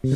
Eine 0.00 0.12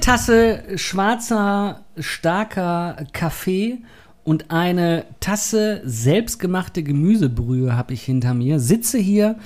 Tasse 0.00 0.64
schwarzer, 0.74 1.84
starker 1.96 3.06
Kaffee 3.12 3.78
und 4.24 4.50
eine 4.50 5.04
Tasse 5.20 5.80
selbstgemachte 5.84 6.82
Gemüsebrühe 6.82 7.76
habe 7.76 7.92
ich 7.94 8.02
hinter 8.02 8.34
mir. 8.34 8.58
Sitze 8.58 8.98
hier 8.98 9.36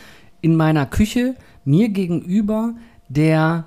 in 0.41 0.57
meiner 0.57 0.87
Küche, 0.87 1.35
mir 1.67 1.91
gegenüber 1.91 2.73
der 3.11 3.67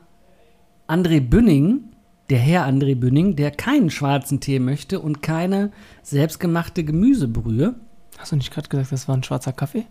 André 0.88 1.22
Bünning, 1.22 1.93
der 2.30 2.40
Herr 2.40 2.66
André 2.68 2.96
Bünning, 2.96 3.36
der 3.36 3.52
keinen 3.52 3.90
schwarzen 3.90 4.40
Tee 4.40 4.60
möchte 4.60 5.00
und 5.00 5.22
keine 5.22 5.72
selbstgemachte 6.02 6.84
Gemüsebrühe. 6.84 7.76
Hast 8.18 8.32
du 8.32 8.36
nicht 8.38 8.52
gerade 8.54 8.70
gesagt, 8.70 8.92
das 8.92 9.08
war 9.08 9.16
ein 9.18 9.24
schwarzer 9.24 9.52
Kaffee? 9.54 9.86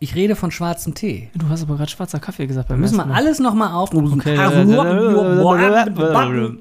Ich 0.00 0.14
rede 0.14 0.36
von 0.36 0.52
schwarzem 0.52 0.94
Tee. 0.94 1.28
Du 1.34 1.48
hast 1.48 1.62
aber 1.62 1.76
gerade 1.76 1.90
schwarzer 1.90 2.20
Kaffee 2.20 2.46
gesagt. 2.46 2.68
Wir 2.68 2.74
Beim 2.74 2.80
müssen 2.80 2.96
wir 2.98 3.06
Mal. 3.06 3.14
alles 3.16 3.40
nochmal 3.40 3.72
auf. 3.72 3.92
Okay. 3.92 4.36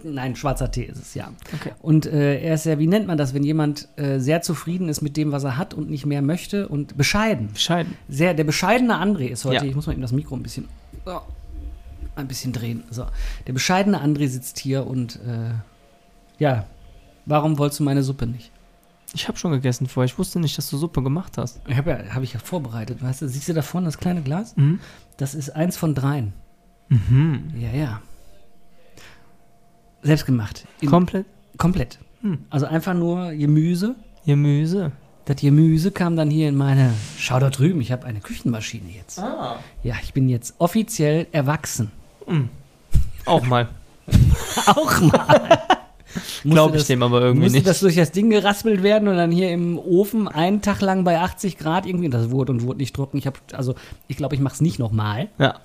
Nein, 0.03 0.35
schwarzer 0.35 0.71
Tee 0.71 0.85
ist 0.85 0.97
es, 0.99 1.13
ja. 1.13 1.29
Okay. 1.53 1.71
Und 1.81 2.07
äh, 2.07 2.39
er 2.41 2.55
ist 2.55 2.65
ja, 2.65 2.79
wie 2.79 2.87
nennt 2.87 3.05
man 3.05 3.17
das, 3.17 3.33
wenn 3.35 3.43
jemand 3.43 3.89
äh, 3.97 4.19
sehr 4.19 4.41
zufrieden 4.41 4.89
ist 4.89 5.01
mit 5.01 5.17
dem, 5.17 5.31
was 5.31 5.43
er 5.43 5.55
hat 5.57 5.75
und 5.75 5.89
nicht 5.89 6.05
mehr 6.07 6.23
möchte 6.23 6.67
und 6.67 6.97
bescheiden. 6.97 7.49
Bescheiden. 7.53 7.93
Sehr, 8.09 8.33
der 8.33 8.43
bescheidene 8.43 8.95
André 8.95 9.27
ist 9.27 9.45
heute, 9.45 9.55
Ja. 9.57 9.63
ich 9.63 9.75
muss 9.75 9.85
mal 9.85 9.93
eben 9.93 10.01
das 10.01 10.11
Mikro 10.11 10.35
ein 10.35 10.41
bisschen, 10.43 10.67
so, 11.05 11.21
ein 12.17 12.27
bisschen 12.27 12.53
drehen. 12.53 12.83
So. 12.89 13.05
Der 13.45 13.53
bescheidene 13.53 14.01
André 14.03 14.27
sitzt 14.27 14.59
hier 14.59 14.87
und, 14.87 15.17
äh, 15.17 15.51
ja, 16.39 16.65
warum 17.25 17.57
wolltest 17.57 17.79
du 17.79 17.83
meine 17.83 18.03
Suppe 18.03 18.27
nicht? 18.27 18.51
Ich 19.13 19.27
habe 19.27 19.37
schon 19.37 19.51
gegessen 19.51 19.87
vorher. 19.87 20.05
Ich 20.05 20.19
wusste 20.19 20.39
nicht, 20.39 20.57
dass 20.57 20.69
du 20.69 20.77
Suppe 20.77 21.01
gemacht 21.01 21.37
hast. 21.37 21.61
Ich 21.67 21.77
habe 21.77 21.91
ja, 21.91 22.13
habe 22.13 22.25
ich 22.25 22.33
ja 22.33 22.39
vorbereitet, 22.39 23.01
weißt 23.01 23.21
du, 23.21 23.29
siehst 23.29 23.47
du 23.47 23.53
da 23.53 23.61
vorne 23.61 23.85
das 23.85 23.97
kleine 23.97 24.21
Glas? 24.21 24.55
Mhm. 24.57 24.79
Das 25.15 25.33
ist 25.33 25.51
eins 25.51 25.77
von 25.77 25.95
dreien. 25.95 26.33
Mhm. 26.89 27.53
Ja, 27.57 27.71
ja. 27.71 28.01
Selbstgemacht. 30.03 30.65
Komplett 30.85 31.25
komplett. 31.57 31.99
Hm. 32.21 32.39
Also 32.49 32.65
einfach 32.65 32.93
nur 32.93 33.31
Gemüse. 33.31 33.95
Gemüse. 34.25 34.91
Das 35.25 35.37
Gemüse 35.37 35.91
kam 35.91 36.15
dann 36.15 36.29
hier 36.29 36.47
in 36.47 36.55
meine. 36.55 36.93
Schau 37.17 37.39
da 37.39 37.49
drüben, 37.49 37.81
ich 37.81 37.91
habe 37.91 38.05
eine 38.05 38.21
Küchenmaschine 38.21 38.89
jetzt. 38.89 39.19
Ah. 39.19 39.59
Ja, 39.83 39.95
ich 40.01 40.13
bin 40.13 40.29
jetzt 40.29 40.55
offiziell 40.59 41.27
erwachsen. 41.31 41.91
Auch 43.25 43.45
mal. 43.45 43.67
Auch 44.67 45.01
mal. 45.01 45.59
Glaube 46.43 46.77
ich 46.77 46.81
das- 46.83 46.87
dem 46.87 47.03
aber 47.03 47.21
irgendwie 47.21 47.43
Musste 47.43 47.57
nicht. 47.57 47.67
das 47.67 47.79
durch 47.81 47.95
das 47.95 48.11
Ding 48.11 48.29
geraspelt 48.29 48.81
werden 48.83 49.07
und 49.07 49.17
dann 49.17 49.31
hier 49.31 49.51
im 49.51 49.77
Ofen 49.77 50.27
einen 50.27 50.61
Tag 50.61 50.81
lang 50.81 51.03
bei 51.03 51.19
80 51.19 51.57
Grad 51.57 51.85
irgendwie. 51.85 52.09
Das 52.09 52.31
wurde 52.31 52.51
und 52.53 52.63
wurde 52.63 52.79
nicht 52.79 52.95
trocken. 52.95 53.17
Ich 53.17 53.27
habe, 53.27 53.37
also 53.53 53.75
ich 54.07 54.17
glaube, 54.17 54.33
ich 54.35 54.41
mache 54.41 54.53
es 54.55 54.61
nicht 54.61 54.79
nochmal. 54.79 55.29
ja. 55.39 55.55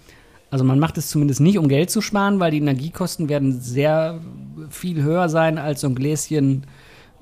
Also 0.50 0.64
man 0.66 0.78
macht 0.78 0.98
es 0.98 1.08
zumindest 1.08 1.40
nicht, 1.40 1.56
um 1.56 1.66
Geld 1.66 1.90
zu 1.90 2.02
sparen, 2.02 2.38
weil 2.38 2.50
die 2.50 2.58
Energiekosten 2.58 3.30
werden 3.30 3.58
sehr 3.62 4.20
viel 4.68 5.02
höher 5.02 5.30
sein 5.30 5.56
als 5.56 5.80
so 5.80 5.86
ein 5.86 5.94
Gläschen 5.94 6.64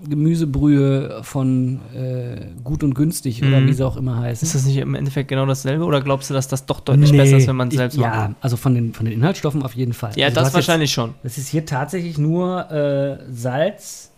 Gemüsebrühe 0.08 1.20
von 1.22 1.80
äh, 1.94 2.46
gut 2.64 2.82
und 2.82 2.94
günstig 2.94 3.42
oder 3.44 3.60
Mhm. 3.60 3.66
wie 3.66 3.72
sie 3.74 3.84
auch 3.86 3.96
immer 3.96 4.18
heißt. 4.18 4.42
Ist 4.42 4.54
das 4.54 4.64
nicht 4.64 4.76
im 4.78 4.94
Endeffekt 4.94 5.28
genau 5.28 5.46
dasselbe 5.46 5.84
oder 5.84 6.00
glaubst 6.00 6.30
du, 6.30 6.34
dass 6.34 6.48
das 6.48 6.66
doch 6.66 6.80
deutlich 6.80 7.12
besser 7.12 7.36
ist, 7.36 7.46
wenn 7.46 7.56
man 7.56 7.68
es 7.68 7.74
ich- 7.74 7.78
selbst 7.78 7.98
Ja, 7.98 8.08
macht? 8.08 8.36
also 8.40 8.56
von 8.56 8.74
den, 8.74 8.94
von 8.94 9.04
den 9.06 9.14
Inhaltsstoffen 9.14 9.62
auf 9.62 9.74
jeden 9.74 9.92
Fall. 9.92 10.12
Ja, 10.16 10.26
also 10.28 10.40
das 10.40 10.54
wahrscheinlich 10.54 10.92
schon. 10.92 11.10
Jetzt, 11.10 11.24
das 11.24 11.38
ist 11.38 11.48
hier 11.48 11.66
tatsächlich 11.66 12.18
nur 12.18 12.70
äh, 12.70 13.18
Salz 13.30 14.10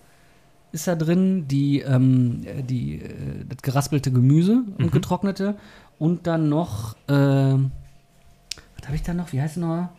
ist 0.73 0.89
da 0.89 0.95
drin, 0.95 1.47
die, 1.49 1.81
ähm, 1.81 2.41
die, 2.69 3.03
äh, 3.03 3.09
das 3.49 3.59
geraspelte 3.63 4.11
Gemüse 4.11 4.55
Mhm. 4.55 4.85
und 4.85 4.93
getrocknete 4.93 5.57
und 5.99 6.27
dann 6.27 6.49
noch, 6.49 6.95
äh, 7.09 7.13
was 7.13 8.87
habe 8.87 8.95
ich 8.95 9.03
da 9.03 9.13
noch? 9.15 9.33
Wie 9.33 9.41
heißt 9.41 9.57
es 9.59 9.61
noch? 9.63 9.91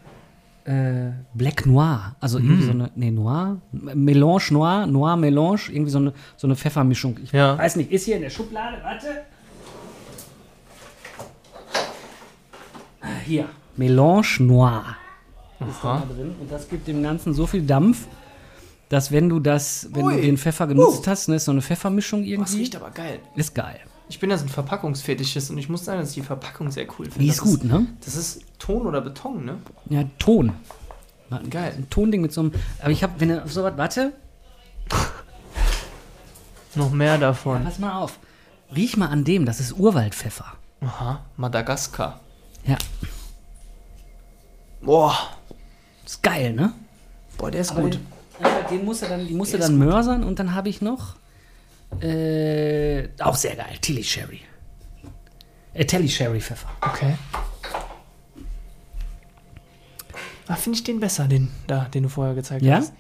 Äh, 0.66 1.12
Black 1.34 1.66
Noir, 1.66 2.16
also 2.22 2.40
Mhm. 2.40 2.46
irgendwie 2.46 2.64
so 2.64 2.72
eine, 2.72 2.90
nee, 2.96 3.12
Noir, 3.12 3.58
Melange 3.74 4.44
Noir, 4.52 4.88
Noir 4.88 5.18
Melange, 5.18 5.60
irgendwie 5.70 5.92
so 5.92 5.98
eine, 5.98 6.14
so 6.38 6.48
eine 6.48 6.56
Pfeffermischung. 6.56 7.18
Ich 7.22 7.34
Ja. 7.34 7.58
weiß 7.58 7.76
nicht, 7.76 7.92
ist 7.92 8.06
hier 8.06 8.16
in 8.16 8.22
der 8.22 8.30
Schublade, 8.30 8.78
warte. 8.82 9.08
Ah, 13.02 13.08
Hier, 13.26 13.50
Melange 13.76 14.26
Noir 14.40 14.96
ist 15.70 15.84
da 15.84 16.04
drin 16.16 16.36
und 16.40 16.52
das 16.52 16.68
gibt 16.70 16.88
dem 16.88 17.04
Ganzen 17.04 17.34
so 17.34 17.46
viel 17.48 17.64
Dampf, 17.64 18.08
dass 18.90 19.12
wenn 19.12 19.28
du 19.30 19.40
das, 19.40 19.90
wenn 19.94 20.06
Ui. 20.06 20.16
du 20.16 20.22
den 20.22 20.38
Pfeffer 20.38 20.68
genutzt 20.68 21.08
hast, 21.08 21.28
ne, 21.30 21.36
ist 21.36 21.46
so 21.46 21.52
eine 21.52 21.62
Pfeffermischung 21.62 22.20
Oh, 22.20 22.24
das 22.24 22.30
irgendwie, 22.32 22.58
riecht 22.58 22.76
aber 22.76 22.92
geil. 22.92 23.20
ist 23.36 23.54
geil. 23.56 23.80
Ich 24.10 24.20
bin 24.20 24.30
ja 24.30 24.38
so 24.38 24.46
ein 24.46 24.50
Verpackungsfetischist 24.50 25.50
und 25.50 25.58
ich 25.58 25.70
muss 25.70 25.86
sagen, 25.86 26.00
dass 26.00 26.10
ich 26.10 26.16
die 26.16 26.22
Verpackung 26.22 26.70
sehr 26.72 26.86
cool 27.00 27.06
finde. 27.06 27.20
Die 27.20 27.28
ist 27.30 27.40
Das 27.40 27.46
gut, 27.46 27.64
ne? 27.64 27.88
Das 28.06 28.16
ist 28.16 28.42
Ton 28.60 28.86
oder 28.86 29.02
Beton, 29.02 29.46
ne? 29.46 29.58
Ja, 29.90 30.04
Ton. 30.20 30.52
Geil. 31.50 31.74
Ein 31.78 31.90
Tonding 31.90 32.22
mit 32.22 32.32
so 32.32 32.42
einem, 32.42 32.52
aber 32.80 32.92
ich 32.92 33.02
habe, 33.02 33.14
wenn 33.20 33.30
du 33.30 33.44
auf 33.44 33.52
so 33.52 33.64
was, 33.64 33.76
warte, 33.78 34.14
Noch 36.76 36.92
mehr 36.92 37.18
davon. 37.18 37.64
pass 37.64 37.80
mal 37.80 37.98
auf. 38.00 38.20
Riech 38.76 38.98
mal 38.98 39.08
an 39.08 39.24
dem, 39.24 39.46
das 39.46 39.60
ist 39.60 39.74
Urwaldpfeffer. 39.74 40.46
Aha, 40.82 41.22
Madagaskar. 41.38 42.20
Ja, 42.66 42.78
Boah, 44.82 45.16
ist 46.06 46.22
geil, 46.24 46.54
ne? 46.54 46.74
boah, 47.38 47.50
der 47.52 47.62
ist 47.62 47.72
Aber 47.72 47.82
gut. 47.84 47.94
Den, 47.94 48.06
aber 48.46 48.70
den 48.70 48.86
musst 48.86 49.02
du 49.02 49.06
dann, 49.08 49.26
die 49.28 49.34
musst 49.34 49.54
du 49.54 49.58
dann 49.58 49.72
ist 49.74 49.78
mörsern 49.78 50.24
und 50.24 50.40
dann 50.40 50.54
habe 50.56 50.70
ich 50.70 50.82
noch, 50.82 51.16
äh, 52.02 53.10
auch 53.20 53.36
sehr 53.36 53.56
geil, 53.56 53.76
Tilly 53.82 54.04
Sherry. 54.04 54.42
Äh, 55.74 55.86
Telly 55.86 56.08
Sherry 56.10 56.40
Pfeffer. 56.42 56.70
Okay. 56.82 57.16
Ah, 60.48 60.56
finde 60.56 60.78
ich 60.78 60.84
den 60.84 61.00
besser, 61.00 61.28
den 61.28 61.50
da, 61.68 61.86
den 61.86 62.04
du 62.04 62.10
vorher 62.10 62.36
gezeigt 62.36 62.64
Ja? 62.64 62.78
hast. 62.78 62.94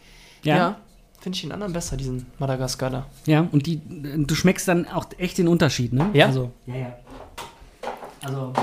Ja. 0.44 0.78
Finde 1.20 1.36
ich 1.38 1.42
den 1.42 1.52
anderen 1.54 1.72
besser, 1.74 1.96
diesen 1.96 2.26
Madagaskar 2.38 2.90
da. 2.90 3.06
Ja, 3.26 3.48
und 3.52 3.66
die, 3.66 3.82
du 3.86 4.36
schmeckst 4.36 4.68
dann 4.68 4.88
auch 4.88 5.06
echt 5.18 5.38
den 5.38 5.48
Unterschied, 5.48 5.94
ne? 5.94 6.10
Ja? 6.14 6.26
Also, 6.26 6.52
ja, 6.66 6.76
ja. 6.76 6.98
Also, 8.24 8.54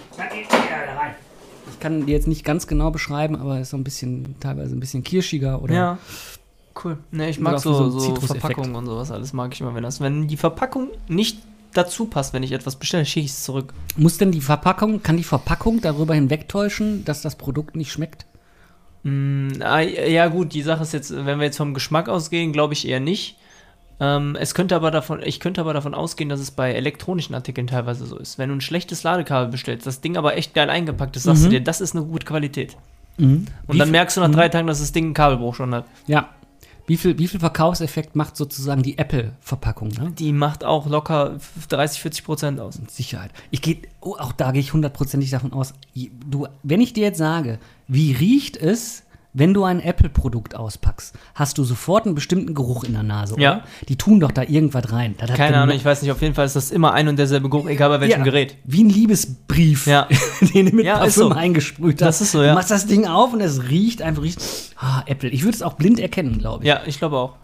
ich 0.00 0.16
kann, 0.16 0.28
ja, 0.70 0.86
da 0.86 0.98
rein. 0.98 1.14
ich 1.70 1.80
kann 1.80 2.06
dir 2.06 2.12
jetzt 2.12 2.28
nicht 2.28 2.44
ganz 2.44 2.66
genau 2.66 2.90
beschreiben, 2.90 3.36
aber 3.36 3.56
es 3.56 3.62
ist 3.62 3.70
so 3.70 3.76
ein 3.76 3.84
bisschen, 3.84 4.36
teilweise 4.40 4.74
ein 4.74 4.80
bisschen 4.80 5.02
kirschiger 5.04 5.60
oder. 5.62 5.74
Ja. 5.74 5.98
Cool. 6.82 6.98
Ne, 7.10 7.28
ich 7.28 7.38
mag 7.38 7.58
so, 7.58 7.90
so. 7.90 8.14
Verpackungen 8.16 8.74
und 8.74 8.86
sowas 8.86 9.10
alles 9.10 9.32
mag 9.32 9.52
ich 9.52 9.60
immer, 9.60 9.74
wenn 9.74 9.82
das. 9.82 10.00
Wenn 10.00 10.28
die 10.28 10.36
Verpackung 10.36 10.88
nicht 11.08 11.38
dazu 11.74 12.06
passt, 12.06 12.32
wenn 12.32 12.42
ich 12.42 12.52
etwas 12.52 12.76
bestelle, 12.76 13.04
schicke 13.04 13.26
ich 13.26 13.32
es 13.32 13.44
zurück. 13.44 13.72
Muss 13.96 14.18
denn 14.18 14.30
die 14.32 14.40
Verpackung, 14.40 15.02
kann 15.02 15.16
die 15.16 15.24
Verpackung 15.24 15.80
darüber 15.80 16.14
hinwegtäuschen, 16.14 17.04
dass 17.04 17.22
das 17.22 17.36
Produkt 17.36 17.76
nicht 17.76 17.92
schmeckt? 17.92 18.26
Mm, 19.04 19.48
ah, 19.60 19.80
ja, 19.80 20.28
gut, 20.28 20.52
die 20.54 20.62
Sache 20.62 20.82
ist 20.82 20.92
jetzt, 20.92 21.12
wenn 21.14 21.38
wir 21.38 21.46
jetzt 21.46 21.56
vom 21.56 21.74
Geschmack 21.74 22.08
ausgehen, 22.08 22.52
glaube 22.52 22.74
ich 22.74 22.86
eher 22.86 23.00
nicht. 23.00 23.36
Ähm, 24.00 24.36
es 24.38 24.54
könnte 24.54 24.74
aber 24.76 24.90
davon, 24.90 25.20
ich 25.22 25.40
könnte 25.40 25.60
aber 25.60 25.74
davon 25.74 25.94
ausgehen, 25.94 26.28
dass 26.28 26.40
es 26.40 26.50
bei 26.50 26.72
elektronischen 26.72 27.34
Artikeln 27.34 27.66
teilweise 27.66 28.06
so 28.06 28.16
ist. 28.18 28.38
Wenn 28.38 28.48
du 28.48 28.56
ein 28.56 28.60
schlechtes 28.60 29.02
Ladekabel 29.02 29.48
bestellst, 29.50 29.86
das 29.86 30.00
Ding 30.00 30.16
aber 30.16 30.36
echt 30.36 30.54
geil 30.54 30.70
eingepackt 30.70 31.16
ist, 31.16 31.24
sagst 31.24 31.42
Mhm. 31.42 31.46
du 31.46 31.50
dir, 31.50 31.60
das 31.62 31.80
ist 31.80 31.94
eine 31.94 32.04
gute 32.04 32.26
Qualität. 32.26 32.76
Mhm. 33.18 33.46
Und 33.66 33.78
dann 33.78 33.90
merkst 33.90 34.16
du 34.16 34.20
nach 34.20 34.30
drei 34.30 34.48
Tagen, 34.48 34.66
dass 34.66 34.80
das 34.80 34.92
Ding 34.92 35.06
einen 35.06 35.14
Kabelbruch 35.14 35.54
schon 35.54 35.74
hat. 35.74 35.84
Ja. 36.06 36.28
Wie 36.86 36.96
viel, 36.96 37.18
wie 37.18 37.28
viel 37.28 37.40
Verkaufseffekt 37.40 38.16
macht 38.16 38.36
sozusagen 38.36 38.82
die 38.82 38.98
Apple-Verpackung, 38.98 39.88
ne? 39.88 40.12
Die 40.18 40.32
macht 40.32 40.64
auch 40.64 40.88
locker 40.88 41.38
30, 41.68 42.00
40 42.00 42.24
Prozent 42.24 42.60
aus. 42.60 42.78
Mit 42.78 42.90
Sicherheit. 42.90 43.30
Ich 43.50 43.62
gehe, 43.62 43.78
oh, 44.00 44.16
auch 44.18 44.32
da 44.32 44.50
gehe 44.50 44.60
ich 44.60 44.72
hundertprozentig 44.72 45.30
davon 45.30 45.52
aus. 45.52 45.74
Du, 46.28 46.48
wenn 46.62 46.80
ich 46.80 46.92
dir 46.92 47.04
jetzt 47.04 47.18
sage, 47.18 47.58
wie 47.86 48.12
riecht 48.12 48.56
es, 48.56 49.04
wenn 49.34 49.54
du 49.54 49.64
ein 49.64 49.80
Apple-Produkt 49.80 50.54
auspackst, 50.54 51.14
hast 51.34 51.56
du 51.58 51.64
sofort 51.64 52.04
einen 52.06 52.14
bestimmten 52.14 52.54
Geruch 52.54 52.84
in 52.84 52.92
der 52.92 53.02
Nase, 53.02 53.34
Ja. 53.40 53.52
oder? 53.56 53.62
Die 53.88 53.96
tun 53.96 54.20
doch 54.20 54.30
da 54.32 54.42
irgendwas 54.42 54.92
rein. 54.92 55.14
Das 55.18 55.30
Keine 55.32 55.52
genau- 55.52 55.62
Ahnung, 55.62 55.76
ich 55.76 55.84
weiß 55.84 56.02
nicht, 56.02 56.10
auf 56.12 56.20
jeden 56.20 56.34
Fall 56.34 56.44
ist 56.46 56.56
das 56.56 56.70
immer 56.70 56.92
ein 56.92 57.08
und 57.08 57.16
derselbe 57.18 57.48
Geruch, 57.48 57.66
egal 57.68 57.88
bei 57.88 58.00
welchem 58.02 58.18
Ja, 58.18 58.24
Gerät. 58.24 58.56
Wie 58.64 58.84
ein 58.84 58.90
Liebesbrief, 58.90 59.86
Ja. 59.86 60.06
den 60.54 60.66
du 60.70 60.76
mit 60.76 60.84
Ja, 60.84 60.98
Parfüm 60.98 61.10
so. 61.12 61.30
eingesprüht 61.30 62.02
hast. 62.02 62.08
Das 62.08 62.20
ist 62.20 62.32
so, 62.32 62.42
ja. 62.42 62.50
Du 62.50 62.54
machst 62.56 62.70
das 62.70 62.86
Ding 62.86 63.06
auf 63.06 63.32
und 63.32 63.40
es 63.40 63.68
riecht 63.70 64.02
einfach 64.02 64.22
riecht. 64.22 64.40
Ah, 64.76 65.02
Apple. 65.06 65.30
Ich 65.30 65.42
würde 65.44 65.54
es 65.56 65.62
auch 65.62 65.74
blind 65.74 65.98
erkennen, 66.00 66.38
glaube 66.38 66.64
ich. 66.64 66.68
Ja, 66.68 66.80
ich 66.86 66.98
glaube 66.98 67.16
auch. 67.16 67.36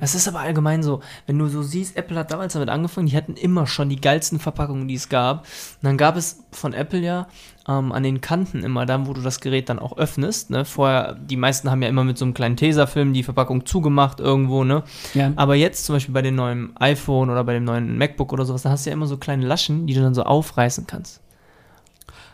Es 0.00 0.14
ist 0.14 0.28
aber 0.28 0.40
allgemein 0.40 0.82
so, 0.82 1.00
wenn 1.26 1.38
du 1.38 1.48
so 1.48 1.62
siehst, 1.62 1.96
Apple 1.96 2.18
hat 2.18 2.30
damals 2.30 2.54
damit 2.54 2.68
angefangen, 2.68 3.06
die 3.06 3.16
hatten 3.16 3.34
immer 3.34 3.66
schon 3.66 3.88
die 3.88 4.00
geilsten 4.00 4.38
Verpackungen, 4.38 4.88
die 4.88 4.94
es 4.94 5.08
gab. 5.08 5.40
Und 5.40 5.82
dann 5.82 5.96
gab 5.96 6.16
es 6.16 6.44
von 6.52 6.72
Apple 6.72 7.00
ja 7.00 7.26
ähm, 7.68 7.92
an 7.92 8.02
den 8.02 8.20
Kanten 8.20 8.62
immer 8.62 8.86
dann, 8.86 9.06
wo 9.06 9.12
du 9.12 9.20
das 9.20 9.40
Gerät 9.40 9.68
dann 9.68 9.78
auch 9.78 9.96
öffnest. 9.96 10.50
Ne? 10.50 10.64
Vorher, 10.64 11.14
die 11.14 11.36
meisten 11.36 11.70
haben 11.70 11.82
ja 11.82 11.88
immer 11.88 12.04
mit 12.04 12.18
so 12.18 12.24
einem 12.24 12.34
kleinen 12.34 12.56
Tesafilm 12.56 13.12
die 13.12 13.22
Verpackung 13.22 13.66
zugemacht 13.66 14.20
irgendwo, 14.20 14.64
ne? 14.64 14.82
Ja. 15.14 15.32
Aber 15.36 15.54
jetzt 15.54 15.84
zum 15.84 15.96
Beispiel 15.96 16.14
bei 16.14 16.22
dem 16.22 16.34
neuen 16.34 16.76
iPhone 16.76 17.30
oder 17.30 17.44
bei 17.44 17.54
dem 17.54 17.64
neuen 17.64 17.96
MacBook 17.96 18.32
oder 18.32 18.44
sowas, 18.44 18.62
da 18.62 18.70
hast 18.70 18.86
du 18.86 18.90
ja 18.90 18.94
immer 18.94 19.06
so 19.06 19.16
kleine 19.16 19.46
Laschen, 19.46 19.86
die 19.86 19.94
du 19.94 20.00
dann 20.00 20.14
so 20.14 20.22
aufreißen 20.22 20.86
kannst. 20.86 21.23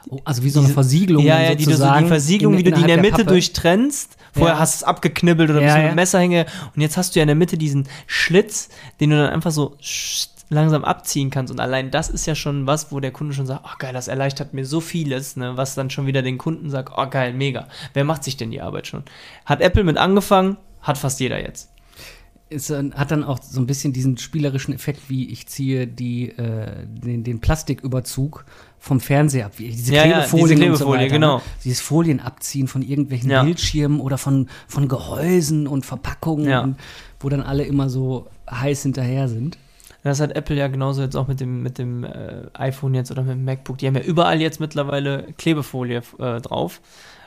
Oh, 0.08 0.18
also 0.24 0.42
wie 0.42 0.50
so 0.50 0.60
eine 0.60 0.68
Versiegelung. 0.70 1.24
Ja, 1.24 1.40
ja, 1.42 1.54
die 1.54 1.64
du 1.64 1.76
so 1.76 1.84
die 1.98 2.06
Versiegelung, 2.06 2.54
in- 2.54 2.58
wie 2.60 2.62
du 2.64 2.72
die 2.72 2.80
in 2.80 2.86
der 2.86 2.96
Mitte 3.00 3.18
Pappe. 3.18 3.24
durchtrennst 3.26 4.16
Vorher 4.32 4.54
Ja. 4.54 4.60
hast 4.60 4.74
du 4.74 4.76
es 4.76 4.84
abgeknibbelt 4.84 5.50
oder 5.50 5.60
Ja, 5.60 5.66
bist 5.66 5.76
mit 5.76 5.82
ja. 5.84 5.90
dem 5.92 5.96
Messerhänge 5.96 6.46
und 6.74 6.80
jetzt 6.82 6.96
hast 6.96 7.14
du 7.14 7.18
ja 7.18 7.22
in 7.24 7.26
der 7.28 7.34
Mitte 7.36 7.58
diesen 7.58 7.88
Schlitz, 8.06 8.68
den 9.00 9.10
du 9.10 9.16
dann 9.16 9.30
einfach 9.30 9.50
so 9.50 9.76
langsam 10.50 10.84
abziehen 10.84 11.30
kannst. 11.30 11.52
Und 11.52 11.60
allein 11.60 11.90
das 11.90 12.08
ist 12.08 12.26
ja 12.26 12.34
schon 12.34 12.66
was, 12.66 12.90
wo 12.92 13.00
der 13.00 13.10
Kunde 13.12 13.34
schon 13.34 13.46
sagt, 13.46 13.64
oh 13.64 13.76
geil, 13.78 13.92
das 13.92 14.08
erleichtert 14.08 14.54
mir 14.54 14.64
so 14.66 14.80
vieles, 14.80 15.36
ne? 15.36 15.56
was 15.56 15.74
dann 15.74 15.90
schon 15.90 16.06
wieder 16.06 16.22
den 16.22 16.38
Kunden 16.38 16.70
sagt, 16.70 16.92
oh 16.96 17.06
geil, 17.08 17.32
mega. 17.34 17.66
Wer 17.92 18.04
macht 18.04 18.24
sich 18.24 18.36
denn 18.36 18.50
die 18.50 18.60
Arbeit 18.60 18.86
schon? 18.86 19.02
Hat 19.46 19.60
Apple 19.60 19.84
mit 19.84 19.96
angefangen, 19.96 20.56
hat 20.82 20.96
fast 20.98 21.18
jeder 21.20 21.40
jetzt. 21.40 21.70
äh, 22.50 22.58
hat 22.94 23.10
dann 23.12 23.22
auch 23.22 23.38
so 23.42 23.60
ein 23.60 23.66
bisschen 23.66 23.92
diesen 23.92 24.16
spielerischen 24.18 24.74
Effekt, 24.74 25.08
wie 25.08 25.28
ich 25.30 25.46
ziehe 25.46 25.86
die, 25.86 26.30
äh, 26.30 26.84
den, 26.84 27.22
den 27.22 27.40
Plastiküberzug 27.40 28.44
vom 28.82 28.98
Fernseher 28.98 29.46
ab. 29.46 29.52
Wie 29.58 29.68
diese 29.68 29.94
Ja, 29.94 30.04
ja, 30.06 30.12
Klebefolien 30.24 30.46
diese 30.48 30.54
und 30.54 30.76
so 30.78 30.84
Klebefolie, 30.86 31.00
weiter, 31.04 31.12
genau. 31.14 31.36
Ne? 31.36 31.42
Dieses 31.64 31.80
Folien 31.80 32.18
abziehen 32.20 32.66
von 32.66 32.82
irgendwelchen 32.82 33.30
Ja. 33.30 33.42
Bildschirmen 33.44 34.00
oder 34.00 34.18
von, 34.18 34.48
von 34.66 34.88
Gehäusen 34.88 35.66
und 35.66 35.84
Verpackungen, 35.86 36.48
Ja. 36.48 36.60
und, 36.62 36.76
wo 37.20 37.28
dann 37.28 37.42
alle 37.42 37.64
immer 37.64 37.90
so 37.90 38.26
heiß 38.50 38.82
hinterher 38.82 39.28
sind. 39.28 39.58
Das 40.02 40.18
hat 40.18 40.32
Apple 40.34 40.56
ja 40.56 40.68
genauso 40.68 41.02
jetzt 41.02 41.14
auch 41.14 41.28
mit 41.28 41.40
dem, 41.40 41.62
mit 41.62 41.76
dem 41.76 42.04
äh, 42.04 42.44
iPhone 42.54 42.94
jetzt 42.94 43.10
oder 43.10 43.22
mit 43.22 43.32
dem 43.32 43.44
MacBook. 43.44 43.76
Die 43.76 43.86
haben 43.86 43.96
ja 43.96 44.00
überall 44.00 44.40
jetzt 44.40 44.58
mittlerweile 44.58 45.26
Klebefolie 45.36 46.02
äh, 46.18 46.40
drauf. 46.40 46.80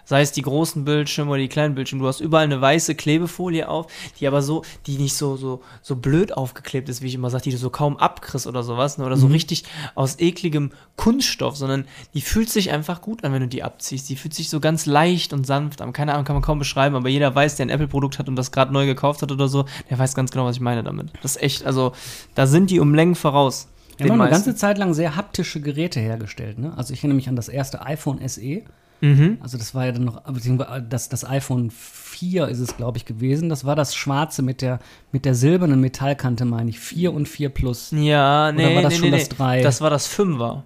Sei 0.06 0.22
es 0.22 0.32
die 0.32 0.42
großen 0.42 0.86
Bildschirme 0.86 1.32
oder 1.32 1.40
die 1.40 1.48
kleinen 1.48 1.76
Bildschirme. 1.76 2.04
Du 2.04 2.08
hast 2.08 2.20
überall 2.20 2.44
eine 2.44 2.60
weiße 2.60 2.96
Klebefolie 2.96 3.68
auf, 3.68 3.88
die 4.20 4.28
aber 4.28 4.42
so, 4.42 4.64
die 4.88 4.98
nicht 4.98 5.16
so, 5.16 5.36
so, 5.38 5.62
so 5.82 5.96
blöd 5.96 6.36
aufgeklebt 6.36 6.90
ist, 6.90 7.02
wie 7.02 7.08
ich 7.08 7.16
immer 7.16 7.30
sage, 7.30 7.44
die 7.44 7.52
du 7.52 7.58
so 7.58 7.70
kaum 7.70 7.98
abkriegst 7.98 8.48
oder 8.48 8.64
sowas, 8.64 8.98
ne? 8.98 9.06
oder 9.06 9.18
so 9.18 9.28
richtig 9.28 9.64
aus 9.96 10.20
ekligem 10.20 10.72
Kunststoff, 10.98 11.56
sondern 11.56 11.86
die 12.14 12.22
fühlt 12.22 12.50
sich 12.50 12.72
einfach 12.72 13.02
gut 13.02 13.24
an, 13.24 13.34
wenn 13.34 13.42
du 13.42 13.48
die 13.48 13.64
abziehst. 13.64 14.10
Die 14.10 14.16
fühlt 14.16 14.34
sich 14.34 14.50
so 14.50 14.60
ganz 14.60 14.86
leicht 14.86 15.34
und 15.34 15.46
sanft 15.46 15.82
an. 15.82 15.94
Keine 15.94 16.14
Ahnung, 16.14 16.26
kann 16.26 16.36
man 16.36 16.44
kaum 16.44 16.60
beschreiben, 16.60 16.96
aber 16.96 17.10
jeder 17.10 17.34
weiß, 17.34 17.56
der 17.56 17.68
ein 17.68 17.70
Apple-Produkt 17.70 18.20
hat 18.20 18.28
und 18.28 18.36
das 18.36 18.52
gerade 18.52 18.74
neu 18.74 18.86
gekauft 18.86 19.22
hat 19.22 19.32
oder 19.32 19.48
so, 19.48 19.66
der 19.90 20.00
weiß 20.00 20.16
ganz 20.16 20.32
genau, 20.32 20.46
was 20.46 20.56
ich 20.56 20.62
meine 20.62 20.84
damit. 20.84 21.12
Das 21.22 21.36
ist 21.36 21.42
echt, 21.42 21.66
also, 21.66 21.94
da 22.36 22.48
sind 22.48 22.70
die 22.70 22.80
um 22.80 22.94
Längen 22.94 23.16
voraus. 23.16 23.68
Wir 23.98 24.12
haben 24.12 24.22
eine 24.22 24.32
ganze 24.32 24.56
Zeit 24.56 24.78
lang 24.78 24.94
sehr 24.94 25.16
haptische 25.16 25.62
Geräte 25.62 26.00
hergestellt. 26.00 26.58
Ne? 26.60 26.74
Also 26.76 26.94
ich 26.94 27.00
erinnere 27.00 27.16
mich 27.16 27.30
an 27.30 27.36
das 27.36 27.48
erste 27.48 27.86
iPhone 27.86 28.28
SE. 28.28 28.64
Mhm. 29.04 29.38
Also 29.42 29.58
das 29.58 29.76
war 29.76 29.86
ja 29.86 29.92
dann 29.92 30.06
noch, 30.06 30.22
beziehungsweise 30.24 30.82
das, 30.82 31.10
das 31.10 31.30
iPhone 31.30 31.72
4 31.72 32.48
ist 32.48 32.60
es, 32.60 32.78
glaube 32.78 32.98
ich, 32.98 33.04
gewesen. 33.04 33.50
Das 33.50 33.66
war 33.66 33.76
das 33.76 33.94
schwarze 33.96 34.42
mit 34.42 34.62
der, 34.62 34.80
mit 35.12 35.26
der 35.26 35.36
silbernen 35.36 35.82
Metallkante, 35.82 36.46
meine 36.46 36.70
ich. 36.70 36.80
4 36.80 37.14
und 37.14 37.28
4 37.28 37.50
Plus. 37.50 37.92
Ja, 37.92 38.54
nee, 38.54 38.76
war 38.76 38.82
das 38.82 38.94
nee, 38.94 39.00
schon 39.00 39.10
nee, 39.10 39.18
das 39.18 39.30
nee. 39.30 39.36
drei? 39.36 39.62
Das 39.62 39.82
war 39.82 39.90
das 39.90 40.08
Fünfer. 40.08 40.64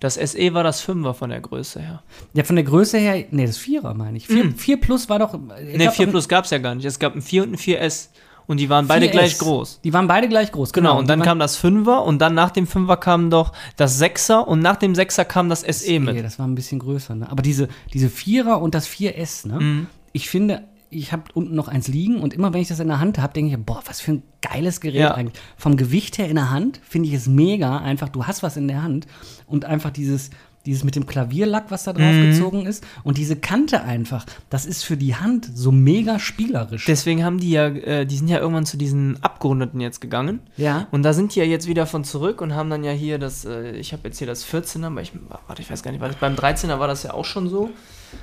Das 0.00 0.14
SE 0.16 0.54
war 0.54 0.62
das 0.64 0.82
Fünfer 0.82 1.14
von 1.14 1.30
der 1.30 1.40
Größe 1.40 1.80
her. 1.80 2.02
Ja, 2.34 2.44
von 2.44 2.56
der 2.56 2.64
Größe 2.66 2.98
her, 2.98 3.24
nee, 3.30 3.46
das 3.46 3.56
Vierer 3.56 3.94
meine 3.94 4.18
ich. 4.18 4.26
4, 4.26 4.52
4 4.52 4.80
Plus 4.80 5.08
war 5.08 5.18
doch. 5.18 5.32
Nee, 5.32 5.78
glaub, 5.78 5.94
4 5.94 6.06
auch- 6.06 6.10
Plus 6.10 6.28
gab 6.28 6.44
es 6.44 6.50
ja 6.50 6.58
gar 6.58 6.74
nicht. 6.74 6.84
Es 6.84 6.98
gab 6.98 7.14
ein 7.14 7.22
4 7.22 7.44
und 7.44 7.52
ein 7.52 7.56
4S. 7.56 8.10
Und 8.48 8.58
die 8.58 8.68
waren 8.68 8.88
beide 8.88 9.06
4S. 9.06 9.10
gleich 9.12 9.38
groß. 9.38 9.80
Die 9.84 9.92
waren 9.92 10.08
beide 10.08 10.26
gleich 10.28 10.50
groß, 10.50 10.72
genau. 10.72 10.88
Genau, 10.90 10.98
und 11.00 11.08
dann 11.08 11.22
kam 11.22 11.38
das 11.38 11.56
Fünfer 11.56 12.02
und 12.04 12.18
dann 12.18 12.34
nach 12.34 12.50
dem 12.50 12.66
Fünfer 12.66 12.96
kam 12.96 13.30
doch 13.30 13.52
das 13.76 13.98
Sechser 13.98 14.48
und 14.48 14.58
nach 14.60 14.76
dem 14.76 14.94
Sechser 14.96 15.24
kam 15.24 15.48
das 15.48 15.60
SE 15.60 16.00
mit. 16.00 16.14
nee, 16.16 16.22
das 16.22 16.38
war 16.40 16.46
ein 16.48 16.54
bisschen 16.56 16.80
größer. 16.80 17.14
Ne? 17.14 17.30
Aber 17.30 17.42
diese, 17.42 17.68
diese 17.92 18.08
Vierer 18.08 18.60
und 18.60 18.74
das 18.74 18.88
4S, 18.88 19.46
ne? 19.46 19.60
Mhm. 19.60 19.86
Ich 20.12 20.30
finde, 20.30 20.62
ich 20.90 21.12
habe 21.12 21.24
unten 21.34 21.54
noch 21.54 21.68
eins 21.68 21.86
liegen 21.88 22.20
und 22.20 22.32
immer 22.32 22.54
wenn 22.54 22.62
ich 22.62 22.68
das 22.68 22.80
in 22.80 22.88
der 22.88 22.98
Hand 22.98 23.18
habe, 23.18 23.34
denke 23.34 23.54
ich, 23.54 23.62
boah, 23.62 23.82
was 23.84 24.00
für 24.00 24.12
ein 24.12 24.22
geiles 24.40 24.80
Gerät 24.80 25.00
Ja. 25.02 25.14
eigentlich. 25.14 25.38
Vom 25.58 25.76
Gewicht 25.76 26.16
her 26.16 26.28
in 26.30 26.36
der 26.36 26.50
Hand 26.50 26.80
finde 26.82 27.08
ich 27.10 27.14
es 27.14 27.26
mega. 27.26 27.76
Einfach, 27.76 28.08
du 28.08 28.26
hast 28.26 28.42
was 28.42 28.56
in 28.56 28.66
der 28.68 28.82
Hand 28.82 29.06
und 29.46 29.66
einfach 29.66 29.90
dieses, 29.90 30.30
dieses 30.66 30.84
mit 30.84 30.96
dem 30.96 31.06
Klavierlack, 31.06 31.70
was 31.70 31.84
da 31.84 31.92
drauf 31.92 32.12
Mhm. 32.12 32.30
gezogen 32.30 32.66
ist 32.66 32.84
und 33.04 33.16
diese 33.16 33.36
Kante 33.36 33.82
einfach, 33.82 34.26
das 34.50 34.66
ist 34.66 34.84
für 34.84 34.96
die 34.96 35.14
Hand 35.14 35.48
so 35.54 35.72
mega 35.72 36.18
spielerisch. 36.18 36.84
Deswegen 36.84 37.24
haben 37.24 37.38
die 37.38 37.50
ja, 37.50 37.68
äh, 37.68 38.04
die 38.06 38.16
sind 38.16 38.28
ja 38.28 38.38
irgendwann 38.38 38.66
zu 38.66 38.76
diesen 38.76 39.22
Abgerundeten 39.22 39.80
jetzt 39.80 40.00
gegangen. 40.00 40.40
ja. 40.56 40.86
Und 40.90 41.04
da 41.04 41.12
sind 41.12 41.34
die 41.34 41.38
ja 41.40 41.44
jetzt 41.46 41.66
wieder 41.68 41.86
von 41.86 42.04
zurück 42.04 42.40
und 42.40 42.54
haben 42.54 42.68
dann 42.70 42.84
ja 42.84 42.92
hier 42.92 43.18
das, 43.18 43.44
äh, 43.44 43.70
ich 43.72 43.92
habe 43.92 44.02
jetzt 44.08 44.18
hier 44.18 44.26
das 44.26 44.44
14er, 44.44 44.86
aber 44.86 45.00
ich, 45.00 45.12
warte, 45.46 45.62
ich 45.62 45.70
weiß 45.70 45.82
gar 45.82 45.90
nicht, 45.92 46.00
war 46.00 46.08
das, 46.08 46.16
beim 46.18 46.34
13er 46.34 46.78
war 46.78 46.88
das 46.88 47.02
ja 47.04 47.14
auch 47.14 47.24
schon 47.24 47.48
so. 47.48 47.70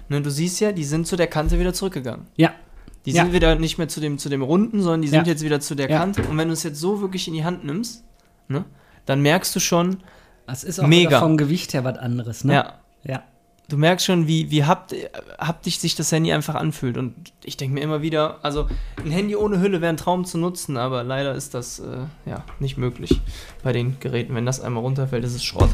Ne, 0.09 0.21
du 0.21 0.29
siehst 0.29 0.59
ja, 0.59 0.71
die 0.71 0.83
sind 0.83 1.07
zu 1.07 1.15
der 1.15 1.27
Kante 1.27 1.59
wieder 1.59 1.73
zurückgegangen. 1.73 2.27
Ja. 2.35 2.51
Die 3.05 3.11
Ja. 3.11 3.23
sind 3.23 3.33
wieder 3.33 3.55
nicht 3.55 3.77
mehr 3.77 3.87
zu 3.87 3.99
dem, 4.01 4.17
zu 4.17 4.29
dem 4.29 4.41
Runden, 4.41 4.81
sondern 4.81 5.01
die 5.03 5.07
sind 5.07 5.25
Ja. 5.27 5.33
jetzt 5.33 5.43
wieder 5.43 5.59
zu 5.59 5.75
der 5.75 5.89
Ja. 5.89 5.99
Kante. 5.99 6.23
Und 6.23 6.37
wenn 6.37 6.47
du 6.47 6.53
es 6.53 6.63
jetzt 6.63 6.79
so 6.79 7.01
wirklich 7.01 7.27
in 7.27 7.33
die 7.35 7.43
Hand 7.43 7.63
nimmst, 7.63 8.03
ne, 8.47 8.65
dann 9.05 9.21
merkst 9.21 9.55
du 9.55 9.59
schon, 9.59 9.97
Das 10.47 10.63
ist 10.63 10.79
auch 10.79 10.87
Mega. 10.87 11.19
vom 11.19 11.37
Gewicht 11.37 11.73
her 11.73 11.83
was 11.83 11.97
anderes, 11.97 12.43
ne? 12.43 12.53
ja, 12.53 12.73
Ja. 13.03 13.23
du 13.67 13.77
merkst 13.77 14.05
schon, 14.05 14.27
wie, 14.27 14.51
wie 14.51 14.63
hapt, 14.65 14.93
haptisch 15.39 15.79
sich 15.79 15.95
das 15.95 16.11
Handy 16.11 16.31
einfach 16.31 16.53
anfühlt. 16.55 16.97
Und 16.97 17.15
ich 17.43 17.57
denke 17.57 17.73
mir 17.73 17.81
immer 17.81 18.01
wieder, 18.03 18.37
also 18.43 18.67
ein 19.03 19.09
Handy 19.11 19.35
ohne 19.35 19.59
Hülle 19.59 19.81
wäre 19.81 19.89
ein 19.91 19.97
Traum 19.97 20.23
zu 20.25 20.37
nutzen, 20.37 20.77
aber 20.77 21.03
leider 21.03 21.33
ist 21.33 21.53
das 21.55 21.79
äh, 21.79 21.97
ja 22.25 22.43
nicht 22.59 22.77
möglich 22.77 23.21
bei 23.63 23.73
den 23.73 23.99
Geräten. 23.99 24.35
Wenn 24.35 24.45
das 24.45 24.61
einmal 24.61 24.83
runterfällt, 24.83 25.23
ist 25.23 25.33
es 25.35 25.43
Schrott. 25.43 25.69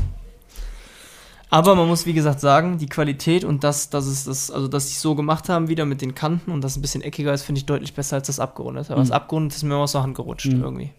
Aber 1.50 1.76
man 1.76 1.90
muss, 1.90 2.06
wie 2.06 2.14
gesagt, 2.14 2.40
sagen, 2.40 2.78
die 2.78 2.86
Qualität 2.88 3.44
und 3.44 3.66
das, 3.66 3.90
dass 3.90 4.06
es 4.06 4.24
das, 4.24 4.50
also 4.52 4.70
dass 4.70 4.88
sie 4.88 4.94
es 4.94 5.02
so 5.02 5.16
gemacht 5.16 5.50
haben, 5.50 5.68
wieder 5.68 5.84
mit 5.86 6.02
den 6.02 6.16
Kanten 6.16 6.50
und 6.52 6.64
das 6.64 6.78
ein 6.78 6.82
bisschen 6.82 7.02
eckiger 7.02 7.34
ist, 7.34 7.44
finde 7.44 7.60
ich 7.60 7.66
deutlich 7.66 7.94
besser 7.94 8.16
als 8.16 8.28
das 8.28 8.40
abgerundete. 8.40 8.94
Aber 8.94 9.02
das 9.02 9.10
Mhm. 9.10 9.16
abgerundete 9.16 9.58
ist 9.58 9.64
mir 9.64 9.76
aus 9.76 9.92
der 9.92 10.04
Hand 10.04 10.16
gerutscht 10.16 10.46
Mhm. 10.54 10.64
irgendwie. 10.64 10.92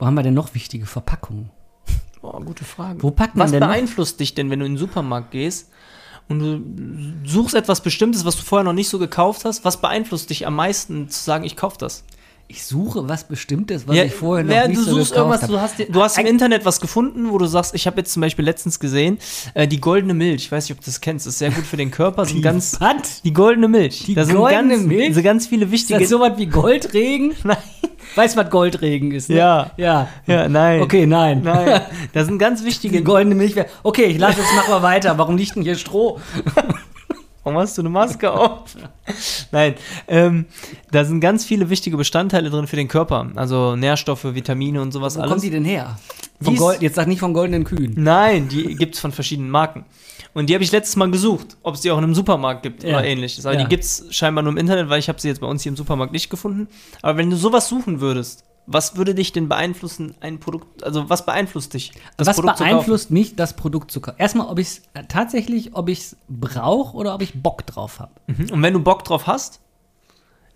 Wo 0.00 0.06
haben 0.06 0.14
wir 0.14 0.24
denn 0.24 0.34
noch 0.34 0.54
wichtige 0.54 0.86
Verpackungen? 0.86 1.50
Boah, 2.20 2.40
gute 2.44 2.64
Frage. 2.64 3.02
Wo 3.02 3.10
packt 3.10 3.36
man 3.36 3.44
Was 3.44 3.50
denn 3.52 3.60
noch? 3.60 3.68
beeinflusst 3.68 4.18
dich 4.20 4.34
denn, 4.34 4.50
wenn 4.50 4.60
du 4.60 4.66
in 4.66 4.72
den 4.72 4.78
Supermarkt 4.78 5.30
gehst 5.30 5.70
und 6.28 6.38
du 6.40 7.28
suchst 7.28 7.54
etwas 7.54 7.82
Bestimmtes, 7.82 8.24
was 8.24 8.36
du 8.36 8.42
vorher 8.42 8.64
noch 8.64 8.72
nicht 8.72 8.88
so 8.88 8.98
gekauft 8.98 9.44
hast? 9.44 9.64
Was 9.64 9.80
beeinflusst 9.80 10.30
dich 10.30 10.46
am 10.46 10.56
meisten 10.56 11.08
zu 11.08 11.22
sagen, 11.22 11.44
ich 11.44 11.56
kaufe 11.56 11.78
das? 11.78 12.04
Ich 12.50 12.64
suche 12.64 13.06
was 13.06 13.24
Bestimmtes, 13.24 13.86
was 13.86 13.94
ich 13.94 14.14
vorher 14.14 14.42
noch 14.42 14.50
wer- 14.54 14.68
nicht 14.68 14.80
du 14.80 14.82
so 14.84 14.96
suchst 14.96 15.12
irgendwas, 15.12 15.42
habe. 15.42 15.52
du 15.52 15.60
hast, 15.60 15.74
du 15.86 16.02
hast 16.02 16.16
im 16.16 16.24
Internet 16.24 16.64
was 16.64 16.80
gefunden, 16.80 17.30
wo 17.30 17.36
du 17.36 17.44
sagst, 17.44 17.74
ich 17.74 17.86
habe 17.86 17.98
jetzt 17.98 18.10
zum 18.10 18.22
Beispiel 18.22 18.42
letztens 18.42 18.80
gesehen, 18.80 19.18
äh, 19.52 19.68
die 19.68 19.78
goldene 19.78 20.14
Milch. 20.14 20.44
Ich 20.44 20.52
weiß 20.52 20.64
nicht, 20.64 20.72
ob 20.72 20.80
du 20.82 20.86
das 20.86 21.02
kennst, 21.02 21.26
das 21.26 21.34
ist 21.34 21.40
sehr 21.40 21.50
gut 21.50 21.66
für 21.66 21.76
den 21.76 21.90
Körper. 21.90 22.24
Sind 22.24 22.40
ganz, 22.40 22.78
die 23.22 23.34
goldene 23.34 23.68
Milch. 23.68 24.04
Die 24.06 24.14
da 24.14 24.24
sind 24.24 24.36
goldene 24.36 24.76
ganz, 24.76 24.86
Milch? 24.86 25.14
So 25.14 25.22
ganz 25.22 25.46
viele 25.46 25.66
Ist 25.66 25.72
wichtige. 25.72 26.00
das 26.00 26.08
sowas 26.08 26.32
wie 26.38 26.46
Goldregen? 26.46 27.34
Nein. 27.44 27.58
Weißt 28.14 28.34
du, 28.34 28.40
was 28.40 28.48
Goldregen 28.50 29.12
ist? 29.12 29.28
Ne? 29.28 29.36
Ja. 29.36 29.70
Ja. 29.76 30.08
Ja, 30.26 30.48
nein. 30.48 30.80
Okay, 30.80 31.04
nein. 31.04 31.42
Nein, 31.44 31.82
da 32.14 32.24
sind 32.24 32.38
ganz 32.38 32.60
Die 32.62 32.66
wichtige. 32.66 33.02
goldene 33.02 33.34
Milch. 33.34 33.54
Okay, 33.82 34.04
ich 34.06 34.18
lasse 34.18 34.40
es, 34.40 34.46
mach 34.56 34.68
mal 34.68 34.82
weiter. 34.82 35.18
Warum 35.18 35.36
liegt 35.36 35.54
denn 35.56 35.62
hier 35.64 35.76
Stroh? 35.76 36.18
Warum 37.48 37.60
hast 37.62 37.78
du 37.78 37.82
eine 37.82 37.88
Maske 37.88 38.30
auf? 38.30 38.76
Nein, 39.52 39.74
ähm, 40.06 40.44
da 40.90 41.06
sind 41.06 41.20
ganz 41.20 41.46
viele 41.46 41.70
wichtige 41.70 41.96
Bestandteile 41.96 42.50
drin 42.50 42.66
für 42.66 42.76
den 42.76 42.88
Körper. 42.88 43.26
Also 43.36 43.74
Nährstoffe, 43.74 44.24
Vitamine 44.34 44.82
und 44.82 44.92
sowas 44.92 45.16
Wo 45.16 45.20
alles. 45.20 45.30
kommt 45.32 45.42
die 45.44 45.48
denn 45.50 45.64
her? 45.64 45.98
Von 46.42 46.56
Gold, 46.56 46.82
jetzt 46.82 46.96
sag 46.96 47.06
nicht 47.08 47.20
von 47.20 47.32
goldenen 47.32 47.64
Kühen. 47.64 47.94
Nein, 47.96 48.48
die 48.48 48.74
gibt 48.74 48.96
es 48.96 49.00
von 49.00 49.12
verschiedenen 49.12 49.48
Marken. 49.50 49.86
Und 50.34 50.50
die 50.50 50.54
habe 50.54 50.62
ich 50.62 50.70
letztes 50.72 50.94
Mal 50.96 51.10
gesucht, 51.10 51.56
ob 51.62 51.74
es 51.76 51.80
die 51.80 51.90
auch 51.90 51.96
in 51.96 52.04
einem 52.04 52.14
Supermarkt 52.14 52.62
gibt 52.62 52.84
Ja. 52.84 52.98
oder 52.98 53.04
ähnliches. 53.06 53.46
Aber 53.46 53.56
Ja. 53.56 53.62
die 53.62 53.68
gibt 53.70 53.82
es 53.84 54.04
scheinbar 54.10 54.44
nur 54.44 54.52
im 54.52 54.58
Internet, 54.58 54.90
weil 54.90 54.98
ich 54.98 55.08
habe 55.08 55.18
sie 55.18 55.28
jetzt 55.28 55.40
bei 55.40 55.46
uns 55.46 55.62
hier 55.62 55.70
im 55.72 55.76
Supermarkt 55.76 56.12
nicht 56.12 56.28
gefunden. 56.28 56.68
Aber 57.00 57.16
wenn 57.16 57.30
du 57.30 57.36
sowas 57.36 57.66
suchen 57.66 58.00
würdest, 58.02 58.44
was 58.70 58.96
würde 58.96 59.14
dich 59.14 59.32
denn 59.32 59.48
beeinflussen, 59.48 60.14
ein 60.20 60.40
Produkt, 60.40 60.84
also 60.84 61.08
was 61.08 61.24
beeinflusst 61.24 61.72
dich? 61.72 61.92
was 62.18 62.36
Produkt 62.36 62.58
beeinflusst 62.58 63.10
mich, 63.10 63.34
das 63.34 63.56
Produkt 63.56 63.90
zu 63.90 64.00
kaufen? 64.02 64.18
Erstmal, 64.18 64.46
ob 64.48 64.58
ich 64.58 64.68
es 64.68 64.82
tatsächlich, 65.08 65.74
ob 65.74 65.88
ich 65.88 66.00
es 66.00 66.16
brauche 66.28 66.94
oder 66.96 67.14
ob 67.14 67.22
ich 67.22 67.42
Bock 67.42 67.64
drauf 67.66 67.98
habe. 67.98 68.12
Mhm. 68.26 68.50
Und 68.52 68.62
wenn 68.62 68.74
du 68.74 68.80
Bock 68.80 69.04
drauf 69.04 69.26
hast, 69.26 69.60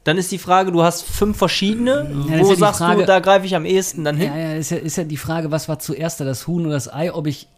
dann 0.04 0.19
ist 0.19 0.31
die 0.31 0.38
Frage, 0.38 0.73
du 0.73 0.83
hast 0.83 1.02
fünf 1.04 1.38
verschiedene, 1.38 2.11
Ja, 2.28 2.40
wo 2.40 2.50
ja 2.50 2.57
sagst 2.57 2.81
Frage- 2.81 3.00
du, 3.00 3.07
da 3.07 3.21
greife 3.21 3.47
ich 3.47 3.54
am 3.57 3.64
ehesten 3.64 4.04
dann 4.04 4.16
hin? 4.16 4.28
Ja, 4.28 4.37
ja, 4.37 4.54
ist 4.57 4.71
ja, 4.71 4.76
ist 4.76 4.97
ja 4.97 5.04
die 5.04 5.16
Frage, 5.16 5.50
was 5.50 5.69
war 5.69 5.78
zuerst 5.78 6.21
da, 6.21 6.25
das 6.25 6.47
Huhn 6.47 6.66
oder 6.66 6.75
das 6.75 6.92
Ei, 6.92 7.12
ob 7.14 7.26
ich 7.26 7.49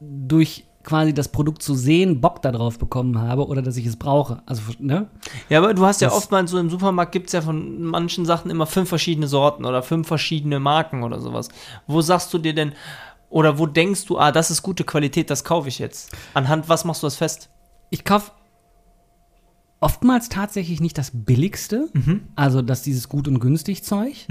durch 0.00 0.64
quasi 0.82 1.12
das 1.12 1.28
Produkt 1.28 1.62
zu 1.62 1.74
sehen 1.74 2.20
Bock 2.22 2.40
darauf 2.42 2.78
bekommen 2.78 3.18
habe 3.20 3.46
oder 3.46 3.60
dass 3.60 3.76
ich 3.76 3.84
es 3.86 3.96
brauche. 3.96 4.42
Also, 4.46 4.62
ne? 4.78 5.08
Ja, 5.50 5.58
aber 5.58 5.74
du 5.74 5.84
hast 5.84 6.00
ja 6.00 6.08
Das- 6.08 6.16
oftmals 6.16 6.50
so 6.50 6.58
im 6.58 6.70
Supermarkt 6.70 7.12
gibt 7.12 7.26
es 7.26 7.32
ja 7.34 7.42
von 7.42 7.82
manchen 7.82 8.24
Sachen 8.24 8.50
immer 8.50 8.64
fünf 8.66 8.88
verschiedene 8.88 9.26
Sorten 9.28 9.64
oder 9.66 9.82
fünf 9.82 10.08
verschiedene 10.08 10.58
Marken 10.58 11.02
oder 11.02 11.20
sowas. 11.20 11.48
Wo 11.86 12.00
sagst 12.00 12.32
du 12.32 12.38
dir 12.38 12.54
denn, 12.54 12.72
oder 13.28 13.58
wo 13.58 13.66
denkst 13.66 14.06
du, 14.06 14.18
ah, 14.18 14.32
das 14.32 14.50
ist 14.50 14.62
gute 14.62 14.84
Qualität, 14.84 15.28
das 15.30 15.44
kaufe 15.44 15.68
ich 15.68 15.78
jetzt? 15.78 16.16
Anhand 16.34 16.68
was 16.68 16.84
machst 16.84 17.02
du 17.02 17.06
das 17.06 17.16
fest? 17.16 17.50
Ich 17.90 18.04
kaufe 18.04 18.32
oftmals 19.80 20.28
tatsächlich 20.30 20.80
nicht 20.80 20.96
das 20.98 21.10
billigste, 21.14 21.88
also 22.36 22.62
das 22.62 22.82
dieses 22.82 23.08
gut 23.08 23.28
und 23.28 23.38
günstig 23.38 23.84
Zeug. 23.84 24.26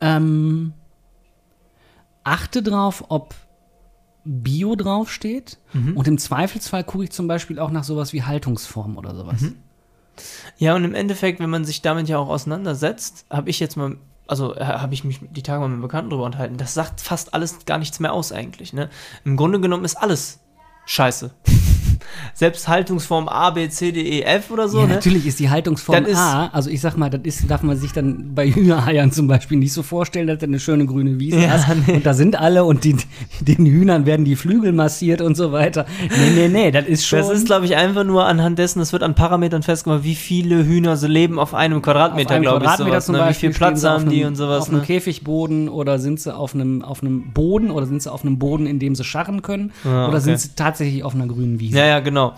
Ähm, 0.00 0.72
achte 2.24 2.62
drauf, 2.62 3.04
ob 3.08 3.34
Bio 4.30 4.76
draufsteht. 4.76 5.58
Und 5.96 6.06
im 6.06 6.18
Zweifelsfall 6.18 6.84
gucke 6.84 7.04
ich 7.04 7.10
zum 7.10 7.28
Beispiel 7.28 7.58
auch 7.58 7.70
nach 7.70 7.84
sowas 7.84 8.12
wie 8.12 8.22
Haltungsform 8.24 8.98
oder 8.98 9.14
sowas. 9.14 9.40
Ja, 10.58 10.74
und 10.74 10.84
im 10.84 10.94
Endeffekt, 10.94 11.40
wenn 11.40 11.48
man 11.48 11.64
sich 11.64 11.80
damit 11.80 12.08
ja 12.08 12.18
auch 12.18 12.28
auseinandersetzt, 12.28 13.24
habe 13.30 13.48
ich 13.48 13.58
jetzt 13.58 13.76
mal, 13.76 13.96
also 14.26 14.54
äh, 14.54 14.64
habe 14.64 14.92
ich 14.92 15.04
mich 15.04 15.20
die 15.30 15.42
Tage 15.42 15.60
mal 15.60 15.68
mit 15.68 15.80
Bekannten 15.80 16.10
drüber 16.10 16.24
unterhalten, 16.24 16.56
das 16.58 16.74
sagt 16.74 17.00
fast 17.00 17.34
alles 17.34 17.64
gar 17.64 17.78
nichts 17.78 18.00
mehr 18.00 18.12
aus 18.12 18.32
eigentlich. 18.32 18.72
Ne? 18.72 18.90
Im 19.24 19.36
Grunde 19.36 19.60
genommen 19.60 19.84
ist 19.84 19.96
alles 19.96 20.40
scheiße. 20.86 21.30
Selbst 22.34 22.68
Haltungsform 22.68 23.28
A, 23.28 23.50
B, 23.50 23.68
C, 23.68 23.92
D, 23.92 24.00
E, 24.00 24.22
F 24.22 24.50
oder 24.50 24.68
so. 24.68 24.80
ja, 24.80 24.86
ne? 24.86 24.94
natürlich 24.94 25.26
ist 25.26 25.38
die 25.40 25.50
Haltungsform 25.50 26.04
ist- 26.06 26.16
A, 26.16 26.46
also 26.48 26.70
ich 26.70 26.80
sag 26.80 26.96
mal, 26.96 27.10
das 27.10 27.20
ist, 27.24 27.50
darf 27.50 27.62
man 27.62 27.76
sich 27.76 27.92
dann 27.92 28.34
bei 28.34 28.50
Hühnereiern 28.50 29.12
zum 29.12 29.26
Beispiel 29.28 29.58
nicht 29.58 29.72
so 29.72 29.82
vorstellen, 29.82 30.26
dass 30.26 30.38
du 30.38 30.46
eine 30.46 30.60
schöne 30.60 30.86
grüne 30.86 31.18
Wiese 31.20 31.40
Ja, 31.40 31.50
hast 31.50 31.66
nee. 31.86 31.94
und 31.94 32.06
da 32.06 32.14
sind 32.14 32.38
alle 32.38 32.64
und 32.64 32.84
die, 32.84 32.96
den 33.40 33.66
Hühnern 33.66 34.06
werden 34.06 34.24
die 34.24 34.36
Flügel 34.36 34.72
massiert 34.72 35.20
und 35.20 35.36
so 35.36 35.52
weiter. 35.52 35.86
Nee, 36.00 36.30
nee, 36.34 36.48
nee, 36.48 36.70
das 36.70 36.86
ist 36.86 37.06
schon 37.06 37.18
Das 37.20 37.30
ist, 37.30 37.46
glaube 37.46 37.66
ich, 37.66 37.76
einfach 37.76 38.04
nur 38.04 38.26
anhand 38.26 38.58
dessen, 38.58 38.80
es 38.80 38.92
wird 38.92 39.02
an 39.02 39.14
Parametern 39.14 39.62
festgemacht, 39.62 40.04
wie 40.04 40.14
viele 40.14 40.64
Hühner 40.64 40.96
so 40.96 41.06
leben 41.06 41.38
auf 41.38 41.54
einem 41.54 41.82
Quadratmeter, 41.82 42.40
glaube 42.40 42.64
ich. 42.64 42.70
Sowas, 42.72 43.06
zum 43.06 43.16
ne? 43.16 43.26
Wie 43.28 43.34
viel 43.34 43.50
Platz 43.50 43.84
haben 43.84 44.08
die 44.08 44.20
einem- 44.20 44.28
und 44.28 44.36
sowas. 44.36 44.62
Auf 44.62 44.68
einem 44.68 44.78
Ne? 44.80 44.84
Käfigboden 44.86 45.68
oder 45.68 45.98
sind 45.98 46.20
sie 46.20 46.34
auf 46.34 46.54
einem, 46.54 46.82
auf 46.82 47.02
einem 47.02 47.32
Boden 47.32 47.70
oder 47.70 47.86
sind 47.86 48.02
sie 48.02 48.12
auf 48.12 48.24
einem 48.24 48.38
Boden, 48.38 48.66
in 48.66 48.78
dem 48.78 48.94
sie 48.94 49.04
scharren 49.04 49.42
können 49.42 49.72
Ah, 49.84 50.06
oder 50.06 50.14
okay. 50.16 50.20
sind 50.20 50.40
sie 50.40 50.48
tatsächlich 50.54 51.02
auf 51.04 51.14
einer 51.14 51.26
grünen 51.26 51.58
Wiese? 51.60 51.78
Ja, 51.78 51.86
ja, 51.88 52.00
genau. 52.00 52.34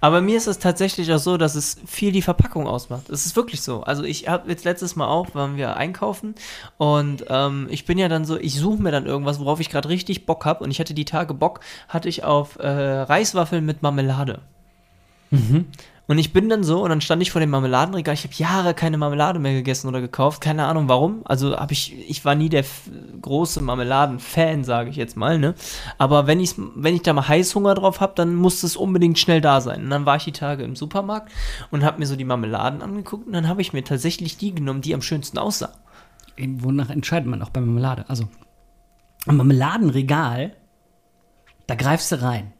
Aber 0.00 0.20
mir 0.20 0.36
ist 0.36 0.46
es 0.46 0.58
tatsächlich 0.58 1.12
auch 1.12 1.18
so, 1.18 1.36
dass 1.36 1.54
es 1.54 1.78
viel 1.86 2.10
die 2.10 2.22
Verpackung 2.22 2.66
ausmacht. 2.66 3.10
Es 3.10 3.26
ist 3.26 3.36
wirklich 3.36 3.60
so. 3.60 3.82
Also 3.82 4.02
ich 4.02 4.28
habe 4.28 4.48
jetzt 4.48 4.64
letztes 4.64 4.96
Mal 4.96 5.08
auch, 5.08 5.34
waren 5.34 5.56
wir 5.56 5.76
einkaufen 5.76 6.34
und 6.78 7.26
ähm, 7.28 7.68
ich 7.70 7.84
bin 7.84 7.98
ja 7.98 8.08
dann 8.08 8.24
so, 8.24 8.38
ich 8.38 8.54
suche 8.54 8.82
mir 8.82 8.92
dann 8.92 9.04
irgendwas, 9.04 9.38
worauf 9.40 9.60
ich 9.60 9.68
gerade 9.68 9.90
richtig 9.90 10.24
Bock 10.24 10.46
habe 10.46 10.64
und 10.64 10.70
ich 10.70 10.80
hatte 10.80 10.94
die 10.94 11.04
Tage 11.04 11.34
Bock, 11.34 11.60
hatte 11.88 12.08
ich 12.08 12.24
auf 12.24 12.58
äh, 12.58 12.66
Reiswaffeln 12.66 13.64
mit 13.64 13.82
Marmelade. 13.82 14.40
Und 16.10 16.18
ich 16.18 16.32
bin 16.32 16.48
dann 16.48 16.64
so 16.64 16.82
und 16.82 16.90
dann 16.90 17.00
stand 17.00 17.22
ich 17.22 17.30
vor 17.30 17.40
dem 17.40 17.50
Marmeladenregal. 17.50 18.14
Ich 18.14 18.24
habe 18.24 18.34
Jahre 18.34 18.74
keine 18.74 18.98
Marmelade 18.98 19.38
mehr 19.38 19.52
gegessen 19.52 19.86
oder 19.86 20.00
gekauft. 20.00 20.40
Keine 20.40 20.64
Ahnung 20.64 20.88
warum. 20.88 21.20
Also 21.24 21.56
habe 21.56 21.72
ich, 21.72 21.94
ich 22.10 22.24
war 22.24 22.34
nie 22.34 22.48
der 22.48 22.64
große 23.22 23.62
Marmeladen-Fan, 23.62 24.64
sage 24.64 24.90
ich 24.90 24.96
jetzt 24.96 25.16
mal. 25.16 25.38
Ne? 25.38 25.54
Aber 25.98 26.26
wenn 26.26 26.40
ich, 26.40 26.54
wenn 26.56 26.96
ich 26.96 27.02
da 27.02 27.12
mal 27.12 27.28
Heißhunger 27.28 27.76
drauf 27.76 28.00
habe, 28.00 28.14
dann 28.16 28.34
muss 28.34 28.64
es 28.64 28.76
unbedingt 28.76 29.20
schnell 29.20 29.40
da 29.40 29.60
sein. 29.60 29.84
Und 29.84 29.90
dann 29.90 30.04
war 30.04 30.16
ich 30.16 30.24
die 30.24 30.32
Tage 30.32 30.64
im 30.64 30.74
Supermarkt 30.74 31.30
und 31.70 31.84
habe 31.84 32.00
mir 32.00 32.06
so 32.06 32.16
die 32.16 32.24
Marmeladen 32.24 32.82
angeguckt 32.82 33.28
und 33.28 33.32
dann 33.32 33.46
habe 33.46 33.62
ich 33.62 33.72
mir 33.72 33.84
tatsächlich 33.84 34.36
die 34.36 34.52
genommen, 34.52 34.80
die 34.80 34.94
am 34.94 35.02
schönsten 35.02 35.38
aussah. 35.38 35.74
Wonach 36.36 36.90
entscheidet 36.90 37.28
man 37.28 37.40
auch 37.40 37.50
bei 37.50 37.60
Marmelade? 37.60 38.06
Also, 38.08 38.24
am 39.28 39.36
Marmeladenregal, 39.36 40.56
da 41.68 41.76
greifst 41.76 42.10
du 42.10 42.20
rein. 42.20 42.52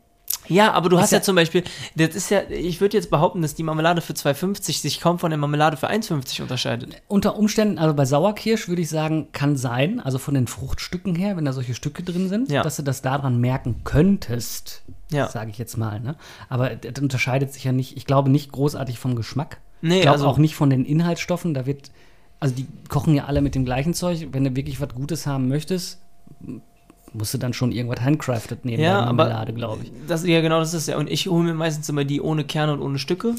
Ja, 0.51 0.73
aber 0.73 0.89
du 0.89 0.99
hast 0.99 1.13
ja- 1.13 1.19
ja, 1.19 1.23
zum 1.23 1.37
Beispiel, 1.37 1.65
das 1.97 2.15
ist 2.15 2.31
ja, 2.31 2.43
ich 2.51 2.81
würde 2.81 2.97
jetzt 2.97 3.09
behaupten, 3.11 3.41
dass 3.43 3.55
die 3.55 3.63
Marmelade 3.63 4.01
für 4.03 4.13
2,50 4.13 4.81
sich 4.81 5.01
kaum 5.01 5.19
von 5.19 5.31
der 5.31 5.39
Marmelade 5.39 5.77
für 5.77 5.89
1,50 5.89 6.43
unterscheidet. 6.43 7.01
Unter 7.09 7.37
Umständen, 7.37 7.79
also 7.79 7.95
bei 7.95 8.05
Sauerkirsch 8.05 8.69
würde 8.69 8.83
ich 8.83 8.89
sagen, 8.89 9.29
kann 9.33 9.57
sein, 9.57 10.01
also 10.01 10.19
von 10.19 10.35
den 10.35 10.47
Fruchtstücken 10.47 11.15
her, 11.15 11.37
wenn 11.37 11.45
da 11.45 11.53
solche 11.53 11.75
Stücke 11.75 12.03
drin 12.03 12.29
sind, 12.29 12.51
Ja. 12.51 12.63
dass 12.63 12.77
du 12.77 12.83
das 12.83 13.01
daran 13.03 13.41
merken 13.41 13.83
könntest, 13.85 14.83
Ja. 15.11 15.29
sage 15.29 15.51
ich 15.51 15.59
jetzt 15.59 15.77
mal. 15.79 16.01
Ne? 16.01 16.17
Aber 16.49 16.71
das 16.77 17.01
unterscheidet 17.03 17.53
sich 17.53 17.65
ja 17.65 17.73
nicht, 17.73 17.97
ich 17.97 18.05
glaube 18.07 18.29
nicht 18.31 18.53
großartig 18.53 18.99
vom 18.99 19.15
Geschmack. 19.17 19.59
Nee, 19.83 19.97
ich 19.97 20.03
glaube 20.03 20.17
also- 20.19 20.27
auch 20.27 20.39
nicht 20.39 20.55
von 20.57 20.69
den 20.71 20.85
Inhaltsstoffen. 20.85 21.55
Da 21.55 21.65
wird, 21.67 21.91
also 22.39 22.55
die 22.55 22.67
kochen 22.89 23.15
ja 23.15 23.25
alle 23.25 23.41
mit 23.41 23.55
dem 23.55 23.65
gleichen 23.65 23.95
Zeug. 23.95 24.29
Wenn 24.33 24.45
du 24.45 24.55
wirklich 24.57 24.81
was 24.81 24.91
Gutes 24.95 25.27
haben 25.27 25.49
möchtest, 25.49 26.01
musst 27.13 27.35
du 27.35 27.39
dann 27.39 27.53
schon 27.53 27.73
irgendwas 27.73 28.01
handcrafted 28.01 28.65
nehmen 28.65 28.83
Ja, 28.83 29.01
bei 29.01 29.07
Marmelade, 29.13 29.53
glaube 29.53 29.85
ich. 29.85 29.93
Das, 30.07 30.27
ja, 30.27 30.41
genau, 30.41 30.61
das 30.61 30.75
ist 30.75 30.89
ja. 30.89 30.97
Und 30.97 31.11
ich 31.11 31.27
hole 31.27 31.45
mir 31.45 31.55
meistens 31.55 31.89
immer 31.89 32.05
die 32.05 32.21
ohne 32.21 32.45
Kerne 32.45 32.73
und 32.75 32.81
ohne 32.83 32.99
Stücke. 32.99 33.35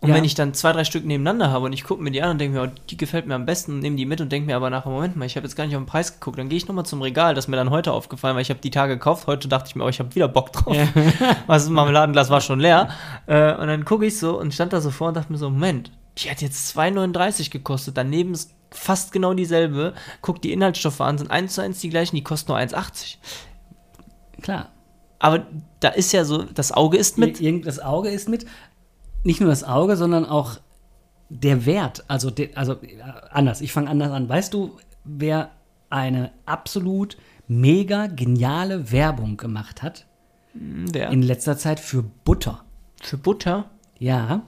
Und 0.00 0.08
Ja. 0.08 0.16
wenn 0.16 0.24
ich 0.24 0.34
dann 0.34 0.52
zwei, 0.52 0.72
drei 0.72 0.82
Stück 0.82 1.04
nebeneinander 1.04 1.52
habe 1.52 1.66
und 1.66 1.72
ich 1.72 1.84
gucke 1.84 2.02
mir 2.02 2.10
die 2.10 2.20
an 2.22 2.30
und 2.32 2.38
denke 2.40 2.58
mir, 2.58 2.64
oh, 2.64 2.80
die 2.90 2.96
gefällt 2.96 3.28
mir 3.28 3.36
am 3.36 3.46
besten 3.46 3.74
und 3.74 3.78
nehme 3.80 3.94
die 3.94 4.04
mit 4.04 4.20
und 4.20 4.32
denke 4.32 4.46
mir 4.48 4.56
aber 4.56 4.68
nachher, 4.68 4.90
Moment 4.90 5.14
mal, 5.14 5.26
ich 5.26 5.36
habe 5.36 5.46
jetzt 5.46 5.54
gar 5.54 5.64
nicht 5.64 5.76
auf 5.76 5.82
den 5.82 5.86
Preis 5.86 6.14
geguckt. 6.14 6.40
Dann 6.40 6.48
gehe 6.48 6.56
ich 6.56 6.66
nochmal 6.66 6.84
zum 6.84 7.00
Regal, 7.02 7.36
das 7.36 7.44
ist 7.44 7.48
mir 7.48 7.56
dann 7.56 7.70
heute 7.70 7.92
aufgefallen, 7.92 8.34
weil 8.34 8.42
ich 8.42 8.50
habe 8.50 8.58
die 8.58 8.70
Tage 8.70 8.94
gekauft. 8.94 9.28
Heute 9.28 9.46
dachte 9.46 9.68
ich 9.68 9.76
mir, 9.76 9.84
oh, 9.84 9.88
ich 9.88 10.00
habe 10.00 10.12
wieder 10.16 10.26
Bock 10.26 10.52
drauf. 10.52 10.76
Was 11.46 11.68
ein 11.68 11.72
Marmeladenglas 11.74 12.30
war 12.30 12.40
schon 12.40 12.58
leer. 12.58 12.88
Äh, 13.26 13.54
und 13.54 13.68
dann 13.68 13.84
gucke 13.84 14.04
ich 14.06 14.18
so 14.18 14.40
und 14.40 14.52
stand 14.52 14.72
da 14.72 14.80
so 14.80 14.90
vor 14.90 15.06
und 15.08 15.16
dachte 15.16 15.30
mir 15.30 15.38
so, 15.38 15.48
Moment, 15.50 15.92
die 16.18 16.28
hat 16.28 16.42
jetzt 16.42 16.76
2,39 16.76 17.50
gekostet. 17.52 17.96
Daneben 17.96 18.32
ist 18.32 18.50
fast 18.72 19.12
genau 19.12 19.34
dieselbe. 19.34 19.94
Guck 20.20 20.42
die 20.42 20.52
Inhaltsstoffe 20.52 21.00
an, 21.00 21.18
sind 21.18 21.30
eins 21.30 21.54
zu 21.54 21.62
eins 21.62 21.80
die 21.80 21.90
gleichen, 21.90 22.16
die 22.16 22.24
kosten 22.24 22.52
nur 22.52 22.58
1,80. 22.58 23.16
Klar. 24.40 24.70
Aber 25.18 25.46
da 25.80 25.90
ist 25.90 26.12
ja 26.12 26.24
so, 26.24 26.42
das 26.42 26.72
Auge 26.72 26.96
ist 26.96 27.16
mit. 27.16 27.40
Irgend, 27.40 27.66
das 27.66 27.78
Auge 27.78 28.10
ist 28.10 28.28
mit. 28.28 28.44
Nicht 29.22 29.40
nur 29.40 29.50
das 29.50 29.62
Auge, 29.62 29.96
sondern 29.96 30.26
auch 30.26 30.58
der 31.28 31.64
Wert. 31.64 32.04
Also, 32.08 32.30
der, 32.30 32.50
also 32.56 32.72
äh, 32.72 33.00
anders. 33.30 33.60
Ich 33.60 33.72
fange 33.72 33.88
anders 33.88 34.10
an. 34.10 34.28
Weißt 34.28 34.52
du, 34.52 34.78
wer 35.04 35.52
eine 35.90 36.32
absolut 36.44 37.16
mega 37.46 38.06
geniale 38.06 38.90
Werbung 38.90 39.36
gemacht 39.36 39.82
hat 39.82 40.06
Wer? 40.54 41.10
in 41.10 41.22
letzter 41.22 41.56
Zeit 41.56 41.80
für 41.80 42.02
Butter? 42.02 42.64
Für 43.00 43.18
Butter? 43.18 43.70
Ja. 43.98 44.42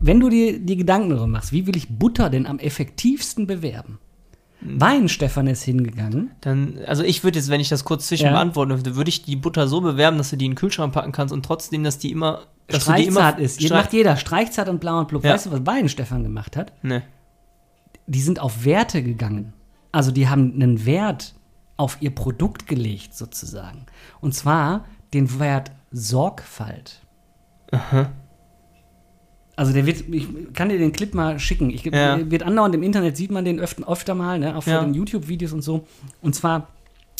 Wenn 0.00 0.20
du 0.20 0.28
dir 0.28 0.58
die 0.58 0.76
Gedanken 0.76 1.10
darüber 1.10 1.26
machst, 1.26 1.52
wie 1.52 1.66
will 1.66 1.76
ich 1.76 1.88
Butter 1.98 2.30
denn 2.30 2.46
am 2.46 2.58
effektivsten 2.58 3.46
bewerben? 3.46 3.98
Weinstefan 4.60 5.46
ist 5.46 5.62
hingegangen. 5.62 6.32
Dann, 6.40 6.78
also 6.86 7.04
ich 7.04 7.22
würde 7.22 7.38
jetzt, 7.38 7.48
wenn 7.48 7.60
ich 7.60 7.68
das 7.68 7.84
kurz 7.84 8.08
zwischen 8.08 8.24
Ja. 8.26 8.32
beantworten 8.32 8.70
dürfte, 8.70 8.96
würde 8.96 9.08
ich 9.08 9.22
die 9.22 9.36
Butter 9.36 9.68
so 9.68 9.80
bewerben, 9.80 10.18
dass 10.18 10.30
du 10.30 10.36
die 10.36 10.46
in 10.46 10.52
den 10.52 10.56
Kühlschrank 10.56 10.92
packen 10.92 11.12
kannst 11.12 11.32
und 11.32 11.44
trotzdem, 11.44 11.84
dass 11.84 11.98
die 11.98 12.10
immer, 12.10 12.46
dass 12.66 12.86
du 12.86 12.92
die 12.94 13.04
immer 13.04 13.20
Streichzart 13.20 13.40
ist. 13.40 13.62
Streich- 13.62 13.70
macht 13.70 13.92
jeder 13.92 14.16
Streichzart 14.16 14.68
und 14.68 14.80
blau 14.80 14.98
und 14.98 15.06
blub. 15.08 15.22
Ja. 15.24 15.34
Weißt 15.34 15.46
du, 15.46 15.52
was 15.52 15.64
Weinstefan 15.64 16.22
gemacht 16.24 16.56
hat? 16.56 16.72
Ne. 16.82 17.02
die 18.10 18.20
sind 18.22 18.40
auf 18.40 18.64
Werte 18.64 19.02
gegangen. 19.02 19.52
Also 19.92 20.10
die 20.10 20.28
haben 20.28 20.54
einen 20.54 20.86
Wert 20.86 21.34
auf 21.76 21.98
ihr 22.00 22.10
Produkt 22.14 22.66
gelegt, 22.66 23.14
sozusagen. 23.14 23.84
Und 24.20 24.34
zwar 24.34 24.86
den 25.12 25.38
Wert 25.38 25.72
Sorgfalt. 25.92 27.02
Also 29.58 29.72
der 29.72 29.86
wird, 29.86 30.04
ich 30.10 30.26
kann 30.54 30.68
dir 30.68 30.78
den 30.78 30.92
Clip 30.92 31.12
mal 31.14 31.38
schicken. 31.40 31.70
Ich, 31.70 31.84
Ja. 31.84 32.18
Wird 32.30 32.44
andauernd 32.44 32.74
im 32.76 32.82
Internet, 32.84 33.16
sieht 33.16 33.30
man 33.32 33.44
den 33.44 33.58
öfter, 33.58 33.88
öfter 33.90 34.14
mal, 34.14 34.38
ne, 34.38 34.56
auch 34.56 34.62
vor 34.62 34.72
Ja. 34.72 34.84
den 34.84 34.94
YouTube-Videos 34.94 35.52
und 35.52 35.62
so. 35.62 35.84
Und 36.22 36.34
zwar 36.36 36.68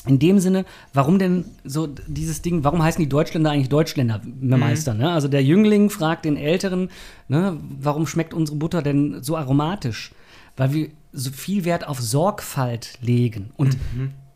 in 0.07 0.21
dem 0.21 0.39
Sinne, 0.39 0.65
warum 0.95 1.19
denn 1.19 1.45
so 1.65 1.89
dieses 2.07 2.41
Ding, 2.41 2.63
warum 2.63 2.81
heißen 2.83 3.03
die 3.03 3.09
Deutschländer 3.09 3.51
eigentlich 3.51 3.69
Deutschländermeister? 3.69 4.95
Ne? 4.95 5.11
Also 5.11 5.27
der 5.27 5.43
Jüngling 5.43 5.91
fragt 5.91 6.25
den 6.25 6.37
Älteren, 6.37 6.91
ne, 7.27 7.57
warum 7.81 8.07
schmeckt 8.07 8.33
unsere 8.33 8.57
Butter 8.57 8.83
denn 8.83 9.23
so 9.23 9.37
aromatisch? 9.37 10.13
Weil 10.57 10.73
wir 10.73 10.89
so 11.13 11.31
viel 11.33 11.65
Wert 11.65 11.89
auf 11.89 12.01
Sorgfalt 12.01 12.99
legen. 13.03 13.51
Und 13.57 13.77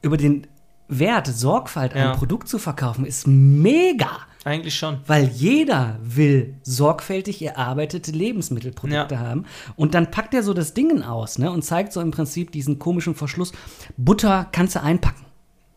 über 0.03 0.17
den 0.17 0.47
Wert, 0.89 1.29
Sorgfalt, 1.29 1.95
Ja. 1.95 2.13
ein 2.13 2.19
Produkt 2.19 2.49
zu 2.49 2.59
verkaufen, 2.59 3.07
ist 3.07 3.27
mega. 3.29 4.11
Eigentlich 4.45 4.75
schon. 4.75 4.99
Weil 5.07 5.29
jeder 5.29 5.99
will 6.03 6.55
sorgfältig 6.63 7.43
erarbeitete 7.43 8.11
Lebensmittelprodukte 8.11 9.15
Ja. 9.15 9.21
haben. 9.21 9.45
Und 9.77 9.95
dann 9.95 10.11
packt 10.11 10.35
er 10.35 10.43
so 10.43 10.53
das 10.53 10.75
Ding 10.75 11.03
aus 11.03 11.39
ne, 11.39 11.51
und 11.51 11.63
zeigt 11.63 11.93
so 11.93 12.01
im 12.01 12.11
Prinzip 12.11 12.51
diesen 12.51 12.79
komischen 12.81 13.15
Verschluss. 13.15 13.53
Butter 13.97 14.49
kannst 14.51 14.75
du 14.75 14.83
einpacken. 14.83 15.25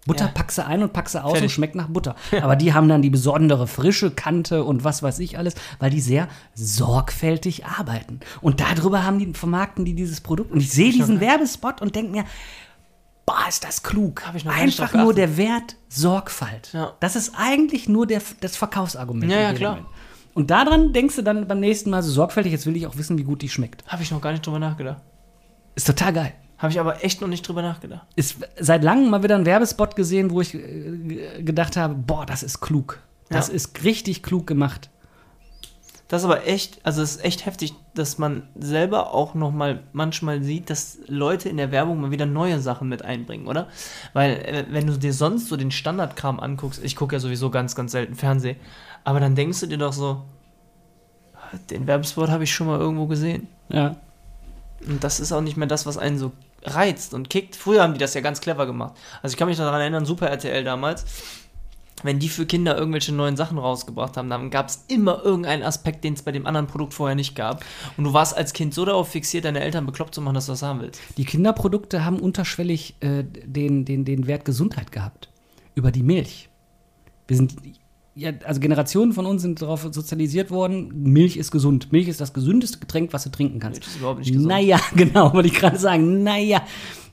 Butter 0.08 0.26
Ja. 0.26 0.32
packst 0.32 0.58
du 0.60 0.66
ein 0.66 0.84
und 0.84 0.94
packst 0.94 1.14
sie 1.14 1.24
aus 1.24 1.32
und 1.32 1.38
Fertig. 1.38 1.54
schmeckt 1.54 1.74
nach 1.76 1.88
Butter. 1.88 2.16
Aber 2.42 2.56
die 2.56 2.74
haben 2.74 2.88
dann 2.88 3.02
die 3.02 3.10
besondere 3.10 3.66
frische 3.68 4.12
Kante 4.12 4.64
und 4.64 4.84
was 4.84 5.02
weiß 5.02 5.18
ich 5.20 5.38
alles, 5.40 5.56
weil 5.80 5.90
die 5.90 6.00
sehr 6.02 6.28
sorgfältig 6.54 7.66
arbeiten. 7.66 8.20
Und 8.42 8.60
darüber 8.62 9.04
haben 9.04 9.18
die, 9.20 9.34
vermarkten 9.34 9.84
die 9.86 9.94
dieses 9.96 10.22
Produkt. 10.22 10.52
Und 10.52 10.60
ich 10.60 10.72
sehe 10.72 10.92
diesen 10.92 11.20
Werbespot 11.20 11.82
und 11.82 11.96
denke 11.96 12.12
mir, 12.12 12.26
boah, 13.26 13.46
ist 13.48 13.64
das 13.64 13.84
klug. 13.84 14.26
Hab 14.26 14.36
ich 14.36 14.46
noch 14.46 14.56
Einfach 14.56 14.94
nur 14.94 15.14
der 15.14 15.38
Wert 15.38 15.76
Sorgfalt. 15.90 16.70
Ja. 16.74 16.94
Das 17.00 17.16
ist 17.16 17.34
eigentlich 17.38 17.88
nur 17.90 18.06
der, 18.08 18.22
das 18.42 18.56
Verkaufsargument. 18.58 19.32
Ja, 19.32 19.40
ja, 19.40 19.54
klar. 19.54 19.76
Moment. 19.76 19.90
Und 20.34 20.52
daran 20.52 20.92
denkst 20.92 21.16
du 21.16 21.22
dann 21.22 21.48
beim 21.48 21.60
nächsten 21.62 21.90
Mal 21.90 22.04
so 22.04 22.12
sorgfältig, 22.12 22.52
jetzt 22.52 22.66
will 22.66 22.76
ich 22.76 22.86
auch 22.88 22.98
wissen, 22.98 23.18
wie 23.18 23.24
gut 23.24 23.42
die 23.42 23.50
schmeckt. 23.50 23.86
Habe 23.88 24.04
ich 24.04 24.12
noch 24.12 24.20
gar 24.22 24.32
nicht 24.34 24.46
drüber 24.46 24.60
nachgedacht. 24.60 25.02
Ist 25.76 25.88
total 25.88 26.12
geil. 26.14 26.34
Habe 26.58 26.72
ich 26.72 26.80
aber 26.80 27.04
echt 27.04 27.22
noch 27.22 27.28
nicht 27.28 27.48
drüber 27.48 27.62
nachgedacht. 27.62 28.06
Ist 28.16 28.38
seit 28.60 28.84
langem 28.84 29.10
mal 29.10 29.24
wieder 29.24 29.36
ein 29.36 29.46
Werbespot 29.46 29.96
gesehen, 29.96 30.32
wo 30.32 30.42
ich 30.42 30.54
äh, 30.54 31.42
gedacht 31.42 31.78
habe, 31.78 31.94
boah, 31.96 32.26
das 32.26 32.44
ist 32.44 32.60
klug. 32.62 33.00
Das 33.30 33.48
Ja. 33.48 33.54
ist 33.54 33.84
richtig 33.84 34.24
klug 34.24 34.46
gemacht. 34.48 34.90
Das 36.16 36.22
ist 36.22 36.30
aber 36.30 36.48
echt, 36.48 36.80
also 36.84 37.02
es 37.02 37.18
ist 37.18 37.26
echt 37.26 37.46
heftig, 37.46 37.74
dass 37.94 38.18
man 38.18 38.44
selber 38.58 39.14
auch 39.14 39.34
noch 39.34 39.52
mal 39.52 39.84
manchmal 39.92 40.42
sieht, 40.42 40.70
dass 40.70 40.98
Leute 41.08 41.50
in 41.50 41.58
der 41.58 41.74
Werbung 41.74 42.00
mal 42.00 42.10
wieder 42.10 42.26
neue 42.26 42.62
Sachen 42.62 42.88
mit 42.88 43.04
einbringen, 43.04 43.48
oder? 43.48 43.68
Weil 44.14 44.38
äh, 44.38 44.66
wenn 44.70 44.88
du 44.88 44.98
dir 44.98 45.12
sonst 45.12 45.50
so 45.50 45.58
den 45.58 45.72
Standardkram 45.72 46.40
anguckst, 46.40 46.82
ich 46.82 46.96
gucke 46.96 47.18
ja 47.18 47.20
sowieso 47.20 47.50
ganz, 47.50 47.76
ganz 47.76 47.92
selten 47.92 48.16
Fernsehen, 48.16 48.56
aber 49.04 49.20
dann 49.20 49.36
denkst 49.36 49.60
du 49.60 49.66
dir 49.66 49.78
doch 49.78 49.92
so, 49.92 50.22
den 51.70 51.86
Werbespot 51.86 52.30
habe 52.30 52.46
ich 52.46 52.54
schon 52.54 52.68
mal 52.68 52.80
irgendwo 52.80 53.08
gesehen. 53.08 53.50
Ja. 53.68 53.98
Und 54.88 55.04
das 55.04 55.20
ist 55.20 55.34
auch 55.34 55.42
nicht 55.42 55.58
mehr 55.58 55.68
das, 55.68 55.86
was 55.86 55.98
einen 55.98 56.18
so 56.18 56.32
reizt 56.64 57.14
und 57.14 57.30
kickt. 57.30 57.58
Früher 57.58 57.84
haben 57.84 57.92
die 57.92 58.00
das 58.00 58.14
ja 58.14 58.22
ganz 58.22 58.40
clever 58.40 58.66
gemacht. 58.66 58.94
Also 59.22 59.34
ich 59.34 59.38
kann 59.38 59.50
mich 59.50 59.58
daran 59.58 59.82
erinnern, 59.82 60.06
Super 60.06 60.30
RTL 60.30 60.64
damals, 60.64 61.04
wenn 62.04 62.20
die 62.20 62.30
für 62.30 62.46
Kinder 62.46 62.78
irgendwelche 62.78 63.14
neuen 63.14 63.38
Sachen 63.38 63.58
rausgebracht 63.58 64.18
haben, 64.18 64.30
dann 64.30 64.50
gab 64.50 64.68
es 64.68 64.86
immer 64.88 65.24
irgendeinen 65.24 65.64
Aspekt, 65.64 66.04
den 66.04 66.14
es 66.14 66.22
bei 66.22 66.32
dem 66.32 66.46
anderen 66.46 66.68
Produkt 66.68 66.94
vorher 66.94 67.16
nicht 67.16 67.36
gab. 67.36 67.64
Und 67.98 68.04
du 68.04 68.14
warst 68.14 68.36
als 68.36 68.54
Kind 68.54 68.74
so 68.74 68.86
darauf 68.86 69.10
fixiert, 69.10 69.46
deine 69.46 69.62
Eltern 69.62 69.86
bekloppt 69.86 70.14
zu 70.14 70.22
machen, 70.22 70.36
dass 70.36 70.48
du 70.48 70.52
das 70.52 70.62
haben 70.62 70.82
willst. 70.82 71.00
Die 71.18 71.26
Kinderprodukte 71.26 72.04
haben 72.04 72.20
unterschwellig 72.20 72.96
äh, 73.00 73.24
den, 73.24 73.86
den, 73.86 74.06
den 74.06 74.28
Wert 74.28 74.46
Gesundheit 74.46 74.92
gehabt. 74.92 75.30
Über 75.74 75.92
die 75.92 76.04
Milch. 76.04 76.50
Wir 77.28 77.38
sind 77.38 77.56
ja, 78.18 78.32
also 78.46 78.62
Generationen 78.62 79.12
von 79.12 79.26
uns 79.26 79.42
sind 79.42 79.62
darauf 79.62 79.90
sozialisiert 79.92 80.50
worden, 80.50 81.12
Milch 81.12 81.36
ist 81.36 81.52
gesund. 81.52 81.92
Milch 81.92 82.08
ist 82.08 82.22
das 82.22 82.32
gesündeste 82.32 82.80
Getränk, 82.80 83.12
was 83.12 83.26
du 83.26 83.30
trinken 83.30 83.60
kannst. 83.60 83.82
Milch 83.82 83.92
ist 83.92 83.98
überhaupt 83.98 84.20
nicht 84.20 84.32
gesund. 84.32 84.48
Naja, 84.48 84.80
genau, 84.96 85.34
wollte 85.34 85.50
ich 85.50 85.56
gerade 85.56 85.78
sagen. 85.78 86.24
Naja. 86.24 86.62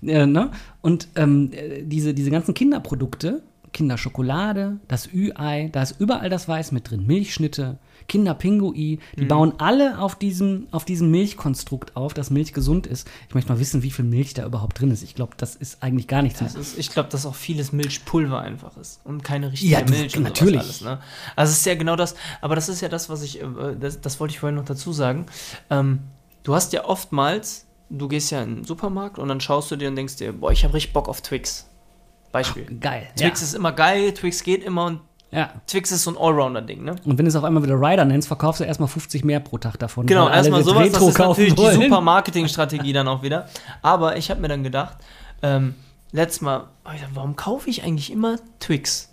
Äh, 0.03 0.27
ne? 0.27 0.53
Und 0.81 1.09
ähm, 1.17 1.51
äh, 1.53 1.83
diese, 1.83 2.15
diese 2.15 2.31
ganzen 2.31 2.55
Kinderprodukte, 2.55 3.43
Kinderschokolade, 3.73 4.79
das 4.89 5.09
Ü-Ei, 5.13 5.69
da 5.73 5.83
ist 5.83 5.97
überall 5.99 6.29
das 6.31 6.49
Weiß 6.49 6.73
mit 6.73 6.91
drin. 6.91 7.07
Milchschnitte, 7.07 7.79
Kinderpingui, 8.09 8.99
die 9.19 9.25
bauen 9.25 9.55
alle 9.59 9.99
auf 9.99 10.17
diesem, 10.17 10.67
auf 10.71 10.85
diesem 10.85 11.11
Milchkonstrukt 11.11 11.97
auf, 11.97 12.15
dass 12.15 12.31
Milch 12.31 12.53
gesund 12.53 12.87
ist. 12.87 13.09
Ich 13.29 13.35
möchte 13.35 13.53
mal 13.53 13.59
wissen, 13.61 13.83
wie 13.83 13.91
viel 13.91 14.05
Milch 14.05 14.35
da 14.35 14.45
überhaupt 14.45 14.81
drin 14.81 14.91
ist. 14.91 15.03
Ich 15.03 15.15
glaube, 15.15 15.33
das 15.37 15.55
ist 15.57 15.83
eigentlich 15.83 16.09
gar 16.09 16.23
nichts 16.23 16.41
Das 16.41 16.53
mehr. 16.55 16.63
ist, 16.63 16.79
ich 16.79 16.91
glaube, 16.91 17.09
dass 17.11 17.25
auch 17.27 17.35
vieles 17.35 17.73
Milchpulver 17.73 18.41
einfach 18.41 18.77
ist 18.77 19.01
und 19.05 19.23
keine 19.25 19.53
richtige 19.53 19.73
Ja, 19.73 19.83
du- 19.83 19.93
Milch 19.93 20.17
und 20.17 20.25
natürlich. 20.25 20.61
alles. 20.61 20.81
Ne? 20.83 20.99
Also 21.37 21.53
es 21.53 21.59
ist 21.59 21.67
ja 21.67 21.75
genau 21.75 21.97
das, 21.97 22.15
aber 22.41 22.55
das 22.55 22.69
ist 22.69 22.81
ja 22.81 22.89
das, 22.89 23.09
was 23.09 23.23
ich, 23.23 23.41
äh, 23.41 23.47
das, 23.79 24.01
das 24.01 24.21
wollte 24.21 24.33
ich 24.33 24.41
vorhin 24.41 24.57
noch 24.57 24.65
dazu 24.65 24.93
sagen. 24.93 25.27
Ähm, 25.71 26.01
du 26.43 26.55
hast 26.55 26.73
ja 26.73 26.85
oftmals, 26.85 27.67
du 27.89 28.09
gehst 28.09 28.31
ja 28.31 28.43
in 28.43 28.57
den 28.57 28.65
Supermarkt 28.65 29.19
und 29.19 29.29
dann 29.29 29.41
schaust 29.41 29.71
du 29.71 29.77
dir 29.77 29.89
und 29.89 29.97
denkst 29.97 30.17
dir, 30.17 30.33
boah, 30.33 30.51
ich 30.53 30.65
habe 30.65 30.75
richtig 30.75 30.93
Bock 30.93 31.09
auf 31.09 31.21
Twix. 31.23 31.67
Beispiel. 32.33 32.65
Geil. 32.81 33.09
Twix 33.17 33.41
ja. 33.41 33.47
ist 33.47 33.55
immer 33.55 33.73
geil, 33.73 34.13
Twix 34.13 34.43
geht 34.43 34.65
immer 34.65 34.87
und 34.87 35.01
ja. 35.31 35.51
Twix 35.67 35.91
ist 35.91 36.03
so 36.03 36.11
ein 36.11 36.19
Allrounder-Ding, 36.19 36.85
ne? 36.85 36.97
Und 37.05 37.17
wenn 37.17 37.25
du 37.25 37.29
es 37.31 37.37
auf 37.37 37.45
einmal 37.45 37.63
wieder 37.63 37.81
Rider 37.81 38.05
nennst, 38.05 38.29
verkaufst 38.29 38.61
du 38.61 38.65
erstmal 38.65 38.89
50 38.89 39.25
mehr 39.25 39.41
pro 39.41 39.57
Tag 39.57 39.79
davon. 39.79 40.07
Genau, 40.07 40.29
erstmal 40.29 40.61
das 40.61 40.69
sowas, 40.69 40.85
das 40.89 40.95
Retro 40.95 41.09
ist 41.09 41.15
kaufen 41.15 41.29
natürlich 41.29 41.55
die 41.55 41.63
wollen. 41.63 41.83
super 41.83 42.01
Marketingstrategie 42.03 42.93
dann 42.93 43.09
auch 43.09 43.23
wieder. 43.23 43.49
Aber 43.81 44.19
ich 44.19 44.31
habe 44.31 44.41
mir 44.43 44.49
dann 44.49 44.63
gedacht, 44.63 44.99
ähm, 45.43 45.75
letztes 46.11 46.43
Mal, 46.43 46.69
warum 47.15 47.35
kaufe 47.35 47.71
ich 47.71 47.83
eigentlich 47.83 48.13
immer 48.13 48.37
Twix? 48.61 49.11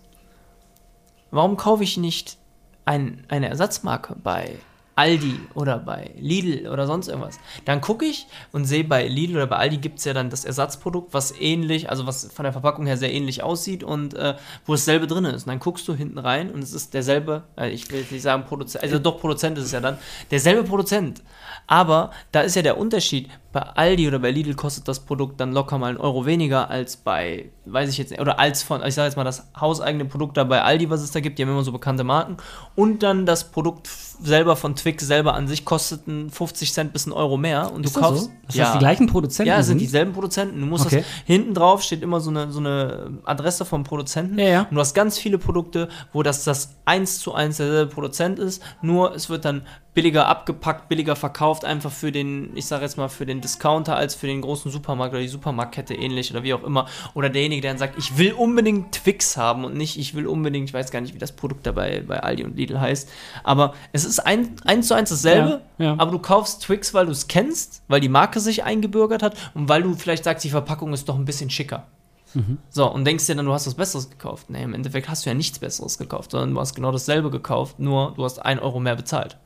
Warum 1.31 1.55
kaufe 1.55 1.83
ich 1.83 1.95
nicht 1.95 2.37
ein, 2.83 3.23
eine 3.29 3.47
Ersatzmarke 3.47 4.17
bei 4.21 4.57
Aldi 4.99 5.39
oder 5.53 5.79
bei 5.79 6.11
Lidl 6.19 6.67
oder 6.67 6.85
sonst 6.85 7.07
irgendwas? 7.07 7.39
Dann 7.63 7.79
gucke 7.79 8.03
ich 8.03 8.27
und 8.51 8.65
sehe 8.65 8.83
bei 8.83 9.07
Lidl 9.07 9.37
oder 9.37 9.47
bei 9.47 9.55
Aldi 9.55 9.77
gibt 9.77 9.99
es 9.99 10.05
ja 10.05 10.13
dann 10.13 10.29
das 10.29 10.43
Ersatzprodukt, 10.43 11.13
was 11.13 11.31
ähnlich, 11.39 11.89
also 11.89 12.05
was 12.05 12.29
von 12.33 12.43
der 12.43 12.51
Verpackung 12.51 12.85
her 12.85 12.97
sehr 12.97 13.13
ähnlich 13.13 13.41
aussieht 13.41 13.81
und 13.81 14.13
äh, 14.13 14.35
wo 14.65 14.73
dasselbe 14.73 15.07
drin 15.07 15.23
ist. 15.23 15.43
Und 15.43 15.47
dann 15.47 15.59
guckst 15.59 15.87
du 15.87 15.93
hinten 15.93 16.17
rein 16.17 16.51
und 16.51 16.61
es 16.61 16.73
ist 16.73 16.93
derselbe, 16.93 17.43
äh, 17.57 17.69
ich 17.69 17.89
will 17.89 18.01
jetzt 18.01 18.11
nicht 18.11 18.23
sagen 18.23 18.43
Produzent, 18.43 18.83
also 18.83 18.99
doch 18.99 19.21
Produzent 19.21 19.57
ist 19.57 19.65
es 19.65 19.71
ja 19.71 19.79
dann, 19.79 19.97
derselbe 20.31 20.63
Produzent. 20.63 21.23
Aber 21.65 22.11
da 22.33 22.41
ist 22.41 22.57
ja 22.57 22.61
der 22.61 22.77
Unterschied, 22.77 23.29
bei 23.51 23.61
Aldi 23.61 24.07
oder 24.07 24.19
bei 24.19 24.29
Lidl 24.29 24.53
kostet 24.53 24.87
das 24.87 24.99
Produkt 24.99 25.39
dann 25.41 25.53
locker 25.53 25.79
mal 25.79 25.87
einen 25.87 25.97
Euro 25.97 26.25
weniger 26.27 26.69
als 26.69 26.97
bei, 26.97 27.49
weiß 27.65 27.89
ich 27.89 27.97
jetzt 27.97 28.11
nicht, 28.11 28.19
oder 28.21 28.39
als 28.39 28.61
von, 28.61 28.83
ich 28.85 28.93
sage 28.93 29.07
jetzt 29.07 29.15
mal 29.15 29.23
das 29.23 29.47
hauseigene 29.59 30.05
Produkt 30.05 30.37
da 30.37 30.43
bei 30.43 30.61
Aldi, 30.61 30.89
was 30.91 31.01
es 31.01 31.09
da 31.11 31.19
gibt, 31.19 31.39
die 31.39 31.43
haben 31.43 31.49
immer 31.49 31.63
so 31.63 31.71
bekannte 31.71 32.03
Marken. 32.03 32.37
Und 32.75 33.01
dann 33.01 33.25
das 33.25 33.45
Produkt 33.51 33.87
selber 34.21 34.55
von 34.55 34.75
Twix 34.75 35.07
selber 35.07 35.33
an 35.33 35.47
sich 35.47 35.65
kostet 35.65 36.07
einen 36.07 36.29
50 36.29 36.73
Cent 36.73 36.93
bis 36.93 37.05
einen 37.05 37.13
Euro 37.13 37.37
mehr. 37.37 37.71
Und 37.73 37.85
Ist 37.85 37.95
du 37.95 37.99
das 38.01 38.09
kaufst. 38.09 38.25
so? 38.25 38.31
Das 38.59 38.73
die 38.73 38.77
gleichen 38.79 39.07
Produzenten 39.07 39.47
Ja, 39.49 39.59
es 39.59 39.65
sind 39.65 39.79
sind? 39.79 39.87
dieselben 39.87 40.13
Produzenten. 40.13 40.59
Du 40.59 40.65
musst 40.67 40.85
Okay. 40.85 40.97
das 40.97 41.05
hinten 41.25 41.53
drauf 41.55 41.81
steht 41.81 42.03
immer 42.03 42.19
so 42.19 42.29
eine, 42.29 42.51
so 42.51 42.59
eine 42.59 43.19
Adresse 43.25 43.65
vom 43.65 43.83
Produzenten. 43.83 44.37
Ja, 44.37 44.45
ja. 44.45 44.61
Und 44.69 44.75
du 44.75 44.79
hast 44.79 44.93
ganz 44.93 45.17
viele 45.17 45.37
Produkte, 45.39 45.89
wo 46.13 46.21
das 46.21 46.43
das 46.43 46.75
eins 46.85 47.17
zu 47.19 47.33
eins 47.33 47.57
derselbe 47.57 47.91
Produzent 47.93 48.37
ist, 48.39 48.61
nur 48.81 49.15
es 49.15 49.29
wird 49.29 49.45
dann 49.45 49.63
billiger 49.99 50.27
abgepackt, 50.29 50.87
billiger 50.87 51.17
verkauft, 51.17 51.65
einfach 51.65 51.91
für 51.91 52.13
den, 52.13 52.55
ich 52.55 52.67
sage 52.67 52.83
jetzt 52.85 52.95
mal, 52.95 53.09
für 53.09 53.25
den 53.25 53.41
Discounter 53.41 53.97
als 53.97 54.15
für 54.15 54.27
den 54.27 54.39
großen 54.39 54.71
Supermarkt 54.71 55.13
oder 55.13 55.21
die 55.21 55.27
Supermarktkette 55.27 55.93
ähnlich 55.93 56.31
oder 56.31 56.41
wie 56.41 56.53
auch 56.53 56.63
immer. 56.63 56.87
Oder 57.15 57.29
derjenige, 57.29 57.61
der 57.63 57.71
dann 57.71 57.79
sagt, 57.79 57.97
ich 57.97 58.17
will 58.17 58.31
unbedingt 58.31 58.93
Twix 58.93 59.35
haben 59.35 59.65
und 59.65 59.75
nicht, 59.75 59.99
ich 59.99 60.15
will 60.15 60.25
unbedingt, 60.25 60.69
ich 60.69 60.73
weiß 60.73 60.91
gar 60.91 61.01
nicht, 61.01 61.13
wie 61.15 61.17
das 61.19 61.33
Produkt 61.33 61.67
dabei 61.67 61.99
bei 62.07 62.23
Aldi 62.23 62.45
und 62.45 62.55
Lidl 62.55 62.79
heißt. 62.79 63.09
Aber 63.43 63.73
es 63.91 64.05
ist 64.05 64.19
ein, 64.19 64.55
eins 64.63 64.87
zu 64.87 64.93
eins 64.93 65.09
dasselbe, 65.09 65.59
Ja, 65.79 65.85
ja. 65.85 65.95
aber 65.97 66.11
du 66.11 66.19
kaufst 66.19 66.61
Twix, 66.61 66.93
weil 66.93 67.05
du 67.05 67.11
es 67.11 67.27
kennst, 67.27 67.83
weil 67.89 67.99
die 67.99 68.07
Marke 68.07 68.39
sich 68.39 68.63
eingebürgert 68.63 69.21
hat 69.21 69.35
und 69.53 69.67
weil 69.67 69.83
du 69.83 69.95
vielleicht 69.95 70.23
sagst, 70.23 70.45
die 70.45 70.49
Verpackung 70.49 70.93
ist 70.93 71.09
doch 71.09 71.15
ein 71.15 71.25
bisschen 71.25 71.49
schicker. 71.49 71.87
So, 72.69 72.89
und 72.89 73.05
denkst 73.05 73.25
dir 73.25 73.35
dann, 73.35 73.47
du 73.47 73.51
hast 73.53 73.67
was 73.67 73.73
Besseres 73.73 74.09
gekauft. 74.09 74.49
Nee, 74.49 74.63
im 74.63 74.73
Endeffekt 74.73 75.09
hast 75.09 75.25
du 75.25 75.29
ja 75.31 75.33
nichts 75.33 75.59
Besseres 75.59 75.97
gekauft, 75.97 76.31
sondern 76.31 76.53
du 76.53 76.59
hast 76.61 76.73
genau 76.73 76.91
dasselbe 76.93 77.31
gekauft, 77.31 77.79
nur 77.79 78.13
du 78.15 78.23
hast 78.23 78.37
ein 78.39 78.59
Euro 78.59 78.79
mehr 78.79 78.95
bezahlt. 78.95 79.37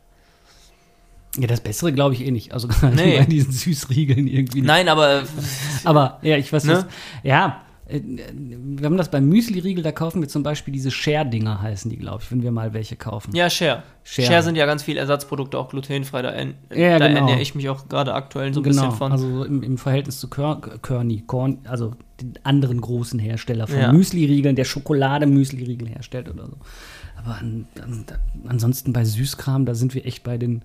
Ja, 1.39 1.47
das 1.47 1.61
Bessere 1.61 1.91
glaube 1.93 2.13
ich 2.15 2.25
eh 2.25 2.31
nicht. 2.31 2.53
Also 2.53 2.67
gerade 2.69 2.95
Nee. 2.95 3.17
bei 3.19 3.25
diesen 3.25 3.51
Süßriegeln 3.51 4.27
irgendwie. 4.27 4.59
nicht. 4.61 4.67
Nein, 4.67 4.87
aber 4.87 5.23
Aber 5.83 6.19
ja, 6.21 6.37
ich 6.37 6.51
weiß 6.53 6.63
Ne? 6.65 6.73
was. 6.73 6.85
Ja, 7.23 7.61
äh, 7.87 7.99
wir 8.03 8.85
haben 8.85 8.97
das 8.97 9.09
beim 9.11 9.27
Müsli-Riegel, 9.27 9.83
da 9.83 9.91
kaufen 9.91 10.21
wir 10.21 10.29
zum 10.29 10.43
Beispiel 10.43 10.71
diese 10.73 10.91
Share-Dinger, 10.91 11.61
heißen 11.61 11.89
die, 11.89 11.97
glaube 11.97 12.21
ich, 12.23 12.31
wenn 12.31 12.41
wir 12.43 12.51
mal 12.51 12.73
welche 12.73 12.95
kaufen. 12.95 13.35
ja, 13.35 13.49
Share. 13.49 13.83
Share. 14.03 14.27
Share. 14.27 14.43
sind 14.43 14.55
ja 14.55 14.65
ganz 14.67 14.83
viele 14.83 14.99
Ersatzprodukte, 14.99 15.57
auch 15.57 15.69
glutenfrei. 15.69 16.21
Da, 16.21 16.31
en- 16.31 16.53
Ja, 16.73 16.99
da 16.99 17.07
genau. 17.07 17.21
ernähre 17.21 17.41
ich 17.41 17.55
mich 17.55 17.67
auch 17.69 17.89
gerade 17.89 18.13
aktuell 18.13 18.53
so 18.53 18.59
ein 18.59 18.63
genau, 18.63 18.83
bisschen 18.83 18.97
von. 18.97 19.11
also 19.11 19.27
so 19.39 19.43
im, 19.43 19.63
im 19.63 19.77
Verhältnis 19.77 20.19
zu 20.19 20.29
Kör 20.29 20.61
Körny, 20.81 21.23
Korn, 21.25 21.59
also 21.65 21.93
den 22.21 22.33
anderen 22.43 22.79
großen 22.79 23.19
Hersteller 23.19 23.65
von 23.67 23.79
Ja. 23.79 23.91
Müsli-Riegeln, 23.91 24.55
der 24.55 24.65
Schokolade-Müsli-Riegel 24.65 25.89
herstellt 25.89 26.29
oder 26.29 26.45
so. 26.45 26.57
Aber 27.17 27.35
an, 27.39 27.65
an, 27.81 28.05
ansonsten 28.47 28.93
bei 28.93 29.03
Süßkram, 29.03 29.65
da 29.65 29.73
sind 29.75 29.93
wir 29.95 30.05
echt 30.05 30.23
bei 30.23 30.37
den. 30.37 30.61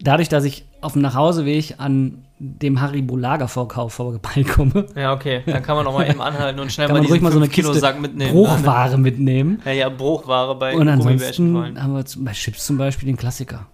Dadurch, 0.00 0.28
dass 0.28 0.44
ich 0.44 0.64
auf 0.80 0.94
dem 0.94 1.02
Nachhauseweg 1.02 1.74
an 1.78 2.24
dem 2.38 2.80
Haribo-Lagervorkauf 2.80 3.92
vorbeikomme, 3.94 4.86
ja, 4.96 5.12
okay. 5.12 5.42
Dann 5.46 5.62
kann 5.62 5.76
man 5.76 5.86
auch 5.86 5.94
mal 5.94 6.08
eben 6.10 6.20
anhalten 6.20 6.58
und 6.58 6.70
schnell 6.72 6.88
kann 6.88 6.96
mal 6.96 7.02
man 7.02 7.10
ruhig 7.10 7.22
mal 7.22 7.30
so 7.30 7.38
eine 7.38 7.46
5 7.46 7.54
Kilo 7.54 7.68
Kiste 7.68 7.80
Sack 7.80 8.00
mitnehmen. 8.00 8.32
Bruchware 8.32 8.98
mitnehmen. 8.98 9.62
Ja, 9.64 9.72
ja, 9.72 9.88
Bruchware 9.88 10.54
bei 10.56 10.74
Und 10.76 10.88
ansonsten 10.88 11.80
haben 11.80 11.94
wir 11.94 12.04
zum- 12.04 12.24
bei 12.24 12.32
Chips 12.32 12.66
zum 12.66 12.76
Beispiel 12.76 13.06
den 13.06 13.16
Klassiker. 13.16 13.66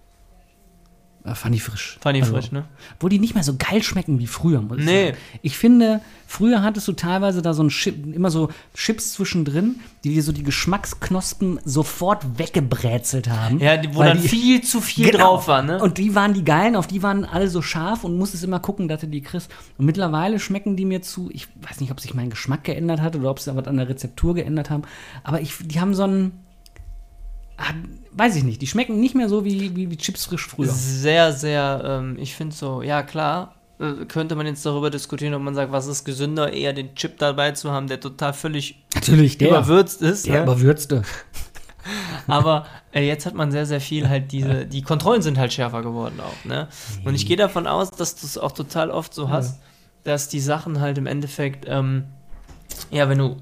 Äh, 1.23 1.35
Funny 1.35 1.59
frisch. 1.59 1.99
Funny 2.01 2.21
Also, 2.21 2.33
frisch, 2.33 2.51
ne? 2.51 2.65
Wo 2.99 3.07
die 3.07 3.19
nicht 3.19 3.35
mehr 3.35 3.43
so 3.43 3.53
geil 3.55 3.83
schmecken 3.83 4.17
wie 4.19 4.25
früher, 4.27 4.59
muss 4.61 4.79
ich 4.79 4.85
Nee. 4.85 5.05
sagen. 5.07 5.17
Ich 5.43 5.55
finde, 5.57 6.01
früher 6.25 6.63
hattest 6.63 6.87
du 6.87 6.93
teilweise 6.93 7.43
da 7.43 7.53
so 7.53 7.61
ein 7.61 7.69
Chip, 7.69 8.15
immer 8.15 8.31
so 8.31 8.49
Chips 8.73 9.13
zwischendrin, 9.13 9.75
die 10.03 10.13
dir 10.15 10.23
so 10.23 10.31
die 10.31 10.41
Geschmacksknospen 10.43 11.59
sofort 11.63 12.39
weggebrezelt 12.39 13.29
haben. 13.29 13.59
Ja, 13.59 13.77
die, 13.77 13.93
wo 13.93 14.01
dann 14.03 14.19
die- 14.21 14.27
viel 14.27 14.61
zu 14.61 14.81
viel 14.81 15.11
Genau. 15.11 15.35
drauf 15.35 15.47
war, 15.47 15.61
ne? 15.61 15.79
Und 15.81 15.97
die 15.99 16.15
waren 16.15 16.33
die 16.33 16.43
geilen, 16.43 16.75
auf 16.75 16.87
die 16.87 17.03
waren 17.03 17.23
alle 17.25 17.47
so 17.49 17.61
scharf 17.61 18.03
und 18.03 18.17
musstest 18.17 18.43
immer 18.43 18.59
gucken, 18.59 18.87
dass 18.87 19.01
du 19.01 19.07
die 19.07 19.21
kriegst. 19.21 19.51
Und 19.77 19.85
mittlerweile 19.85 20.39
schmecken 20.39 20.75
die 20.75 20.85
mir 20.85 21.01
zu, 21.01 21.29
ich 21.31 21.47
weiß 21.67 21.81
nicht, 21.81 21.91
ob 21.91 21.99
sich 21.99 22.13
mein 22.13 22.29
Geschmack 22.31 22.63
geändert 22.63 22.99
hat 23.01 23.15
oder 23.15 23.29
ob 23.29 23.39
sie 23.39 23.55
was 23.55 23.67
an 23.67 23.77
der 23.77 23.87
Rezeptur 23.89 24.33
geändert 24.33 24.69
haben, 24.69 24.83
aber 25.23 25.41
ich, 25.41 25.53
die 25.63 25.79
haben 25.79 25.93
so 25.93 26.03
einen, 26.03 26.31
weiß 28.13 28.35
ich 28.35 28.43
nicht, 28.43 28.61
die 28.61 28.67
schmecken 28.67 28.99
nicht 28.99 29.15
mehr 29.15 29.29
so 29.29 29.45
wie, 29.45 29.75
wie, 29.75 29.89
wie 29.89 29.97
Chips 29.97 30.25
frisch 30.25 30.47
früher. 30.47 30.67
Sehr, 30.69 31.33
sehr, 31.33 31.81
ähm, 31.85 32.17
ich 32.19 32.35
finde 32.35 32.55
so, 32.55 32.81
ja 32.81 33.03
klar, 33.03 33.55
äh, 33.79 34.05
könnte 34.05 34.35
man 34.35 34.45
jetzt 34.45 34.65
darüber 34.65 34.89
diskutieren, 34.89 35.33
ob 35.33 35.41
man 35.41 35.55
sagt, 35.55 35.71
was 35.71 35.87
ist 35.87 36.03
gesünder, 36.03 36.53
eher 36.53 36.73
den 36.73 36.93
Chip 36.95 37.17
dabei 37.17 37.51
zu 37.51 37.71
haben, 37.71 37.87
der 37.87 37.99
total 37.99 38.33
völlig 38.33 38.83
Natürlich, 38.93 39.37
der, 39.37 39.49
überwürzt 39.49 40.01
ist. 40.01 40.27
der 40.27 40.37
ne? 40.37 40.43
überwürzte. 40.43 41.03
Aber 42.27 42.67
äh, 42.91 43.05
jetzt 43.05 43.25
hat 43.25 43.33
man 43.33 43.51
sehr, 43.51 43.65
sehr 43.65 43.81
viel 43.81 44.07
halt 44.07 44.31
diese, 44.31 44.67
die 44.67 44.83
Kontrollen 44.83 45.23
sind 45.23 45.39
halt 45.39 45.51
schärfer 45.51 45.81
geworden 45.81 46.19
auch, 46.19 46.45
ne? 46.45 46.67
Und 47.05 47.15
ich 47.15 47.25
gehe 47.25 47.37
davon 47.37 47.65
aus, 47.65 47.89
dass 47.89 48.15
du 48.15 48.27
es 48.27 48.37
auch 48.37 48.51
total 48.51 48.91
oft 48.91 49.15
so 49.15 49.29
hast, 49.29 49.59
dass 50.03 50.29
die 50.29 50.39
Sachen 50.39 50.79
halt 50.79 50.99
im 50.99 51.07
Endeffekt, 51.07 51.65
ähm, 51.67 52.03
ja, 52.91 53.09
wenn 53.09 53.17
du, 53.17 53.37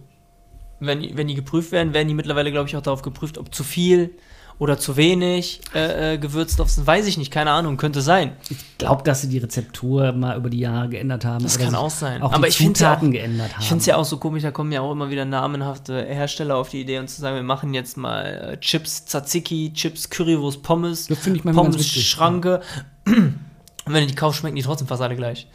wenn, 0.80 1.02
die- 1.02 1.16
wenn 1.18 1.28
die 1.28 1.36
geprüft 1.36 1.72
werden, 1.72 1.94
werden 1.94 2.08
die 2.08 2.14
mittlerweile, 2.14 2.52
glaube 2.52 2.68
ich, 2.70 2.76
auch 2.76 2.82
darauf 2.82 3.02
geprüft, 3.02 3.38
ob 3.38 3.54
zu 3.54 3.64
viel 3.64 4.12
oder 4.58 4.78
zu 4.78 4.98
wenig 4.98 5.62
äh, 5.74 6.16
äh, 6.16 6.18
gewürzt 6.18 6.60
drauf 6.60 6.70
sind. 6.70 6.86
Weiß 6.86 7.08
ich 7.08 7.18
nicht, 7.18 7.32
keine 7.32 7.52
Ahnung, 7.52 7.78
könnte 7.78 8.02
sein. 8.02 8.34
Ich 8.50 8.58
glaube, 8.78 9.04
dass 9.04 9.22
sie 9.22 9.30
die 9.30 9.38
Rezeptur 9.38 10.12
mal 10.12 10.36
über 10.36 10.50
die 10.50 10.60
Jahre 10.60 10.90
geändert 10.90 11.24
haben. 11.24 11.44
Das 11.44 11.58
kann 11.58 11.76
auch 11.76 11.90
sein. 11.90 12.22
Auch 12.22 12.34
Aber 12.34 12.44
die 12.44 12.50
ich 12.50 12.58
find's 12.58 12.82
ja 12.82 12.96
geändert 12.96 13.54
haben. 13.54 13.62
Ich 13.62 13.68
finde 13.70 13.80
es 13.80 13.86
ja 13.86 13.96
auch 13.96 14.04
so 14.04 14.18
komisch, 14.18 14.44
da 14.44 14.52
kommen 14.52 14.74
ja 14.74 14.82
auch 14.82 14.92
immer 14.92 15.10
wieder 15.10 15.24
namenhafte 15.24 16.04
Hersteller 16.04 16.58
auf 16.58 16.68
die 16.70 16.82
Idee 16.82 17.00
und 17.00 17.08
zu 17.10 17.22
sagen, 17.22 17.38
wir 17.38 17.44
machen 17.44 17.74
jetzt 17.74 17.96
mal 17.96 18.26
äh, 18.54 18.60
Chips 18.60 19.06
Tzatziki, 19.06 19.72
Chips 19.74 20.10
Currywurst 20.10 20.62
Pommes, 20.62 21.08
finde 21.08 21.40
Pommes. 21.54 21.88
Schranke. 21.88 22.62
Und 23.06 23.94
wenn 23.96 24.02
du 24.02 24.08
die 24.08 24.16
kaufst, 24.16 24.42
schmecken 24.42 24.58
die 24.58 24.62
trotzdem 24.62 24.88
fast 24.88 25.02
alle 25.02 25.16
gleich. 25.16 25.48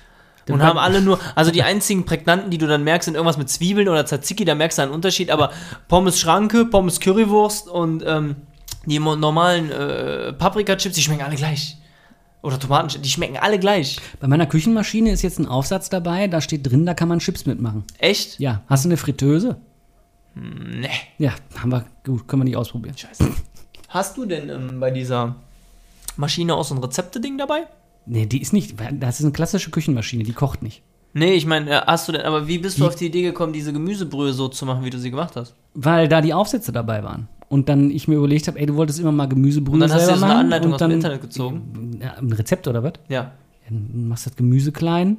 Und 0.49 0.63
haben 0.63 0.79
alle 0.79 1.01
nur, 1.01 1.19
also 1.35 1.51
die 1.51 1.63
einzigen 1.63 2.05
Prägnanten, 2.05 2.51
die 2.51 2.59
du 2.59 2.67
dann 2.67 2.85
merkst, 2.85 3.07
sind 3.07 3.15
irgendwas 3.15 3.39
mit 3.39 3.49
Zwiebeln 3.49 3.89
oder 3.89 4.05
Tzatziki, 4.05 4.45
da 4.45 4.55
merkst 4.55 4.79
du 4.79 4.83
einen 4.83 4.93
Unterschied, 4.93 5.31
aber 5.31 5.51
Pommes 5.89 6.19
Schranke, 6.21 6.67
Pommes 6.67 7.01
Currywurst 7.01 7.69
und 7.69 8.05
ähm, 8.07 8.37
die 8.87 8.99
normalen 8.99 9.71
äh, 9.71 10.33
Paprika-Chips, 10.35 10.95
die 10.95 11.03
schmecken 11.03 11.23
alle 11.23 11.37
gleich. 11.37 11.79
Oder 12.43 12.59
Tomaten, 12.59 13.01
die 13.01 13.09
schmecken 13.09 13.39
alle 13.39 13.59
gleich. 13.59 13.99
Bei 14.21 14.29
meiner 14.29 14.47
Küchenmaschine 14.47 15.11
ist 15.11 15.23
jetzt 15.23 15.39
ein 15.39 15.47
Aufsatz 15.47 15.89
dabei, 15.89 16.29
da 16.29 16.43
steht 16.43 16.71
drin, 16.71 16.85
da 16.85 16.93
kann 16.93 17.09
man 17.09 17.21
Chips 17.21 17.47
mitmachen. 17.47 17.85
Echt? 17.97 18.39
Ja, 18.39 18.63
hast 18.67 18.85
du 18.85 18.91
eine 18.91 18.99
Fritteuse? 18.99 19.57
Nee. 20.35 20.91
Ja, 21.17 21.33
haben 21.57 21.73
wir, 21.73 21.87
gut, 22.05 22.29
können 22.29 22.43
wir 22.43 22.45
nicht 22.45 22.57
ausprobieren. 22.57 22.99
Scheiße. 22.99 23.31
Hast 23.89 24.17
du 24.19 24.27
denn 24.27 24.51
ähm, 24.51 24.81
bei 24.81 24.91
dieser 24.91 25.37
Maschine 26.17 26.55
auch 26.55 26.65
so 26.65 26.75
ein 26.75 26.83
Rezepte-Ding 26.83 27.39
dabei? 27.39 27.67
Nee, 28.07 28.27
die 28.27 28.41
ist 28.43 28.53
nicht, 28.53 28.75
das 29.01 29.19
ist 29.21 29.25
eine 29.25 29.33
klassische 29.33 29.71
Küchenmaschine, 29.71 30.25
die 30.25 30.33
kocht 30.33 30.63
nicht. 30.63 30.83
Nee, 31.15 31.35
ich 31.35 31.47
meine, 31.47 31.71
äh, 31.71 31.81
hast 31.87 32.09
du 32.09 32.13
denn, 32.13 32.23
aber 32.23 32.49
wie 32.49 32.59
bist 32.59 32.81
du 32.81 32.87
auf 32.87 32.97
die 32.97 33.07
Idee 33.07 33.23
gekommen, 33.23 33.53
diese 33.53 33.73
Gemüsebrühe 33.73 34.33
so 34.33 34.49
zu 34.49 34.67
machen, 34.67 34.85
wie 34.85 34.91
du 34.91 34.99
sie 34.99 35.11
gemacht 35.11 35.37
hast? 35.37 35.55
Weil 35.75 36.09
da 36.09 36.21
die 36.21 36.35
Aufsätze 36.35 36.73
dabei 36.73 37.05
waren. 37.05 37.29
Und 37.49 37.69
dann 37.69 37.91
ich 37.91 38.09
mir 38.09 38.17
überlegt 38.17 38.49
habe, 38.49 38.59
ey, 38.59 38.67
du 38.67 38.75
wolltest 38.75 38.99
immer 38.99 39.13
mal 39.13 39.27
Gemüsebrühe 39.27 39.75
Und 39.75 39.81
dann 39.81 39.93
hast 39.93 40.03
du 40.03 40.07
so 40.07 40.13
eine 40.13 40.21
machen. 40.21 40.37
Anleitung 40.39 40.73
aus 40.75 40.79
dem 40.81 40.91
Internet 40.91 41.21
gezogen. 41.21 42.01
Ja, 42.03 42.15
ein 42.15 42.33
Rezept 42.33 42.67
oder 42.67 42.83
was? 42.83 42.95
Ja. 43.09 43.31
Dann 43.69 44.09
machst 44.09 44.27
das 44.27 44.35
Gemüse 44.35 44.73
klein, 44.73 45.19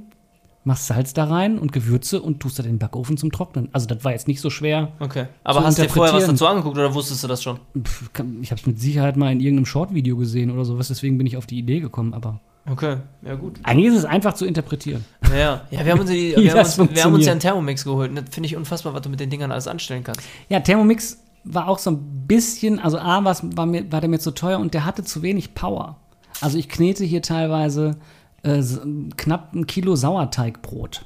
machst 0.66 0.88
Salz 0.88 1.14
da 1.14 1.26
rein 1.26 1.58
und 1.58 1.72
Gewürze 1.72 2.22
und 2.22 2.42
tust 2.42 2.60
das 2.60 2.66
in 2.66 2.74
den 2.74 2.80
Backofen 2.80 3.16
zum 3.16 3.32
Trocknen. 3.32 3.70
Also 3.72 3.88
das 3.88 4.04
war 4.04 4.12
jetzt 4.12 4.28
nicht 4.28 4.42
so 4.42 4.50
schwer. 4.50 4.92
Okay. 5.00 5.28
Aber 5.46 5.64
hast 5.64 5.78
du 5.78 5.84
dir 5.84 5.90
vorher 5.90 6.14
was 6.14 6.26
dazu 6.26 6.46
angeguckt 6.46 6.78
oder 6.78 6.94
wusstest 6.94 7.24
du 7.24 7.28
das 7.30 7.42
schon? 7.42 7.58
Pff, 7.82 8.10
Ich 8.42 8.52
habe 8.52 8.60
es 8.60 8.68
mit 8.68 8.80
Sicherheit 8.82 9.16
mal 9.16 9.32
in 9.32 9.40
irgendeinem 9.40 9.66
Short-Video 9.68 10.18
gesehen 10.18 10.52
oder 10.52 10.66
sowas, 10.66 10.90
deswegen 10.90 11.18
bin 11.18 11.28
ich 11.28 11.38
auf 11.38 11.46
die 11.46 11.58
Idee 11.58 11.80
gekommen. 11.80 12.14
Aber 12.14 12.42
Okay, 12.68 12.98
ja 13.22 13.36
gut. 13.36 13.60
eigentlich 13.62 13.88
ist 13.88 14.00
es 14.00 14.06
einfach 14.06 14.34
zu 14.34 14.46
interpretieren. 14.46 15.06
Ja, 15.32 15.62
ja 15.70 15.86
wir, 15.86 15.92
haben 15.92 16.00
uns 16.00 16.10
die, 16.10 16.36
wir, 16.38 16.50
haben 16.50 16.58
das 16.58 16.80
uns, 16.80 16.96
wir 16.96 17.04
haben 17.04 17.14
uns 17.14 17.26
ja 17.26 17.32
einen 17.32 17.40
Thermomix 17.40 17.84
geholt. 17.84 18.10
Und 18.10 18.16
Das 18.16 18.26
finde 18.34 18.48
ich 18.48 18.56
unfassbar, 18.56 18.94
was 18.94 19.02
du 19.02 19.10
mit 19.10 19.20
den 19.20 19.30
Dingern 19.30 19.52
alles 19.52 19.68
anstellen 19.68 20.04
kannst. 20.04 20.22
Ja, 20.50 20.60
Thermomix 20.60 21.20
war 21.44 21.68
auch 21.68 21.78
so 21.78 21.92
ein 21.92 22.26
bisschen, 22.28 22.80
also 22.80 22.98
A, 22.98 23.24
war, 23.24 23.66
mir, 23.66 23.92
war 23.92 24.02
der 24.02 24.10
mir 24.10 24.20
zu 24.20 24.32
teuer 24.32 24.60
und 24.60 24.74
der 24.74 24.84
hatte 24.84 25.04
zu 25.04 25.22
wenig 25.22 25.54
Power. 25.54 25.98
Also 26.42 26.58
ich 26.58 26.68
knete 26.68 27.06
hier 27.06 27.22
teilweise 27.22 27.98
äh, 28.42 28.64
knapp 29.16 29.54
ein 29.54 29.68
Kilo 29.68 29.96
Sauerteigbrot. 29.96 31.06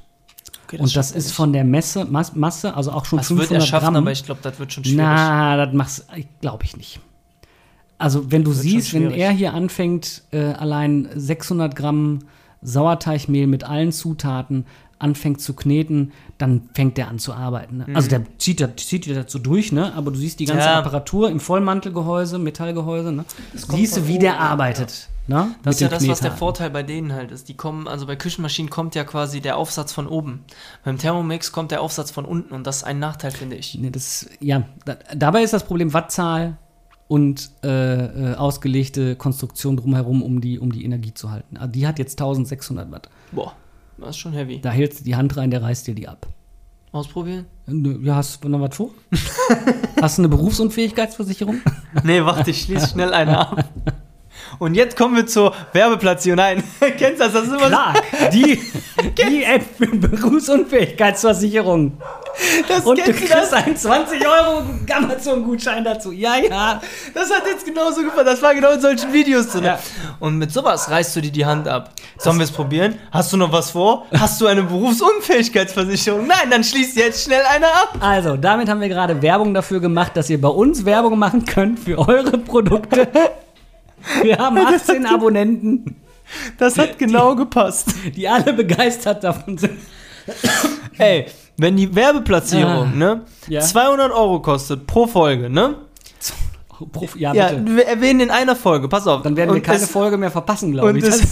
Okay, 0.64 0.78
und 0.78 0.96
das 0.96 1.10
ist 1.10 1.32
von 1.32 1.52
der 1.52 1.64
Messe, 1.64 2.04
Mas, 2.04 2.34
Masse, 2.34 2.74
also 2.74 2.92
auch 2.92 3.04
schon 3.04 3.18
Das 3.18 3.28
wird 3.30 3.40
500 3.40 3.62
er 3.62 3.66
schaffen, 3.66 3.84
Gramm. 3.86 3.96
aber 3.96 4.12
ich 4.12 4.24
glaube, 4.24 4.40
das 4.42 4.58
wird 4.58 4.72
schon 4.72 4.84
schwierig. 4.84 4.98
Na, 4.98 5.66
das 5.66 5.74
machst 5.74 6.06
glaube 6.40 6.64
ich 6.64 6.76
nicht. 6.76 7.00
Also 8.00 8.32
wenn 8.32 8.44
du 8.44 8.52
siehst, 8.52 8.94
wenn 8.94 9.10
er 9.10 9.30
hier 9.30 9.52
anfängt, 9.52 10.22
äh, 10.32 10.40
allein 10.40 11.08
600 11.14 11.76
Gramm 11.76 12.20
Sauerteigmehl 12.62 13.46
mit 13.46 13.64
allen 13.64 13.92
Zutaten 13.92 14.64
anfängt 14.98 15.40
zu 15.40 15.54
kneten, 15.54 16.12
dann 16.38 16.70
fängt 16.74 16.96
der 16.96 17.08
an 17.08 17.18
zu 17.18 17.34
arbeiten. 17.34 17.78
Ne? 17.78 17.86
Also 17.94 18.08
der 18.08 18.22
zieht, 18.38 18.60
das, 18.60 18.70
zieht 18.76 19.04
dir 19.04 19.24
so 19.26 19.38
durch, 19.38 19.72
ne? 19.72 19.92
aber 19.94 20.10
du 20.10 20.18
siehst 20.18 20.40
die 20.40 20.46
ganze 20.46 20.66
Mhm. 20.66 20.72
Ja. 20.72 20.78
Apparatur 20.78 21.30
im 21.30 21.40
Vollmantelgehäuse, 21.40 22.38
Metallgehäuse, 22.38 23.12
ne? 23.12 23.24
siehst 23.54 23.96
du, 23.98 24.06
wie 24.06 24.12
oben, 24.12 24.20
der 24.20 24.32
ja. 24.32 24.38
arbeitet. 24.38 25.08
Ne? 25.26 25.54
Das 25.62 25.76
ist 25.76 25.80
ja 25.82 25.88
das, 25.88 26.02
dem 26.02 26.10
was 26.10 26.20
der. 26.20 26.32
Vorteil 26.32 26.70
bei 26.70 26.82
denen 26.82 27.12
halt 27.12 27.30
ist. 27.30 27.48
Die 27.48 27.54
kommen, 27.54 27.86
also 27.86 28.06
bei 28.06 28.16
Küchenmaschinen 28.16 28.70
kommt 28.70 28.94
ja 28.94 29.04
quasi 29.04 29.40
der 29.40 29.56
Aufsatz 29.58 29.92
von 29.92 30.06
oben. 30.06 30.44
Beim 30.84 30.96
Thermomix 30.98 31.52
kommt 31.52 31.70
der 31.70 31.82
Aufsatz 31.82 32.10
von 32.10 32.24
unten 32.24 32.54
und 32.54 32.66
das 32.66 32.78
ist 32.78 32.84
ein 32.84 32.98
Nachteil, 32.98 33.30
finde 33.30 33.56
ich. 33.56 33.74
Nee, 33.74 33.90
das, 33.90 34.26
ja, 34.40 34.64
da, 34.86 34.96
dabei 35.14 35.42
ist 35.42 35.52
das 35.52 35.64
Problem 35.64 35.92
Wattzahl 35.92 36.56
und 37.10 37.50
äh, 37.64 38.04
äh, 38.04 38.34
ausgelegte 38.36 39.16
Konstruktion 39.16 39.76
drumherum, 39.76 40.22
um 40.22 40.40
die, 40.40 40.60
um 40.60 40.70
die 40.70 40.84
Energie 40.84 41.12
zu 41.12 41.32
halten. 41.32 41.56
Also 41.56 41.72
die 41.72 41.84
hat 41.84 41.98
jetzt 41.98 42.20
1600 42.20 42.92
Watt. 42.92 43.10
Boah, 43.32 43.52
das 43.98 44.10
ist 44.10 44.18
schon 44.18 44.32
heavy. 44.32 44.60
Da 44.60 44.70
hältst 44.70 45.00
du 45.00 45.04
die 45.04 45.16
Hand 45.16 45.36
rein, 45.36 45.50
der 45.50 45.60
reißt 45.60 45.88
dir 45.88 45.96
die 45.96 46.06
ab. 46.06 46.28
Ausprobieren? 46.92 47.46
Nö, 47.66 47.98
Ja, 48.04 48.14
hast 48.14 48.44
du 48.44 48.48
noch 48.48 48.60
was 48.60 48.76
vor? 48.76 48.90
hast 50.00 50.18
du 50.18 50.22
eine 50.22 50.28
Berufsunfähigkeitsversicherung? 50.28 51.56
Nee, 52.04 52.24
warte, 52.24 52.52
ich 52.52 52.62
schließe 52.62 52.90
schnell 52.90 53.12
eine 53.12 53.38
ab. 53.38 53.68
Und 54.58 54.74
jetzt 54.74 54.96
kommen 54.96 55.14
wir 55.16 55.26
zur 55.26 55.54
Werbeplatzierung. 55.72 56.36
Nein, 56.36 56.62
kennst 56.98 57.20
du 57.20 57.24
das? 57.24 57.32
Das 57.32 57.44
ist 57.44 57.48
immer 57.52 57.68
Klar, 57.68 57.94
die, 58.32 58.60
die 59.28 59.44
App 59.44 59.62
für 59.78 59.86
Berufsunfähigkeitsversicherung. 59.86 61.96
Das, 62.68 62.84
Und 62.84 62.98
du 62.98 63.02
kriegst 63.12 63.32
das? 63.32 63.52
einen 63.52 63.76
20 63.76 64.26
Euro 64.26 64.62
Amazon-Gutschein 64.90 65.84
dazu. 65.84 66.10
Ja, 66.12 66.36
ja. 66.36 66.80
Das 67.12 67.30
hat 67.30 67.46
jetzt 67.46 67.66
genauso 67.66 68.02
gefallen. 68.02 68.26
Das 68.26 68.40
war 68.42 68.54
genau 68.54 68.70
in 68.72 68.80
solchen 68.80 69.12
Videos 69.12 69.48
drin. 69.48 69.64
Ja. 69.64 69.78
Und 70.20 70.38
mit 70.38 70.52
sowas 70.52 70.90
reißt 70.90 71.16
du 71.16 71.20
dir 71.20 71.32
die 71.32 71.44
Hand 71.44 71.68
ab. 71.68 71.92
Sollen 72.18 72.38
wir 72.38 72.44
es 72.44 72.52
probieren? 72.52 72.98
Hast 73.10 73.32
du 73.32 73.36
noch 73.36 73.52
was 73.52 73.72
vor? 73.72 74.06
Hast 74.16 74.40
du 74.40 74.46
eine 74.46 74.62
Berufsunfähigkeitsversicherung? 74.62 76.26
Nein, 76.26 76.50
dann 76.50 76.64
schließ 76.64 76.94
jetzt 76.96 77.24
schnell 77.24 77.42
eine 77.48 77.66
ab. 77.66 77.96
Also, 78.00 78.36
damit 78.36 78.68
haben 78.68 78.80
wir 78.80 78.88
gerade 78.88 79.20
Werbung 79.22 79.54
dafür 79.54 79.80
gemacht, 79.80 80.16
dass 80.16 80.30
ihr 80.30 80.40
bei 80.40 80.48
uns 80.48 80.84
Werbung 80.84 81.18
machen 81.18 81.44
könnt 81.44 81.78
für 81.78 81.98
eure 81.98 82.38
Produkte. 82.38 83.08
Wir 84.22 84.38
haben 84.38 84.56
18 84.58 85.06
Abonnenten, 85.06 85.96
Das 86.58 86.78
hat 86.78 86.98
genau 86.98 87.34
gepasst. 87.36 87.88
die 88.16 88.28
alle 88.28 88.52
begeistert 88.52 89.24
davon 89.24 89.58
sind. 89.58 89.78
Ey, 90.98 91.26
wenn 91.56 91.76
die 91.76 91.94
Werbeplatzierung, 91.94 92.92
Ah. 92.92 92.96
ne, 92.96 93.20
Ja. 93.48 93.60
200 93.60 94.12
Euro 94.12 94.40
kostet 94.40 94.86
pro 94.86 95.06
Folge, 95.06 95.50
ne? 95.50 95.76
Ja, 97.16 97.34
Ja, 97.34 97.48
bitte. 97.48 97.76
wir 97.76 97.86
erwähnen 97.86 98.20
in 98.20 98.30
einer 98.30 98.56
Folge, 98.56 98.88
pass 98.88 99.06
auf. 99.06 99.20
Dann 99.22 99.36
werden 99.36 99.50
wir 99.50 99.56
Und 99.56 99.62
keine 99.62 99.82
es- 99.82 99.90
Folge 99.90 100.16
mehr 100.16 100.30
verpassen, 100.30 100.72
glaube 100.72 100.96
ich. 100.98 101.04
Das- 101.04 101.20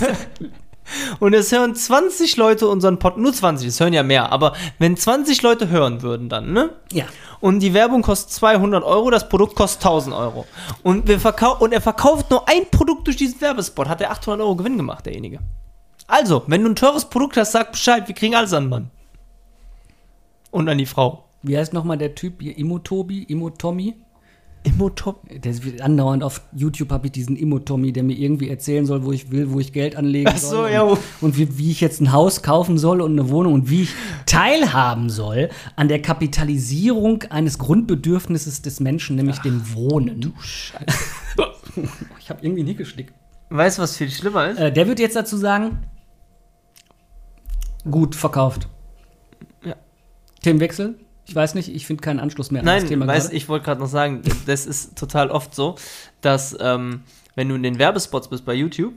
und 1.20 1.34
es 1.34 1.52
hören 1.52 1.74
20 1.74 2.36
Leute 2.36 2.68
unseren 2.68 2.98
Podcast, 2.98 3.22
nur 3.22 3.32
20, 3.32 3.68
es 3.68 3.80
hören 3.80 3.92
ja 3.92 4.02
mehr, 4.02 4.32
aber 4.32 4.54
wenn 4.78 4.96
20 4.96 5.42
Leute 5.42 5.68
hören 5.68 6.02
würden 6.02 6.28
dann, 6.28 6.52
ne? 6.52 6.70
ja. 6.92 7.04
Und 7.40 7.60
die 7.60 7.72
Werbung 7.72 8.02
kostet 8.02 8.32
200 8.32 8.82
Euro, 8.82 9.10
das 9.10 9.28
Produkt 9.28 9.54
kostet 9.54 9.84
1000 9.84 10.14
Euro. 10.14 10.46
Und, 10.82 11.06
wir 11.06 11.20
verkau 11.20 11.56
und 11.58 11.72
er 11.72 11.80
verkauft 11.80 12.30
nur 12.30 12.48
ein 12.48 12.68
Produkt 12.70 13.06
durch 13.06 13.16
diesen 13.16 13.40
Werbespot, 13.40 13.88
hat 13.88 14.00
er 14.00 14.10
800 14.10 14.40
Euro 14.44 14.56
Gewinn 14.56 14.76
gemacht, 14.76 15.06
derjenige. 15.06 15.38
Also, 16.08 16.42
wenn 16.46 16.64
du 16.64 16.70
ein 16.70 16.76
teures 16.76 17.04
Produkt 17.04 17.36
hast, 17.36 17.52
sag 17.52 17.72
Bescheid, 17.72 18.08
wir 18.08 18.14
kriegen 18.14 18.34
alles 18.34 18.52
an 18.52 18.64
den 18.64 18.70
Mann. 18.70 18.90
Und 20.50 20.68
an 20.68 20.78
die 20.78 20.86
Frau. 20.86 21.24
Wie 21.42 21.56
heißt 21.56 21.72
nochmal 21.72 21.98
der 21.98 22.14
Typ 22.14 22.40
hier? 22.42 22.56
Immotobi? 22.56 23.94
Immotommy? 24.64 25.16
Immotop. 25.28 25.42
Der 25.42 25.50
ist 25.52 25.80
andauernd 25.80 26.22
auf 26.22 26.42
YouTube 26.52 26.90
habe 26.90 27.06
ich 27.06 27.12
diesen 27.12 27.36
Immotommy, 27.36 27.92
der 27.92 28.02
mir 28.02 28.16
irgendwie 28.16 28.48
erzählen 28.48 28.86
soll, 28.86 29.04
wo 29.04 29.12
ich 29.12 29.30
will, 29.30 29.50
wo 29.52 29.60
ich 29.60 29.72
Geld 29.72 29.96
anlegen 29.96 30.30
Ach 30.32 30.38
so, 30.38 30.48
soll. 30.50 30.70
ja, 30.70 30.82
Und, 30.82 30.98
und 31.20 31.38
wie, 31.38 31.58
wie 31.58 31.70
ich 31.70 31.80
jetzt 31.80 32.00
ein 32.00 32.12
Haus 32.12 32.42
kaufen 32.42 32.78
soll 32.78 33.00
und 33.00 33.12
eine 33.12 33.30
Wohnung 33.30 33.54
und 33.54 33.70
wie 33.70 33.82
ich 33.82 33.94
teilhaben 34.26 35.10
soll 35.10 35.48
an 35.76 35.88
der 35.88 36.02
Kapitalisierung 36.02 37.22
eines 37.30 37.58
Grundbedürfnisses 37.58 38.62
des 38.62 38.80
Menschen, 38.80 39.16
nämlich 39.16 39.38
dem 39.38 39.74
Wohnen. 39.74 40.20
Du 40.20 40.32
Scheiße. 40.40 40.84
ich 42.18 42.30
habe 42.30 42.40
irgendwie 42.42 42.64
nie 42.64 42.74
geschnickt. 42.74 43.14
Weißt 43.50 43.78
du, 43.78 43.82
was 43.82 43.96
viel 43.96 44.10
schlimmer 44.10 44.48
ist? 44.48 44.58
Äh, 44.58 44.72
der 44.72 44.86
wird 44.88 44.98
jetzt 45.00 45.16
dazu 45.16 45.36
sagen, 45.36 45.78
gut 47.90 48.14
verkauft. 48.14 48.68
Ja. 49.64 49.76
Themenwechsel? 50.42 50.96
Ich 51.28 51.34
weiß 51.34 51.54
nicht, 51.54 51.68
ich 51.74 51.86
finde 51.86 52.00
keinen 52.00 52.20
Anschluss 52.20 52.50
mehr 52.50 52.60
an 52.62 52.66
Nein, 52.66 52.80
das 52.80 52.88
Thema 52.88 53.06
gerade. 53.06 53.32
ich 53.34 53.48
wollte 53.48 53.64
gerade 53.66 53.80
noch 53.80 53.88
sagen, 53.88 54.22
das 54.46 54.64
ist 54.66 54.96
total 54.96 55.30
oft 55.30 55.54
so, 55.54 55.76
dass 56.22 56.56
ähm, 56.58 57.02
wenn 57.34 57.48
du 57.48 57.54
in 57.54 57.62
den 57.62 57.78
Werbespots 57.78 58.28
bist 58.28 58.44
bei 58.46 58.54
YouTube, 58.54 58.94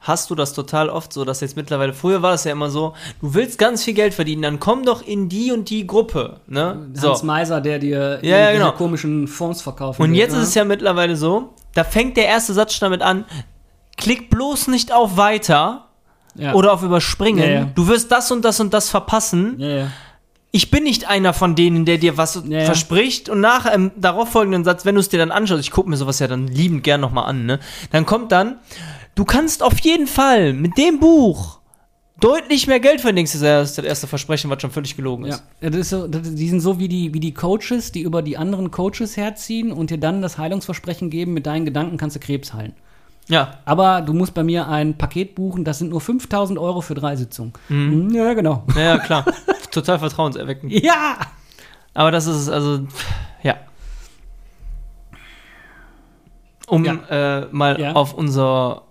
hast 0.00 0.30
du 0.30 0.34
das 0.34 0.54
total 0.54 0.88
oft 0.88 1.12
so, 1.12 1.24
dass 1.26 1.42
jetzt 1.42 1.54
mittlerweile, 1.54 1.92
früher 1.92 2.22
war 2.22 2.32
das 2.32 2.44
ja 2.44 2.52
immer 2.52 2.70
so, 2.70 2.94
du 3.20 3.34
willst 3.34 3.58
ganz 3.58 3.84
viel 3.84 3.92
Geld 3.92 4.14
verdienen, 4.14 4.40
dann 4.40 4.58
komm 4.58 4.84
doch 4.86 5.06
in 5.06 5.28
die 5.28 5.52
und 5.52 5.68
die 5.68 5.86
Gruppe. 5.86 6.40
Ne? 6.46 6.88
So. 6.94 7.10
Hans 7.10 7.22
Meiser, 7.22 7.60
der 7.60 7.78
dir 7.78 8.20
Ja, 8.22 8.52
genau. 8.52 8.72
komischen 8.72 9.28
Fonds 9.28 9.60
verkaufen 9.60 10.00
Und 10.02 10.12
will, 10.12 10.16
jetzt 10.18 10.32
ne? 10.34 10.40
ist 10.40 10.48
es 10.48 10.54
ja 10.54 10.64
mittlerweile 10.64 11.14
so, 11.14 11.52
da 11.74 11.84
fängt 11.84 12.16
der 12.16 12.26
erste 12.26 12.54
Satz 12.54 12.72
schon 12.72 12.86
damit 12.86 13.02
an, 13.02 13.26
klick 13.98 14.30
bloß 14.30 14.68
nicht 14.68 14.92
auf 14.92 15.18
Weiter 15.18 15.88
ja. 16.36 16.54
oder 16.54 16.72
auf 16.72 16.82
Überspringen, 16.82 17.38
Ja, 17.44 17.50
ja. 17.50 17.64
du 17.74 17.86
wirst 17.86 18.10
das 18.10 18.30
und 18.32 18.44
das 18.46 18.60
und 18.60 18.72
das 18.72 18.88
verpassen. 18.88 19.56
Ja, 19.58 19.68
ja. 19.68 19.86
Ich 20.56 20.70
bin 20.70 20.84
nicht 20.84 21.06
einer 21.06 21.34
von 21.34 21.54
denen, 21.54 21.84
der 21.84 21.98
dir 21.98 22.16
was 22.16 22.42
Ja, 22.48 22.60
ja. 22.60 22.64
verspricht 22.64 23.28
und 23.28 23.40
nach 23.40 23.66
einem 23.66 23.90
darauffolgenden 23.96 24.64
Satz, 24.64 24.84
wenn 24.86 24.94
du 24.94 25.00
es 25.00 25.08
dir 25.10 25.18
dann 25.18 25.30
anschaust, 25.30 25.60
ich 25.60 25.70
gucke 25.70 25.90
mir 25.90 25.96
sowas 25.98 26.18
ja 26.18 26.28
dann 26.28 26.46
liebend 26.48 26.82
gern 26.82 27.00
nochmal 27.02 27.26
an, 27.26 27.44
ne? 27.44 27.60
Dann 27.90 28.06
kommt 28.06 28.32
dann, 28.32 28.56
du 29.14 29.24
kannst 29.24 29.62
auf 29.62 29.78
jeden 29.80 30.06
Fall 30.06 30.54
mit 30.54 30.78
dem 30.78 30.98
Buch 30.98 31.60
deutlich 32.20 32.66
mehr 32.66 32.80
Geld 32.80 33.02
verdienen. 33.02 33.26
Das 33.26 33.34
ist 33.34 33.42
ja 33.42 33.60
das 33.60 33.76
erste 33.76 34.06
Versprechen, 34.06 34.48
was 34.50 34.62
schon 34.62 34.70
völlig 34.70 34.96
gelogen 34.96 35.26
Ja, 35.26 35.34
ist. 35.34 35.44
das 35.60 35.74
ist 35.76 35.90
so, 35.90 36.08
das, 36.08 36.34
die 36.34 36.48
sind 36.48 36.60
so 36.60 36.78
wie 36.78 36.88
die, 36.88 37.12
wie 37.12 37.20
die 37.20 37.34
Coaches, 37.34 37.92
die 37.92 38.00
über 38.00 38.22
die 38.22 38.38
anderen 38.38 38.70
Coaches 38.70 39.18
herziehen 39.18 39.70
und 39.72 39.90
dir 39.90 39.98
dann 39.98 40.22
das 40.22 40.38
Heilungsversprechen 40.38 41.10
geben, 41.10 41.34
mit 41.34 41.44
deinen 41.44 41.66
Gedanken 41.66 41.98
kannst 41.98 42.16
du 42.16 42.20
Krebs 42.20 42.54
heilen. 42.54 42.72
Ja, 43.28 43.58
Aber 43.64 44.02
du 44.02 44.12
musst 44.12 44.34
bei 44.34 44.44
mir 44.44 44.68
ein 44.68 44.96
Paket 44.96 45.34
buchen, 45.34 45.64
das 45.64 45.78
sind 45.78 45.90
nur 45.90 46.00
5000 46.00 46.58
Euro 46.58 46.80
für 46.80 46.94
drei 46.94 47.16
Sitzungen. 47.16 47.52
Mhm. 47.68 48.10
Ja, 48.14 48.34
genau. 48.34 48.64
ja, 48.76 48.82
ja, 48.82 48.98
klar. 48.98 49.24
Total 49.72 49.98
vertrauenserweckend. 49.98 50.72
Ja! 50.72 51.16
Aber 51.92 52.10
das 52.12 52.26
ist 52.26 52.48
also, 52.48 52.86
ja. 53.42 53.56
Um 56.68 56.84
Ja. 56.84 56.94
äh, 57.42 57.46
mal 57.52 57.80
Ja. 57.80 57.92
auf 57.92 58.14
unser 58.14 58.82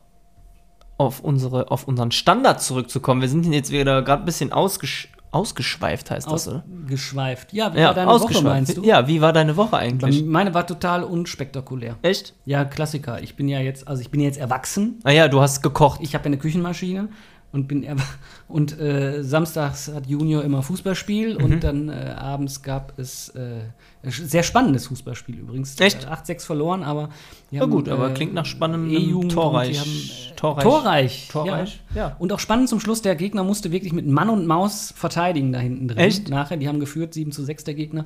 auf 0.97 1.19
unsere 1.19 1.71
auf 1.71 1.87
unseren 1.87 2.11
Standard 2.11 2.61
zurückzukommen. 2.61 3.19
Wir 3.21 3.27
sind 3.27 3.51
jetzt 3.51 3.71
wieder 3.71 4.01
gerade 4.01 4.23
ein 4.23 4.25
bisschen 4.25 4.53
ausgesch 4.53 5.09
ausgeschweift, 5.35 6.09
heißt 6.09 6.31
das, 6.31 6.47
oder? 6.47 6.63
Ausgeschweift. 6.83 7.53
Ja, 7.53 7.73
wie 7.73 7.79
Ja, 7.79 7.87
war 7.87 7.93
deine 7.93 8.11
Woche, 8.11 8.41
meinst 8.43 8.77
du? 8.77 8.83
Ja, 8.83 9.07
wie 9.07 9.21
war 9.21 9.33
deine 9.33 9.57
Woche 9.57 9.77
eigentlich? 9.77 10.23
Meine 10.23 10.53
war 10.53 10.65
total 10.65 11.03
unspektakulär. 11.03 11.97
Echt? 12.01 12.33
Ja, 12.45 12.63
Klassiker. 12.65 13.21
Ich 13.21 13.35
bin 13.35 13.47
ja 13.47 13.59
jetzt, 13.59 13.87
also 13.87 14.01
ich 14.01 14.09
bin 14.09 14.21
jetzt 14.21 14.37
erwachsen. 14.37 14.99
Ah 15.03 15.11
ja, 15.11 15.27
du 15.27 15.41
hast 15.41 15.61
gekocht. 15.61 15.99
Ich 16.01 16.15
habe 16.15 16.23
ja 16.23 16.27
eine 16.27 16.37
Küchenmaschine 16.37 17.09
und 17.55 17.67
bin 17.67 17.83
und 18.47 18.79
äh, 18.79 19.23
samstags 19.23 19.91
hat 19.91 20.05
Junior 20.05 20.43
immer 20.43 20.61
Fußballspiel 20.61 21.37
Mhm. 21.39 21.43
und 21.43 21.63
dann 21.63 21.89
äh, 21.89 22.13
abends 22.15 22.61
gab 22.61 22.93
es 22.99 23.29
äh, 23.29 23.61
ein 24.03 24.11
sehr 24.11 24.43
spannendes 24.43 24.85
Fußballspiel 24.87 25.39
übrigens. 25.39 25.79
Echt? 25.79 26.03
Äh, 26.03 26.07
8-6 26.09 26.45
verloren, 26.45 26.83
aber 26.83 27.09
Na 27.49 27.65
gut, 27.65 27.89
aber 27.89 28.11
klingt 28.11 28.33
nach 28.35 28.45
spannendem 28.45 28.91
E-Jugend 28.95 29.31
Torreich. 29.31 29.79
haben, 29.79 29.89
äh, 29.89 30.35
Torreich. 30.35 30.63
Torreich. 30.63 31.27
Torreich, 31.31 31.81
Ja. 31.95 32.09
ja. 32.09 32.15
Und 32.19 32.31
auch 32.31 32.39
spannend 32.39 32.69
zum 32.69 32.79
Schluss, 32.79 33.01
der 33.01 33.15
Gegner 33.15 33.43
musste 33.43 33.71
wirklich 33.71 33.93
mit 33.93 34.05
Mann 34.05 34.29
und 34.29 34.45
Maus 34.45 34.93
verteidigen 34.95 35.51
da 35.51 35.57
hinten 35.59 35.87
drin. 35.87 35.97
Echt? 35.97 36.29
Nachher, 36.29 36.57
die 36.57 36.67
haben 36.67 36.79
geführt, 36.79 37.15
7 37.15 37.31
zu 37.31 37.43
6 37.43 37.63
der 37.63 37.73
Gegner. 37.73 38.05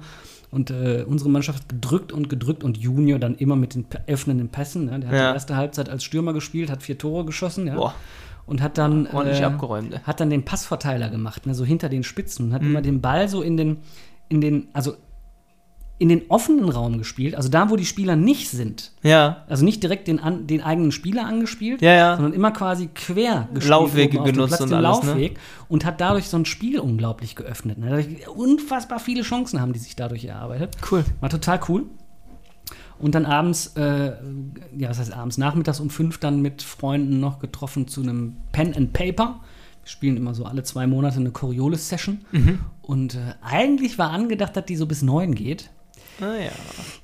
Und 0.52 0.72
äh, 0.72 1.04
unsere 1.08 1.30
Mannschaft 1.30 1.70
gedrückt 1.70 2.12
und 2.12 2.28
gedrückt 2.28 2.64
und 2.64 2.76
Junior 2.78 3.20
dann 3.20 3.36
immer 3.36 3.56
mit 3.56 3.76
den 3.76 3.86
öffnenden 4.08 4.50
Pässen. 4.50 4.86
Ne? 4.86 5.00
Der 5.00 5.10
hat 5.10 5.16
Ja. 5.16 5.28
die 5.32 5.34
erste 5.36 5.56
Halbzeit 5.56 5.90
als 5.90 6.04
Stürmer 6.04 6.34
gespielt, 6.34 6.72
hat 6.72 6.82
vier 6.82 6.98
Tore 6.98 7.24
geschossen. 7.26 7.68
Ja? 7.68 7.94
Und 8.50 8.62
hat 8.62 8.78
dann, 8.78 9.08
ordentlich 9.08 9.40
äh, 9.42 9.46
abgeräumt. 9.46 9.94
ey. 9.94 10.00
hat 10.04 10.20
dann 10.20 10.30
den 10.30 10.44
Passverteiler 10.44 11.10
gemacht, 11.10 11.46
ne? 11.46 11.54
so 11.56 11.64
hinter 11.64 11.88
den 11.88 12.04
Spitzen. 12.04 12.48
Und 12.48 12.54
hat 12.54 12.62
Mhm. 12.64 12.70
immer 12.72 12.82
den 12.82 13.00
Ball 13.02 13.30
so 13.30 13.42
in 13.42 13.56
den, 13.58 13.78
in 14.28 14.42
den, 14.42 14.68
also 14.74 14.96
in 16.02 16.08
den 16.08 16.22
offenen 16.30 16.70
Raum 16.70 16.98
gespielt, 16.98 17.36
also 17.36 17.50
da, 17.50 17.70
wo 17.70 17.76
die 17.76 17.86
Spieler 17.86 18.16
nicht 18.16 18.50
sind. 18.50 18.94
Ja, 19.04 19.44
Also 19.50 19.66
nicht 19.66 19.84
direkt 19.84 20.08
den, 20.08 20.20
an, 20.20 20.48
den 20.48 20.62
eigenen 20.62 20.94
Spieler 20.94 21.26
angespielt, 21.26 21.82
Ja, 21.82 21.94
ja. 21.94 22.16
sondern 22.16 22.32
immer 22.32 22.52
quasi 22.52 22.88
quer 22.88 23.50
gespielt. 23.54 23.70
Laufwege 23.70 24.20
genutzt 24.20 24.48
Platz, 24.58 24.62
und 24.62 24.74
alles, 24.74 25.04
ne? 25.04 25.10
Laufweg 25.12 25.38
und 25.68 25.84
hat 25.84 26.00
dadurch 26.00 26.30
so 26.30 26.38
ein 26.38 26.46
Spiel 26.46 26.80
unglaublich 26.80 27.36
geöffnet. 27.36 27.80
Ne? 27.80 27.88
Dadurch 27.90 28.28
Unfassbar 28.30 29.00
viele 29.00 29.24
Chancen 29.24 29.60
haben 29.60 29.74
die 29.74 29.80
sich 29.80 29.98
dadurch 29.98 30.24
erarbeitet. 30.24 30.78
cool. 30.90 31.04
War 31.20 31.30
total 31.30 31.60
cool. 31.68 31.84
Und 33.00 33.16
dann 33.16 33.26
abends, 33.26 33.68
äh, 33.76 34.14
ja, 34.78 34.90
was 34.90 35.00
heißt 35.00 35.14
abends, 35.14 35.38
nachmittags 35.38 35.80
um 35.80 35.90
fünf 35.90 36.18
dann 36.18 36.42
mit 36.42 36.62
Freunden 36.62 37.20
noch 37.20 37.40
getroffen 37.40 37.88
zu 37.88 38.02
einem 38.02 38.36
Pen 38.52 38.76
and 38.76 38.94
Paper. 38.94 39.40
Wir 39.84 39.90
spielen 39.90 40.18
immer 40.18 40.34
so 40.36 40.46
alle 40.46 40.64
zwei 40.64 40.86
Monate 40.86 41.18
eine 41.18 41.32
Coriolis-Session. 41.32 42.26
Mhm. 42.32 42.60
Und 42.82 43.16
äh, 43.16 43.36
eigentlich 43.42 43.98
war 43.98 44.12
angedacht, 44.12 44.56
dass 44.56 44.66
die 44.66 44.76
so 44.76 44.86
bis 44.86 45.02
neun 45.02 45.34
geht. 45.34 45.70
Ah 46.22 46.36
ja. 46.36 46.52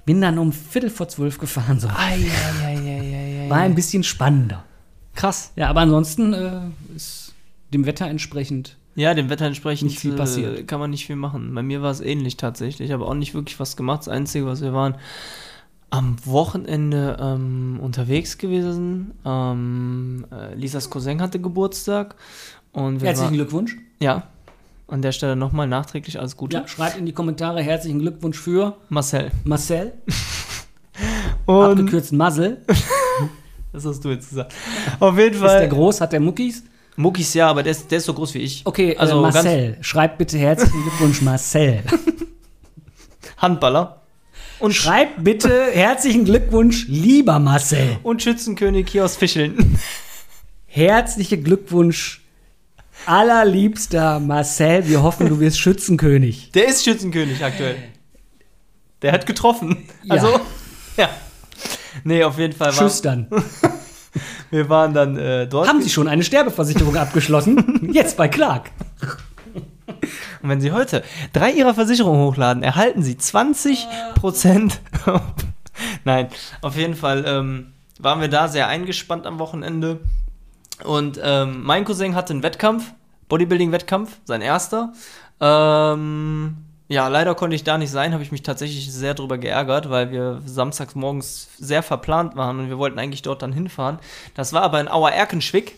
Bin 0.05 0.19
dann 0.19 0.37
um 0.37 0.51
Viertel 0.51 0.89
vor 0.89 1.07
zwölf 1.07 1.37
gefahren. 1.37 1.79
So. 1.79 1.87
Eieieiei. 1.87 3.49
War 3.49 3.59
ein 3.59 3.75
bisschen 3.75 4.03
spannender. 4.03 4.63
Krass. 5.15 5.53
Ja, 5.55 5.69
aber 5.69 5.81
ansonsten 5.81 6.33
äh, 6.33 6.61
ist 6.95 7.33
dem 7.73 7.85
Wetter 7.85 8.07
entsprechend. 8.07 8.77
Ja, 8.95 9.13
dem 9.13 9.29
Wetter 9.29 9.45
entsprechend 9.45 9.89
Nicht 9.89 9.99
viel 9.99 10.13
äh, 10.13 10.17
passiert. 10.17 10.67
kann 10.67 10.79
man 10.79 10.89
nicht 10.89 11.05
viel 11.05 11.15
machen. 11.15 11.53
Bei 11.53 11.63
mir 11.63 11.81
war 11.81 11.91
es 11.91 12.01
ähnlich 12.01 12.37
tatsächlich, 12.37 12.93
aber 12.93 13.07
auch 13.07 13.13
nicht 13.13 13.33
wirklich 13.33 13.59
was 13.59 13.75
gemacht. 13.77 14.01
Das 14.01 14.09
Einzige, 14.09 14.45
was 14.45 14.61
wir 14.61 14.73
waren, 14.73 14.95
am 15.95 16.17
Wochenende 16.25 17.17
ähm, 17.19 17.79
unterwegs 17.81 18.37
gewesen. 18.37 19.11
Ähm, 19.25 20.25
äh, 20.31 20.53
Lisas 20.55 20.89
Cousin 20.89 21.21
hatte 21.21 21.39
Geburtstag. 21.39 22.15
Und 22.73 23.01
Herzlichen 23.01 23.27
waren, 23.29 23.33
Glückwunsch. 23.35 23.77
ja, 24.01 24.23
an 24.87 25.01
der 25.01 25.13
Stelle 25.13 25.35
nochmal 25.37 25.67
nachträglich 25.67 26.19
alles 26.19 26.35
Gute. 26.35 26.57
Ja, 26.57 26.67
schreibt 26.67 26.97
in 26.97 27.05
die 27.05 27.13
Kommentare 27.13 27.61
herzlichen 27.63 27.99
Glückwunsch 27.99 28.37
für 28.37 28.75
Marcel. 28.89 29.31
Marcel, 29.45 29.93
Und 31.45 31.55
abgekürzt 31.79 32.11
Muzzle. 32.11 32.57
das 33.73 33.85
hast 33.85 34.03
du 34.03 34.09
jetzt 34.09 34.29
gesagt. 34.29 34.53
Auf 34.99 35.17
jeden 35.17 35.35
Ist 35.35 35.41
der 35.41 35.49
Fall. 35.49 35.69
groß? 35.69 36.01
Hat 36.01 36.11
der 36.11 36.19
Muckis? 36.19 36.63
Muckis 36.97 37.33
ja, 37.33 37.49
aber 37.49 37.63
der 37.63 37.71
ist, 37.71 37.89
der 37.89 37.97
ist 37.99 38.05
so 38.05 38.13
groß 38.13 38.33
wie 38.33 38.39
ich. 38.39 38.61
Okay, 38.65 38.95
Also 38.97 39.13
also 39.23 39.39
äh, 39.39 39.43
Marcel, 39.43 39.77
schreibt 39.81 40.17
bitte 40.17 40.37
herzlichen 40.37 40.81
Glückwunsch, 40.81 41.21
Marcel. 41.21 41.81
Handballer. 43.37 44.01
Und, 44.65 44.73
Sch 44.73 44.81
schreibt 44.81 45.23
bitte 45.23 45.67
herzlichen 45.71 46.25
Glückwunsch, 46.25 46.87
lieber 46.87 47.37
Marcel. 47.37 47.97
und 48.01 48.23
Schützenkönig 48.23 48.89
hier 48.89 49.05
aus 49.05 49.15
Fischeln. 49.15 49.77
Herzlichen 50.65 51.43
Glückwunsch, 51.43 52.23
allerliebster 53.05 54.19
Marcel. 54.19 54.87
Wir 54.87 55.03
hoffen, 55.03 55.29
du 55.29 55.39
wirst 55.39 55.59
Schützenkönig. 55.59 56.49
Der 56.53 56.67
ist 56.67 56.83
Schützenkönig 56.83 57.45
aktuell. 57.45 57.75
Der 59.03 59.11
hat 59.11 59.27
getroffen. 59.27 59.87
Ja. 60.01 60.15
Also, 60.15 60.39
ja. 60.97 61.09
Nee, 62.03 62.23
auf 62.23 62.39
jeden 62.39 62.53
Fall. 62.53 62.75
War, 62.75 62.87
Tschüss 62.87 63.03
dann. 63.03 63.27
wir 64.49 64.67
waren 64.67 64.95
dann 64.95 65.15
äh, 65.15 65.45
dort. 65.45 65.67
Haben 65.67 65.83
Sie 65.83 65.91
schon 65.91 66.07
eine 66.07 66.23
Sterbeversicherung 66.23 66.95
abgeschlossen? 66.97 67.91
Jetzt 67.93 68.17
bei 68.17 68.27
Clark. 68.27 68.71
Und 70.45 70.51
wenn 70.51 70.61
Sie 70.61 70.71
heute 70.71 71.03
drei 71.33 71.51
Ihrer 71.51 71.73
Versicherungen 71.73 72.21
hochladen, 72.21 72.61
erhalten 72.61 73.01
Sie 73.01 73.15
20%. 73.15 74.73
Nein, 76.03 76.27
auf 76.61 76.77
jeden 76.77 76.93
Fall 76.93 77.25
ähm, 77.25 77.73
waren 77.99 78.21
wir 78.21 78.27
da 78.27 78.47
sehr 78.47 78.67
eingespannt 78.67 79.25
am 79.25 79.39
Wochenende. 79.39 80.01
Und 80.83 81.19
ähm, 81.23 81.63
mein 81.63 81.83
Cousin 81.83 82.13
hatte 82.13 82.33
einen 82.33 82.43
Wettkampf, 82.43 82.93
Bodybuilding-Wettkampf, 83.27 84.19
sein 84.23 84.41
erster. 84.41 84.93
Ähm, 85.41 86.57
ja, 86.89 87.07
leider 87.07 87.33
konnte 87.33 87.55
ich 87.55 87.63
da 87.63 87.79
nicht 87.79 87.89
sein, 87.89 88.13
habe 88.13 88.21
ich 88.21 88.31
mich 88.31 88.43
tatsächlich 88.43 88.93
sehr 88.93 89.15
drüber 89.15 89.39
geärgert, 89.39 89.89
weil 89.89 90.11
wir 90.11 90.43
samstags 90.45 90.93
morgens 90.93 91.49
sehr 91.57 91.81
verplant 91.81 92.35
waren 92.35 92.59
und 92.59 92.69
wir 92.69 92.77
wollten 92.77 92.99
eigentlich 92.99 93.23
dort 93.23 93.41
dann 93.41 93.51
hinfahren. 93.51 93.97
Das 94.35 94.53
war 94.53 94.61
aber 94.61 94.79
in 94.79 94.89
Auer-Erkenschwick 94.89 95.75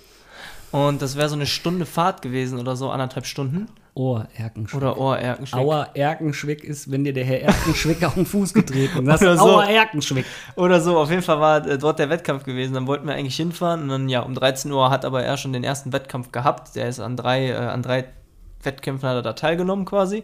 und 0.72 1.02
das 1.02 1.16
wäre 1.16 1.30
so 1.30 1.36
eine 1.36 1.46
Stunde 1.46 1.86
Fahrt 1.86 2.22
gewesen 2.22 2.60
oder 2.60 2.76
so, 2.76 2.90
anderthalb 2.90 3.26
Stunden. 3.26 3.68
Ohr 3.98 4.28
Erkenschwick. 4.36 4.80
Oder 4.80 4.98
Ohr-Erkenschwick. 4.98 6.64
Ist, 6.64 6.92
wenn 6.92 7.04
dir 7.04 7.14
der 7.14 7.26
Herr 7.26 7.42
Erkenschwick 7.42 8.04
auf 8.04 8.14
den 8.14 8.28
Fuß 8.28 8.54
getreten 8.54 9.00
ist. 9.00 9.08
Das 9.08 9.22
Oder 9.24 9.38
so. 9.38 9.44
Auer 9.44 9.66
Erkenschwick. 9.66 10.26
Oder 10.56 10.82
so, 10.82 10.98
auf 11.00 11.10
jeden 11.10 11.24
Fall 11.24 11.40
war 11.40 11.66
äh, 11.66 11.80
dort 11.80 11.98
der 11.98 12.10
Wettkampf 12.12 12.44
gewesen. 12.44 12.76
Dann 12.76 12.86
wollten 12.86 13.08
wir 13.08 13.16
eigentlich 13.16 13.36
hinfahren 13.36 13.82
und 13.82 13.90
dann, 13.90 14.08
ja, 14.08 14.22
um 14.22 14.36
13 14.36 14.72
Uhr 14.72 14.92
hat 14.92 15.04
aber 15.04 15.24
er 15.24 15.36
schon 15.38 15.52
den 15.52 15.64
ersten 15.64 15.94
Wettkampf 15.94 16.32
gehabt. 16.32 16.76
Der 16.76 16.88
ist 16.88 17.00
an 17.00 17.18
drei, 17.18 17.50
äh, 17.50 17.56
an 17.56 17.82
drei 17.82 18.06
Wettkämpfen 18.64 19.08
hat 19.08 19.16
er 19.16 19.22
da 19.22 19.34
teilgenommen 19.34 19.86
quasi. 19.86 20.24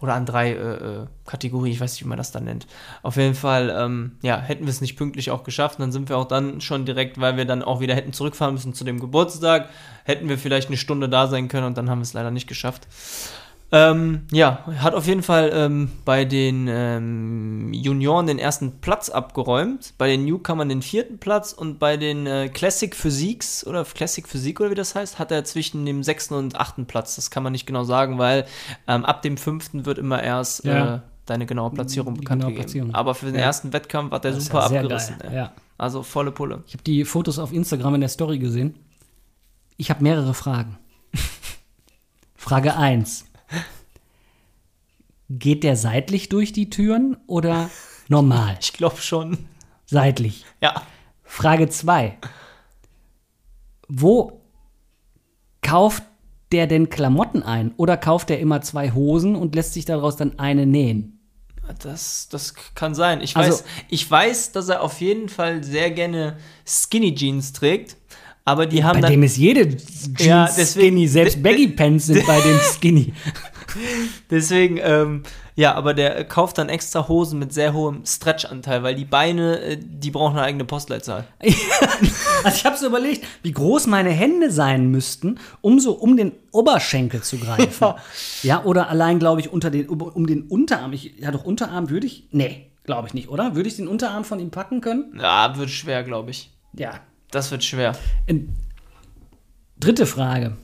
Oder 0.00 0.14
an 0.14 0.26
drei 0.26 0.52
äh, 0.52 0.54
äh, 0.54 1.06
Kategorien, 1.26 1.72
ich 1.72 1.80
weiß 1.80 1.92
nicht, 1.92 2.04
wie 2.04 2.08
man 2.08 2.18
das 2.18 2.32
dann 2.32 2.44
nennt. 2.44 2.66
Auf 3.02 3.16
jeden 3.16 3.34
Fall, 3.34 3.74
ähm, 3.76 4.18
ja, 4.22 4.38
hätten 4.38 4.64
wir 4.64 4.70
es 4.70 4.80
nicht 4.80 4.96
pünktlich 4.96 5.30
auch 5.30 5.44
geschafft. 5.44 5.80
Dann 5.80 5.92
sind 5.92 6.08
wir 6.08 6.16
auch 6.16 6.26
dann 6.26 6.60
schon 6.60 6.84
direkt, 6.84 7.20
weil 7.20 7.36
wir 7.36 7.44
dann 7.44 7.62
auch 7.62 7.80
wieder 7.80 7.94
hätten 7.94 8.12
zurückfahren 8.12 8.54
müssen 8.54 8.74
zu 8.74 8.84
dem 8.84 9.00
Geburtstag, 9.00 9.68
hätten 10.04 10.28
wir 10.28 10.38
vielleicht 10.38 10.68
eine 10.68 10.76
Stunde 10.76 11.08
da 11.08 11.26
sein 11.26 11.48
können 11.48 11.66
und 11.66 11.78
dann 11.78 11.90
haben 11.90 12.00
wir 12.00 12.04
es 12.04 12.12
leider 12.12 12.30
nicht 12.30 12.46
geschafft. 12.46 12.86
Ähm, 13.72 14.26
ja, 14.32 14.64
hat 14.78 14.94
auf 14.94 15.06
jeden 15.06 15.22
Fall 15.22 15.50
ähm, 15.54 15.92
bei 16.04 16.24
den 16.24 16.66
ähm, 16.68 17.72
Junioren 17.72 18.26
den 18.26 18.40
ersten 18.40 18.80
Platz 18.80 19.10
abgeräumt, 19.10 19.94
bei 19.96 20.08
den 20.08 20.24
Newcomern 20.24 20.68
den 20.68 20.82
vierten 20.82 21.18
Platz 21.18 21.52
und 21.52 21.78
bei 21.78 21.96
den 21.96 22.26
äh, 22.26 22.48
Classic 22.48 22.94
Physiques 22.96 23.64
oder 23.64 23.84
Classic 23.84 24.26
Physik 24.26 24.58
oder 24.60 24.70
wie 24.70 24.74
das 24.74 24.96
heißt, 24.96 25.20
hat 25.20 25.30
er 25.30 25.44
zwischen 25.44 25.86
dem 25.86 26.02
sechsten 26.02 26.34
und 26.34 26.56
achten 26.56 26.86
Platz. 26.86 27.14
Das 27.14 27.30
kann 27.30 27.44
man 27.44 27.52
nicht 27.52 27.64
genau 27.66 27.84
sagen, 27.84 28.18
weil 28.18 28.44
ähm, 28.88 29.04
ab 29.04 29.22
dem 29.22 29.36
fünften 29.36 29.86
wird 29.86 29.98
immer 29.98 30.20
erst 30.20 30.64
Ja. 30.64 30.96
äh, 30.96 31.00
deine 31.26 31.46
genaue 31.46 31.70
Platzierung 31.70 32.14
Die 32.14 32.20
bekannt 32.22 32.40
genaue 32.40 32.52
gegeben. 32.54 32.64
Platzierung. 32.64 32.94
Aber 32.96 33.14
für 33.14 33.26
den 33.26 33.36
Ja. 33.36 33.42
ersten 33.42 33.72
Wettkampf 33.72 34.10
hat 34.10 34.24
er 34.24 34.32
Das 34.32 34.46
super 34.46 34.68
ja 34.72 34.80
abgerissen. 34.80 35.14
Also 35.78 36.02
volle 36.02 36.32
Pulle. 36.32 36.64
Ich 36.66 36.72
habe 36.74 36.82
die 36.82 37.04
Fotos 37.04 37.38
auf 37.38 37.52
Instagram 37.52 37.94
in 37.94 38.00
der 38.00 38.10
Story 38.10 38.40
gesehen. 38.40 38.74
Ich 39.76 39.90
habe 39.90 40.02
mehrere 40.02 40.34
Fragen. 40.34 40.76
Frage 42.34 42.76
1. 42.76 43.26
Geht 45.30 45.62
der 45.62 45.76
seitlich 45.76 46.28
durch 46.28 46.52
die 46.52 46.70
Türen 46.70 47.16
oder 47.26 47.70
normal? 48.08 48.56
Ich 48.60 48.72
glaube 48.72 48.96
schon. 49.00 49.38
Seitlich. 49.86 50.44
Ja. 50.60 50.82
Frage 51.22 51.68
2. 51.68 52.16
Wo 53.88 54.40
kauft 55.62 56.02
der 56.52 56.66
denn 56.66 56.90
Klamotten 56.90 57.42
ein? 57.42 57.72
Oder 57.76 57.96
kauft 57.96 58.30
er 58.30 58.40
immer 58.40 58.60
zwei 58.62 58.90
Hosen 58.92 59.36
und 59.36 59.54
lässt 59.54 59.74
sich 59.74 59.84
daraus 59.84 60.16
dann 60.16 60.38
eine 60.38 60.66
nähen? 60.66 61.18
Das, 61.82 62.28
das 62.28 62.54
kann 62.74 62.96
sein. 62.96 63.20
Ich 63.20 63.36
Also- 63.36 63.52
weiß, 63.52 63.64
ich 63.88 64.10
weiß, 64.10 64.52
dass 64.52 64.68
er 64.68 64.82
auf 64.82 65.00
jeden 65.00 65.28
Fall 65.28 65.62
sehr 65.62 65.92
gerne 65.92 66.36
Skinny 66.66 67.14
Jeans 67.14 67.52
trägt, 67.52 67.96
aber 68.44 68.66
die 68.66 68.82
haben 68.82 68.96
Bei 68.96 69.02
dann 69.02 69.12
dem 69.12 69.22
ist 69.22 69.36
jede 69.36 69.68
Jeans 69.68 70.10
Ja, 70.18 70.46
deswegen- 70.46 70.66
skinny, 70.96 71.06
selbst 71.08 71.40
Baggy 71.44 71.68
Pants 71.68 72.06
sind 72.06 72.26
bei 72.26 72.40
dem 72.40 72.58
skinny. 72.58 73.12
deswegen 74.30 74.78
ähm, 74.82 75.22
ja, 75.60 75.74
aber 75.74 75.92
der 75.92 76.24
kauft 76.24 76.56
dann 76.56 76.70
extra 76.70 77.06
Hosen 77.06 77.38
mit 77.38 77.52
sehr 77.52 77.74
hohem 77.74 78.06
Stretch-Anteil, 78.06 78.82
weil 78.82 78.94
die 78.94 79.04
Beine, 79.04 79.60
äh, 79.60 79.78
die 79.78 80.10
brauchen 80.10 80.38
eine 80.38 80.46
eigene 80.46 80.64
Postleitzahl. 80.64 81.26
Also 82.42 82.56
ich 82.56 82.64
habe 82.64 82.78
so 82.78 82.86
überlegt, 82.86 83.26
wie 83.42 83.52
groß 83.52 83.86
meine 83.86 84.08
Hände 84.08 84.50
sein 84.50 84.90
müssten, 84.90 85.38
um 85.60 85.78
so 85.78 85.92
um 85.92 86.16
den 86.16 86.32
Oberschenkel 86.52 87.20
zu 87.20 87.36
greifen. 87.36 87.76
Ja. 87.82 87.96
Ja, 88.42 88.64
oder 88.64 88.88
allein, 88.88 89.18
glaube 89.18 89.42
ich, 89.42 89.52
unter 89.52 89.70
den, 89.70 89.90
um 89.90 90.26
den 90.26 90.44
Unterarm. 90.44 90.94
Ich, 90.94 91.18
ja, 91.18 91.32
doch 91.32 91.44
Unterarm 91.44 91.90
würde 91.90 92.06
ich. 92.06 92.28
Nee, 92.30 92.70
glaube 92.84 93.08
ich 93.08 93.12
nicht, 93.12 93.28
oder? 93.28 93.54
Würde 93.54 93.68
ich 93.68 93.76
den 93.76 93.88
Unterarm 93.88 94.24
von 94.24 94.40
ihm 94.40 94.50
packen 94.50 94.80
können? 94.80 95.20
Ja, 95.20 95.54
wird 95.58 95.68
schwer, 95.68 96.02
glaube 96.02 96.30
ich. 96.30 96.50
Ja. 96.72 97.00
Das 97.30 97.50
wird 97.50 97.62
schwer. 97.62 97.92
Ähm, 98.26 98.54
dritte 99.78 100.06
Frage. 100.06 100.56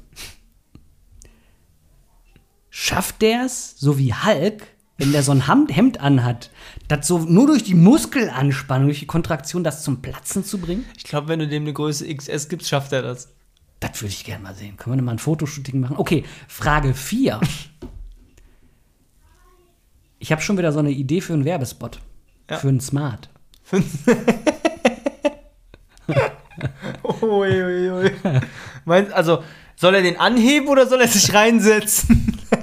Schafft 2.78 3.22
der 3.22 3.46
es, 3.46 3.74
so 3.78 3.96
wie 3.96 4.12
Hulk, 4.12 4.66
wenn 4.98 5.10
der 5.10 5.22
so 5.22 5.32
ein 5.32 5.46
Hemd 5.46 5.98
anhat, 5.98 6.50
das 6.88 7.06
so 7.06 7.20
nur 7.20 7.46
durch 7.46 7.64
die 7.64 7.72
Muskelanspannung, 7.72 8.88
durch 8.88 8.98
die 8.98 9.06
Kontraktion, 9.06 9.64
das 9.64 9.82
zum 9.82 10.02
Platzen 10.02 10.44
zu 10.44 10.58
bringen? 10.58 10.84
Ich 10.94 11.04
glaube, 11.04 11.28
wenn 11.28 11.38
du 11.38 11.48
dem 11.48 11.62
eine 11.62 11.72
Größe 11.72 12.06
XS 12.14 12.50
gibst, 12.50 12.68
schafft 12.68 12.92
er 12.92 13.00
das. 13.00 13.30
Das 13.80 14.02
würde 14.02 14.12
ich 14.12 14.24
gerne 14.24 14.42
mal 14.42 14.54
sehen. 14.54 14.76
Können 14.76 14.96
wir 14.96 15.02
mal 15.02 15.12
ein 15.12 15.18
Fotoshooting 15.18 15.80
machen? 15.80 15.96
Okay, 15.96 16.26
Frage 16.48 16.92
4. 16.92 17.40
Ich 20.18 20.32
habe 20.32 20.42
schon 20.42 20.56
wieder 20.58 20.72
so 20.72 20.78
eine 20.78 20.90
Idee 20.90 21.20
für 21.20 21.34
einen 21.34 21.44
Werbespot. 21.44 22.00
Ja. 22.50 22.56
Für 22.56 22.68
einen 22.68 22.80
Smart. 22.80 23.28
Ui, 27.20 27.62
ui, 27.62 27.90
ui. 27.90 28.10
Meinst, 28.86 29.12
also, 29.12 29.42
soll 29.76 29.94
er 29.94 30.02
den 30.02 30.18
anheben 30.18 30.68
oder 30.68 30.86
soll 30.86 31.02
er 31.02 31.08
sich 31.08 31.32
reinsetzen? 31.34 32.32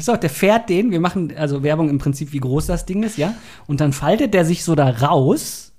Pass 0.00 0.08
auf, 0.08 0.20
der 0.20 0.30
fährt 0.30 0.70
den, 0.70 0.90
wir 0.90 1.00
machen 1.00 1.36
also 1.36 1.62
Werbung 1.62 1.90
im 1.90 1.98
Prinzip, 1.98 2.32
wie 2.32 2.40
groß 2.40 2.66
das 2.66 2.86
Ding 2.86 3.02
ist, 3.02 3.18
ja. 3.18 3.34
Und 3.66 3.80
dann 3.80 3.92
faltet 3.92 4.32
der 4.32 4.46
sich 4.46 4.64
so 4.64 4.74
da 4.74 4.88
raus 4.88 5.72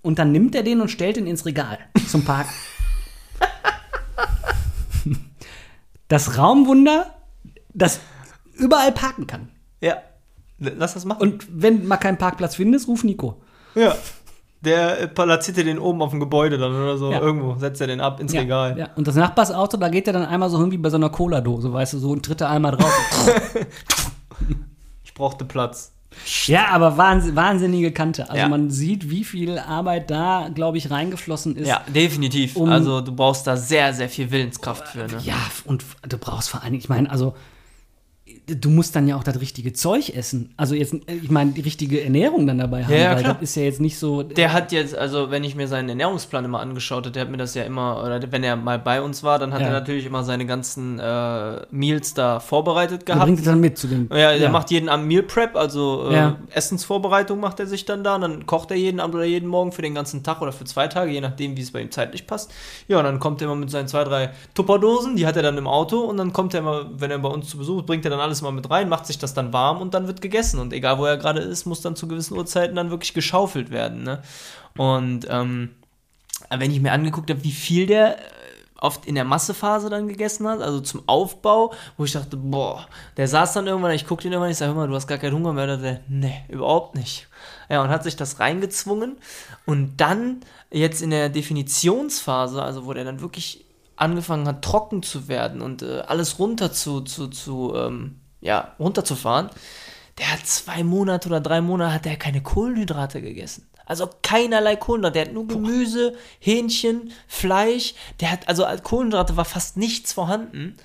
und 0.00 0.20
dann 0.20 0.30
nimmt 0.30 0.54
er 0.54 0.62
den 0.62 0.80
und 0.80 0.90
stellt 0.90 1.16
ihn 1.16 1.26
ins 1.26 1.44
Regal 1.44 1.78
zum 2.08 2.24
Parken. 2.24 2.52
Das 6.08 6.38
Raumwunder, 6.38 7.16
das 7.74 7.98
überall 8.54 8.92
parken 8.92 9.26
kann. 9.26 9.48
Ja. 9.80 10.02
Lass 10.58 10.94
das 10.94 11.04
machen. 11.04 11.20
Und 11.20 11.46
wenn 11.50 11.84
mal 11.88 11.96
keinen 11.96 12.16
Parkplatz 12.16 12.54
findest, 12.54 12.86
ruf 12.86 13.02
Nico. 13.02 13.42
ja. 13.74 13.96
Der 14.66 15.06
platziert 15.06 15.56
den 15.56 15.78
oben 15.78 16.02
auf 16.02 16.10
dem 16.10 16.20
Gebäude 16.20 16.58
dann 16.58 16.74
oder 16.74 16.98
so. 16.98 17.10
Ja. 17.10 17.20
Irgendwo 17.20 17.54
setzt 17.58 17.80
er 17.80 17.86
den 17.86 18.00
ab 18.00 18.20
ins 18.20 18.32
Ja, 18.34 18.40
Regal. 18.42 18.76
ja. 18.78 18.88
Und 18.96 19.06
das 19.08 19.14
Nachbarsauto, 19.14 19.76
da 19.78 19.88
geht 19.88 20.06
er 20.08 20.12
dann 20.12 20.26
einmal 20.26 20.50
so 20.50 20.58
irgendwie 20.58 20.76
bei 20.78 20.90
so 20.90 20.96
einer 20.96 21.08
Cola-Dose, 21.08 21.72
weißt 21.72 21.94
du, 21.94 21.98
so 21.98 22.10
und 22.10 22.24
tritt 22.26 22.40
er 22.42 22.50
einmal 22.50 22.72
drauf. 22.72 22.92
Ich 25.04 25.14
brauchte 25.14 25.44
Platz. 25.46 25.92
ja, 26.46 26.66
aber 26.72 26.98
wahns 26.98 27.34
wahnsinnige 27.34 27.90
Kante. 27.92 28.24
Also 28.28 28.36
Ja. 28.36 28.48
man 28.48 28.70
sieht, 28.70 29.08
wie 29.10 29.24
viel 29.24 29.58
Arbeit 29.58 30.10
da, 30.10 30.50
glaube 30.54 30.76
ich, 30.78 30.90
reingeflossen 30.90 31.56
ist. 31.56 31.68
Ja, 31.68 31.80
definitiv. 31.88 32.56
Um- 32.56 32.68
also 32.68 33.00
du 33.00 33.12
brauchst 33.14 33.46
da 33.46 33.56
sehr, 33.56 33.94
sehr 33.94 34.08
viel 34.10 34.30
Willenskraft 34.30 34.88
für. 34.88 34.98
Ne? 35.06 35.18
Ja, 35.24 35.36
und 35.64 35.84
du 36.06 36.18
brauchst 36.18 36.50
vor 36.50 36.60
allen 36.62 36.72
Dingen, 36.72 36.82
ich 36.82 36.88
meine, 36.90 37.10
also 37.10 37.34
du 38.48 38.70
musst 38.70 38.94
dann 38.94 39.08
ja 39.08 39.16
auch 39.16 39.24
das 39.24 39.40
richtige 39.40 39.72
Zeug 39.72 40.10
essen. 40.14 40.54
Also 40.56 40.74
jetzt, 40.76 40.94
ich 40.94 41.30
meine, 41.30 41.50
die 41.50 41.62
richtige 41.62 42.04
Ernährung 42.04 42.46
dann 42.46 42.58
dabei 42.58 42.84
haben, 42.84 42.92
Ja, 42.92 42.98
ja, 42.98 43.14
weil 43.16 43.22
klar. 43.22 43.34
das 43.34 43.42
ist 43.42 43.56
ja 43.56 43.62
jetzt 43.64 43.80
nicht 43.80 43.98
so. 43.98 44.22
Der 44.22 44.52
hat 44.52 44.70
jetzt, 44.72 44.94
also 44.96 45.30
wenn 45.32 45.42
ich 45.42 45.56
mir 45.56 45.66
seinen 45.66 45.88
Ernährungsplan 45.88 46.44
immer 46.44 46.60
angeschaut 46.60 47.04
habe, 47.06 47.10
der 47.10 47.22
hat 47.22 47.30
mir 47.30 47.38
das 47.38 47.54
ja 47.54 47.64
immer, 47.64 48.02
oder 48.04 48.20
wenn 48.30 48.44
er 48.44 48.54
mal 48.56 48.78
bei 48.78 49.02
uns 49.02 49.24
war, 49.24 49.38
dann 49.40 49.52
hat 49.52 49.62
Ja. 49.62 49.66
er 49.68 49.72
natürlich 49.72 50.06
immer 50.06 50.22
seine 50.22 50.46
ganzen 50.46 50.98
äh, 51.00 51.66
Meals 51.70 52.14
da 52.14 52.38
vorbereitet 52.40 53.00
der 53.08 53.14
gehabt. 53.16 53.24
bringt 53.26 53.38
es 53.40 53.44
dann 53.46 53.60
mit 53.60 53.78
zu 53.78 53.88
dem. 53.88 54.08
Ja, 54.14 54.36
der 54.38 54.50
macht 54.50 54.70
jeden 54.70 54.88
Abend 54.88 55.06
Meal 55.08 55.22
Prep, 55.24 55.56
also 55.56 56.08
äh. 56.10 56.32
Essensvorbereitung 56.54 57.40
macht 57.40 57.60
er 57.60 57.66
sich 57.66 57.84
dann 57.84 58.04
da. 58.04 58.14
Und 58.16 58.20
dann 58.22 58.46
kocht 58.46 58.70
er 58.70 58.76
jeden 58.76 59.00
Abend 59.00 59.14
oder 59.14 59.24
jeden 59.24 59.48
Morgen 59.48 59.72
für 59.72 59.82
den 59.82 59.94
ganzen 59.94 60.22
Tag 60.22 60.40
oder 60.42 60.52
für 60.52 60.64
zwei 60.64 60.88
Tage, 60.88 61.10
je 61.10 61.20
nachdem, 61.20 61.56
wie 61.56 61.62
es 61.62 61.72
bei 61.72 61.80
ihm 61.80 61.90
zeitlich 61.90 62.26
passt. 62.26 62.52
Ja, 62.88 62.98
und 62.98 63.04
dann 63.04 63.18
kommt 63.18 63.40
er 63.40 63.46
immer 63.46 63.56
mit 63.56 63.70
seinen 63.70 63.88
zwei, 63.88 64.04
drei 64.04 64.30
Tupperdosen, 64.54 65.16
die 65.16 65.26
hat 65.26 65.36
er 65.36 65.42
dann 65.42 65.58
im 65.58 65.66
Auto. 65.66 65.98
Und 66.00 66.16
dann 66.16 66.32
kommt 66.32 66.54
er 66.54 66.60
immer, 66.60 66.86
wenn 66.98 67.10
er 67.10 67.18
bei 67.18 67.28
uns 67.28 67.48
zu 67.48 67.58
Besuch 67.58 67.80
ist, 67.80 67.86
bringt 67.86 68.04
er 68.04 68.10
dann 68.10 68.20
alles 68.20 68.35
mal 68.42 68.52
mit 68.52 68.70
rein, 68.70 68.88
macht 68.88 69.06
sich 69.06 69.18
das 69.18 69.34
dann 69.34 69.52
warm 69.52 69.80
und 69.80 69.94
dann 69.94 70.06
wird 70.06 70.20
gegessen. 70.20 70.60
Und 70.60 70.72
egal, 70.72 70.98
wo 70.98 71.04
er 71.04 71.16
gerade 71.16 71.40
ist, 71.40 71.66
muss 71.66 71.80
dann 71.80 71.96
zu 71.96 72.08
gewissen 72.08 72.36
Uhrzeiten 72.36 72.76
dann 72.76 72.90
wirklich 72.90 73.14
geschaufelt 73.14 73.70
werden. 73.70 74.02
Ne? 74.02 74.22
Und 74.76 75.26
ähm, 75.28 75.70
wenn 76.50 76.70
ich 76.70 76.80
mir 76.80 76.92
angeguckt 76.92 77.30
habe, 77.30 77.44
wie 77.44 77.52
viel 77.52 77.86
der 77.86 78.18
äh, 78.18 78.22
oft 78.78 79.06
in 79.06 79.14
der 79.14 79.24
Massephase 79.24 79.88
dann 79.88 80.08
gegessen 80.08 80.46
hat, 80.46 80.60
also 80.60 80.80
zum 80.80 81.02
Aufbau, 81.06 81.72
wo 81.96 82.04
ich 82.04 82.12
dachte, 82.12 82.36
boah, 82.36 82.86
der 83.16 83.26
saß 83.28 83.54
dann 83.54 83.66
irgendwann, 83.66 83.92
ich 83.92 84.06
guckte 84.06 84.28
ihn 84.28 84.32
irgendwann, 84.32 84.50
ich 84.50 84.58
sage, 84.58 84.72
hör 84.72 84.76
mal, 84.76 84.88
du 84.88 84.94
hast 84.94 85.06
gar 85.06 85.18
keinen 85.18 85.34
Hunger 85.34 85.52
mehr, 85.52 85.64
oder 85.64 85.78
der, 85.78 86.00
nee, 86.08 86.44
überhaupt 86.48 86.94
nicht. 86.94 87.28
Ja, 87.70 87.82
und 87.82 87.88
hat 87.88 88.04
sich 88.04 88.16
das 88.16 88.38
reingezwungen 88.38 89.16
und 89.64 89.96
dann 89.96 90.40
jetzt 90.70 91.02
in 91.02 91.10
der 91.10 91.28
Definitionsphase, 91.30 92.62
also 92.62 92.86
wo 92.86 92.92
der 92.92 93.04
dann 93.04 93.20
wirklich 93.20 93.64
angefangen 93.96 94.46
hat, 94.46 94.62
trocken 94.62 95.02
zu 95.02 95.26
werden 95.28 95.62
und 95.62 95.82
äh, 95.82 96.00
alles 96.06 96.38
runter 96.38 96.72
zu, 96.72 97.00
zu, 97.00 97.28
zu 97.28 97.74
ähm, 97.74 98.20
ja, 98.46 98.72
runterzufahren, 98.78 99.50
der 100.18 100.32
hat 100.32 100.46
zwei 100.46 100.82
Monate 100.82 101.28
oder 101.28 101.40
drei 101.40 101.60
Monate 101.60 101.92
hat 101.92 102.06
er 102.06 102.16
keine 102.16 102.40
Kohlenhydrate 102.40 103.20
gegessen. 103.20 103.68
Also 103.84 104.08
keinerlei 104.22 104.76
Kohlenhydrate. 104.76 105.12
Der 105.12 105.26
hat 105.26 105.32
nur 105.34 105.46
Gemüse, 105.46 106.14
Hähnchen, 106.40 107.12
Fleisch. 107.28 107.94
Der 108.20 108.32
hat, 108.32 108.48
also 108.48 108.64
als 108.64 108.82
Kohlenhydrate 108.82 109.36
war 109.36 109.44
fast 109.44 109.76
nichts 109.76 110.12
vorhanden. 110.12 110.76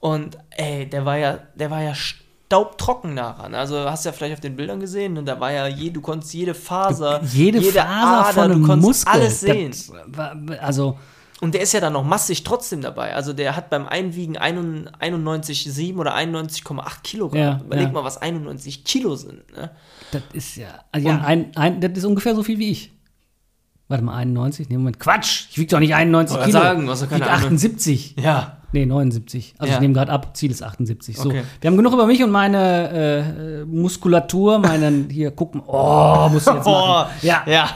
Und 0.00 0.38
ey, 0.50 0.88
der 0.88 1.04
war 1.04 1.18
ja, 1.18 1.38
der 1.54 1.70
war 1.70 1.82
ja 1.82 1.94
staubtrocken 1.94 3.14
daran. 3.14 3.54
Also 3.54 3.78
hast 3.90 4.04
du 4.04 4.08
ja 4.08 4.12
vielleicht 4.12 4.34
auf 4.34 4.40
den 4.40 4.56
Bildern 4.56 4.80
gesehen, 4.80 5.18
und 5.18 5.26
da 5.26 5.38
war 5.38 5.52
ja 5.52 5.66
je, 5.66 5.90
du 5.90 6.00
konntest 6.00 6.32
jede 6.32 6.54
Faser, 6.54 7.22
jede, 7.24 7.60
Faser 7.60 8.32
von 8.32 8.42
einem 8.42 8.62
du 8.62 8.66
konntest 8.66 9.06
Muskel. 9.06 9.12
alles 9.12 9.40
sehen. 9.40 9.74
Das 10.08 10.58
also, 10.60 10.98
Und 11.40 11.54
der 11.54 11.60
ist 11.60 11.72
ja 11.72 11.80
dann 11.80 11.92
noch 11.92 12.02
massig 12.04 12.42
trotzdem 12.42 12.80
dabei. 12.80 13.14
Also 13.14 13.32
der 13.32 13.54
hat 13.54 13.70
beim 13.70 13.86
Einwiegen 13.86 14.36
91,7 14.36 15.96
oder 15.96 16.14
91,8 16.16 17.02
Kilogramm. 17.02 17.40
Ja, 17.40 17.60
Überleg 17.64 17.86
ja. 17.86 17.92
mal, 17.92 18.04
was 18.04 18.18
91 18.20 18.84
Kilo 18.84 19.14
sind. 19.16 19.50
Ne? 19.56 19.70
das 20.10 20.22
ist 20.32 20.56
ja. 20.56 20.66
Also 20.90 21.08
ja, 21.08 21.20
ein, 21.20 21.54
ein, 21.56 21.80
das 21.80 21.92
ist 21.92 22.04
ungefähr 22.04 22.34
so 22.34 22.42
viel 22.42 22.58
wie 22.58 22.70
ich. 22.70 22.92
Warte 23.88 24.04
mal, 24.04 24.16
91? 24.16 24.68
Nee, 24.68 24.76
Moment. 24.76 24.98
Quatsch! 25.00 25.46
Ich 25.50 25.58
wiege 25.58 25.70
doch 25.70 25.78
nicht 25.78 25.94
91 25.94 26.36
Wollte 26.36 26.50
Kilo. 26.50 26.62
sagen, 26.62 26.86
doch 26.86 26.94
ich 26.94 27.00
wieg 27.02 27.08
keine 27.10 27.26
Ahnung. 27.30 27.44
78. 27.44 28.16
Ja. 28.20 28.58
Nee, 28.72 28.84
79. 28.84 29.54
Also 29.58 29.70
Ja. 29.70 29.76
ich 29.76 29.80
nehme 29.80 29.94
gerade 29.94 30.12
ab, 30.12 30.36
Ziel 30.36 30.50
ist 30.50 30.62
78. 30.62 31.16
So, 31.16 31.30
Okay. 31.30 31.42
wir 31.60 31.70
haben 31.70 31.76
genug 31.78 31.94
über 31.94 32.06
mich 32.06 32.22
und 32.22 32.30
meine 32.30 32.90
äh, 32.90 33.64
Muskulatur, 33.64 34.58
meinen, 34.58 35.08
hier, 35.08 35.30
guck 35.30 35.54
mal, 35.54 35.62
oh, 35.66 36.28
muss 36.30 36.46
ich 36.46 36.52
jetzt 36.52 36.66
machen. 36.66 37.10
Ja, 37.22 37.44
ja. 37.46 37.70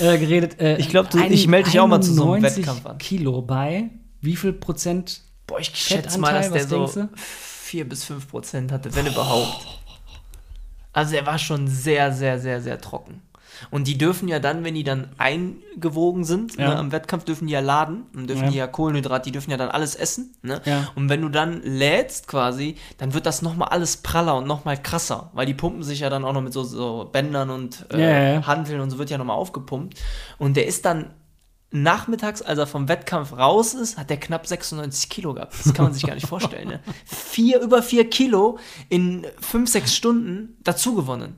Äh, 0.00 0.18
geredet. 0.18 0.60
Äh, 0.60 0.76
Ich 0.78 0.88
glaub, 0.88 1.10
du- 1.10 1.18
ich 1.18 1.46
melde 1.46 1.70
dich 1.70 1.80
auch 1.80 1.86
mal 1.86 2.00
zu 2.02 2.12
so 2.12 2.22
einem 2.24 2.32
91 2.44 2.58
Wettkampf 2.66 2.86
an. 2.86 2.98
Kilo 2.98 3.42
bei 3.42 3.90
wie 4.20 4.36
viel 4.36 4.52
Prozent? 4.52 5.20
Boah, 5.46 5.60
ich 5.60 5.70
schätze 5.74 6.18
mal, 6.18 6.34
dass 6.34 6.50
der 6.50 6.66
so 6.66 6.86
du? 6.86 7.08
4 7.16 7.88
bis 7.88 8.04
5 8.04 8.28
Prozent 8.28 8.72
hatte, 8.72 8.92
wenn 8.94 9.06
überhaupt. 9.06 9.66
Also 10.92 11.14
er 11.14 11.26
war 11.26 11.38
schon 11.38 11.68
sehr, 11.68 12.12
sehr, 12.12 12.38
sehr, 12.40 12.60
sehr 12.62 12.80
trocken. 12.80 13.20
Und 13.70 13.86
die 13.86 13.98
dürfen 13.98 14.28
ja 14.28 14.38
dann, 14.38 14.64
wenn 14.64 14.74
die 14.74 14.84
dann 14.84 15.08
eingewogen 15.18 16.24
sind, 16.24 16.56
Ja. 16.56 16.68
ne, 16.68 16.76
am 16.76 16.92
Wettkampf 16.92 17.24
dürfen 17.24 17.46
die 17.46 17.52
ja 17.52 17.60
laden 17.60 18.04
und 18.14 18.28
dürfen 18.28 18.44
Ja. 18.44 18.50
die 18.50 18.56
ja 18.56 18.66
Kohlenhydrat, 18.66 19.26
die 19.26 19.32
dürfen 19.32 19.50
ja 19.50 19.56
dann 19.56 19.68
alles 19.68 19.94
essen. 19.94 20.34
Ne? 20.42 20.60
Ja. 20.64 20.88
Und 20.94 21.08
wenn 21.08 21.22
du 21.22 21.28
dann 21.28 21.62
lädst 21.62 22.28
quasi, 22.28 22.76
dann 22.98 23.14
wird 23.14 23.26
das 23.26 23.42
nochmal 23.42 23.68
alles 23.68 23.98
praller 23.98 24.36
und 24.36 24.46
nochmal 24.46 24.80
krasser, 24.80 25.30
weil 25.34 25.46
die 25.46 25.54
pumpen 25.54 25.82
sich 25.82 26.00
ja 26.00 26.10
dann 26.10 26.24
auch 26.24 26.32
noch 26.32 26.42
mit 26.42 26.52
so, 26.52 26.64
so 26.64 27.08
Bändern 27.12 27.50
und 27.50 27.90
äh. 27.92 28.40
Hanteln 28.42 28.80
und 28.80 28.90
so 28.90 28.98
wird 28.98 29.10
ja 29.10 29.18
nochmal 29.18 29.36
aufgepumpt. 29.36 29.98
Und 30.38 30.56
der 30.56 30.66
ist 30.66 30.84
dann 30.84 31.10
nachmittags, 31.72 32.42
als 32.42 32.58
er 32.58 32.66
vom 32.66 32.88
Wettkampf 32.88 33.32
raus 33.36 33.74
ist, 33.74 33.98
hat 33.98 34.08
der 34.08 34.18
knapp 34.18 34.46
96 34.46 35.08
Kilo 35.10 35.34
gehabt. 35.34 35.54
Das 35.64 35.74
kann 35.74 35.84
man 35.84 35.92
sich 35.92 36.04
gar 36.06 36.14
nicht 36.14 36.26
vorstellen. 36.26 36.68
Ne? 36.68 36.80
Vier, 37.04 37.60
über 37.60 37.82
vier 37.82 38.08
Kilo 38.08 38.58
in 38.88 39.26
fünf, 39.40 39.68
sechs 39.68 39.94
Stunden 39.94 40.56
dazu 40.62 40.94
gewonnen. 40.94 41.34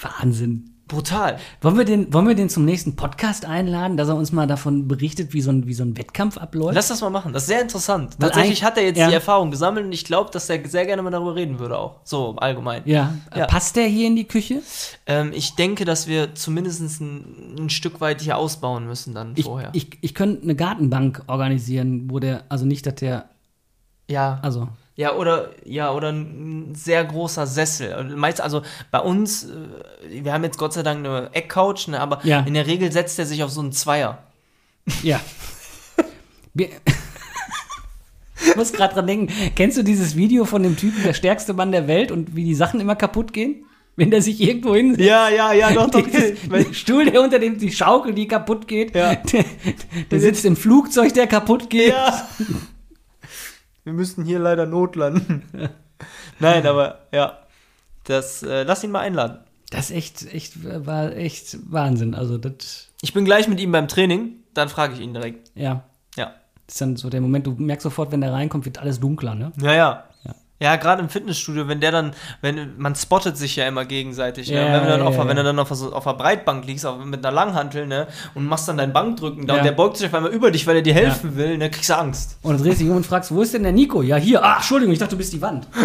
Wahnsinn. 0.00 0.74
Brutal. 0.88 1.38
Wollen 1.60 1.76
wir, 1.76 1.84
den, 1.84 2.12
wollen 2.12 2.26
wir 2.26 2.34
den 2.34 2.48
zum 2.48 2.64
nächsten 2.64 2.96
Podcast 2.96 3.44
einladen, 3.44 3.96
dass 3.96 4.08
er 4.08 4.16
uns 4.16 4.32
mal 4.32 4.46
davon 4.46 4.88
berichtet, 4.88 5.34
wie 5.34 5.42
so 5.42 5.50
ein, 5.50 5.66
wie 5.66 5.74
so 5.74 5.82
ein 5.84 5.96
Wettkampf 5.98 6.38
abläuft? 6.38 6.74
Lass 6.74 6.88
das 6.88 7.02
mal 7.02 7.10
machen. 7.10 7.32
Das 7.34 7.42
ist 7.42 7.48
sehr 7.48 7.60
interessant. 7.60 8.16
Weil 8.18 8.30
Tatsächlich 8.30 8.64
hat 8.64 8.78
er 8.78 8.84
jetzt 8.84 8.96
ja. 8.96 9.08
die 9.08 9.14
Erfahrung 9.14 9.50
gesammelt 9.50 9.84
und 9.84 9.92
ich 9.92 10.04
glaube, 10.04 10.30
dass 10.30 10.48
er 10.48 10.66
sehr 10.66 10.86
gerne 10.86 11.02
mal 11.02 11.10
darüber 11.10 11.34
reden 11.34 11.58
würde 11.58 11.78
auch. 11.78 12.00
So 12.04 12.36
allgemein. 12.36 12.82
ja. 12.86 13.14
Ja. 13.36 13.46
Passt 13.46 13.76
der 13.76 13.86
hier 13.86 14.06
in 14.06 14.16
die 14.16 14.24
Küche? 14.26 14.62
Ähm, 15.06 15.32
ich 15.34 15.54
denke, 15.54 15.84
dass 15.84 16.06
wir 16.06 16.34
zumindest 16.34 17.00
ein, 17.00 17.56
ein 17.58 17.70
Stück 17.70 18.00
weit 18.00 18.20
hier 18.22 18.36
ausbauen 18.36 18.86
müssen 18.86 19.14
dann 19.14 19.34
Ich, 19.36 19.44
vorher. 19.44 19.70
ich, 19.74 19.98
ich 20.00 20.14
könnte 20.14 20.42
eine 20.42 20.54
Gartenbank 20.54 21.22
organisieren, 21.26 22.10
wo 22.10 22.18
der, 22.18 22.44
also 22.48 22.64
nicht, 22.64 22.86
dass 22.86 22.94
der, 22.96 23.28
ja. 24.08 24.38
also, 24.42 24.68
Ja, 24.98 25.14
oder 25.14 25.50
ja, 25.64 25.92
oder 25.92 26.10
ein 26.10 26.74
sehr 26.74 27.04
großer 27.04 27.46
Sessel. 27.46 28.16
Meist, 28.16 28.40
also 28.40 28.62
bei 28.90 28.98
uns, 28.98 29.44
äh, 29.44 30.24
wir 30.24 30.32
haben 30.32 30.42
jetzt 30.42 30.58
Gott 30.58 30.72
sei 30.72 30.82
Dank 30.82 31.06
eine 31.06 31.30
Eckcouch, 31.34 31.86
ne, 31.86 32.00
aber 32.00 32.18
Ja. 32.24 32.40
in 32.40 32.54
der 32.54 32.66
Regel 32.66 32.90
setzt 32.90 33.16
er 33.20 33.24
sich 33.26 33.44
auf 33.44 33.50
so 33.50 33.60
einen 33.60 33.70
Zweier. 33.70 34.18
ja. 35.04 35.20
Ich 36.56 36.70
muss 38.56 38.72
gerade 38.72 38.94
dran 38.94 39.06
denken, 39.06 39.32
kennst 39.54 39.78
du 39.78 39.84
dieses 39.84 40.16
Video 40.16 40.44
von 40.44 40.64
dem 40.64 40.76
Typen, 40.76 41.02
der 41.04 41.12
stärkste 41.12 41.54
Mann 41.54 41.70
der 41.70 41.86
Welt 41.86 42.10
und 42.10 42.34
wie 42.34 42.44
die 42.44 42.54
Sachen 42.56 42.80
immer 42.80 42.96
kaputt 42.96 43.32
gehen? 43.32 43.64
Wenn 43.94 44.10
der 44.12 44.22
sich 44.22 44.40
irgendwo 44.40 44.74
hinsetzt. 44.76 45.08
Ja, 45.08 45.28
ja, 45.28 45.52
ja, 45.52 45.72
doch, 45.86 45.90
Dieses- 46.04 46.34
Der 46.48 46.72
Stuhl, 46.72 47.10
der 47.10 47.20
unter 47.20 47.38
dem, 47.40 47.58
die 47.58 47.70
Schaukel, 47.72 48.14
die 48.14 48.26
kaputt 48.28 48.66
geht. 48.68 48.94
Ja. 48.96 49.14
Der, 49.16 49.44
der 50.10 50.20
sitzt 50.20 50.44
im 50.44 50.56
Flugzeug, 50.56 51.14
der 51.14 51.26
kaputt 51.26 51.68
geht. 51.70 51.90
Ja. 51.90 52.28
Wir 53.88 53.94
müssten 53.94 54.22
hier 54.22 54.38
leider 54.38 54.66
notlanden. 54.66 55.44
Nein, 56.40 56.66
aber 56.66 57.06
ja. 57.10 57.38
Das, 58.04 58.42
äh, 58.42 58.64
lass 58.64 58.84
ihn 58.84 58.90
mal 58.90 59.00
einladen. 59.00 59.38
Das 59.70 59.88
ist 59.88 59.96
echt, 59.96 60.34
echt, 60.34 60.86
war 60.86 61.16
echt 61.16 61.56
Wahnsinn. 61.72 62.14
Also, 62.14 62.36
das, 62.36 62.88
Ich 63.00 63.14
bin 63.14 63.24
gleich 63.24 63.48
mit 63.48 63.60
ihm 63.60 63.72
beim 63.72 63.88
Training, 63.88 64.34
dann 64.52 64.68
frage 64.68 64.92
ich 64.92 65.00
ihn 65.00 65.14
direkt. 65.14 65.50
ja. 65.54 65.84
Ja. 66.16 66.34
Das 66.66 66.74
ist 66.74 66.80
dann 66.82 66.96
so 66.96 67.08
der 67.08 67.22
Moment, 67.22 67.46
du 67.46 67.52
merkst 67.52 67.82
sofort, 67.84 68.12
wenn 68.12 68.20
der 68.20 68.30
reinkommt, 68.30 68.66
wird 68.66 68.76
alles 68.76 69.00
dunkler, 69.00 69.34
ne? 69.34 69.52
Ja, 69.58 69.72
ja. 69.72 70.04
Ja. 70.60 70.72
Ja, 70.72 70.76
gerade 70.76 71.00
im 71.02 71.08
Fitnessstudio, 71.08 71.68
wenn 71.68 71.80
der 71.80 71.92
dann, 71.92 72.12
wenn 72.40 72.76
man 72.78 72.94
spottet 72.96 73.36
sich 73.36 73.54
ja 73.56 73.66
immer 73.68 73.84
gegenseitig, 73.84 74.48
Ja, 74.48 74.64
ne? 74.64 74.72
wenn, 74.74 74.82
du 74.82 74.88
dann 74.88 75.00
ja, 75.00 75.06
auf, 75.06 75.16
ja. 75.16 75.28
wenn 75.28 75.36
du 75.36 75.44
dann 75.44 75.58
auf, 75.58 75.70
auf 75.70 76.06
einer 76.06 76.16
Breitbank 76.18 76.66
liegst, 76.66 76.84
auf, 76.84 77.04
mit 77.04 77.24
einer 77.24 77.32
Langhantel, 77.32 77.86
ne, 77.86 78.08
und 78.34 78.44
machst 78.44 78.66
dann 78.68 78.76
dein 78.76 78.92
Bankdrücken 78.92 79.46
da 79.46 79.54
Ja. 79.54 79.60
und 79.60 79.64
der 79.64 79.72
beugt 79.72 79.96
sich 79.98 80.08
auf 80.08 80.14
einmal 80.14 80.32
über 80.32 80.50
dich, 80.50 80.66
weil 80.66 80.76
er 80.76 80.82
dir 80.82 80.94
helfen 80.94 81.36
will, 81.36 81.56
ne, 81.58 81.70
kriegst 81.70 81.90
du 81.90 81.96
Angst. 81.96 82.38
Und 82.42 82.58
du 82.58 82.64
drehst 82.64 82.80
dich 82.80 82.88
um 82.88 82.96
und 82.96 83.06
fragst, 83.06 83.30
wo 83.32 83.40
ist 83.40 83.54
denn 83.54 83.62
der 83.62 83.72
Nico? 83.72 84.02
Ja, 84.02 84.16
hier. 84.16 84.44
Ah, 84.44 84.56
Entschuldigung, 84.56 84.92
ich 84.92 84.98
dachte, 84.98 85.12
du 85.12 85.18
bist 85.18 85.32
die 85.32 85.40
Wand. 85.40 85.66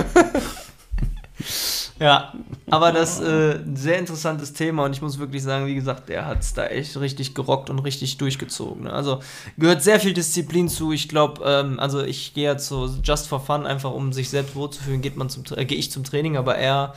Ja, 2.00 2.34
aber 2.70 2.92
das 2.92 3.20
äh, 3.20 3.56
ein 3.56 3.76
sehr 3.76 4.00
interessantes 4.00 4.54
Thema 4.54 4.86
und 4.86 4.94
ich 4.94 5.02
muss 5.02 5.20
wirklich 5.20 5.44
sagen, 5.44 5.68
wie 5.68 5.76
gesagt, 5.76 6.10
der 6.10 6.26
hat 6.26 6.42
es 6.42 6.54
da 6.54 6.66
echt 6.66 7.00
richtig 7.00 7.36
gerockt 7.36 7.70
und 7.70 7.80
richtig 7.80 8.18
durchgezogen. 8.18 8.86
Ne? 8.86 8.94
Also 8.94 9.20
gehört 9.58 9.84
sehr 9.84 10.00
viel 10.00 10.14
Disziplin 10.14 10.70
zu. 10.70 10.92
Ich 10.92 11.08
glaube, 11.08 11.44
ähm, 11.46 11.80
also 11.80 12.04
ich 12.04 12.34
gehe 12.34 12.46
ja 12.46 12.58
zu 12.58 12.88
Just 13.04 13.28
for 13.28 13.40
Fun, 13.40 13.68
einfach 13.68 13.92
um 13.92 14.12
sich 14.12 14.30
selbst 14.30 14.56
wohlzufühlen, 14.56 15.02
geht 15.02 15.18
man 15.18 15.30
zum 15.30 15.44
äh, 15.56 15.66
gehe 15.66 15.78
ich 15.78 15.92
zum 15.92 16.04
Training, 16.04 16.36
aber 16.36 16.56
er, 16.56 16.96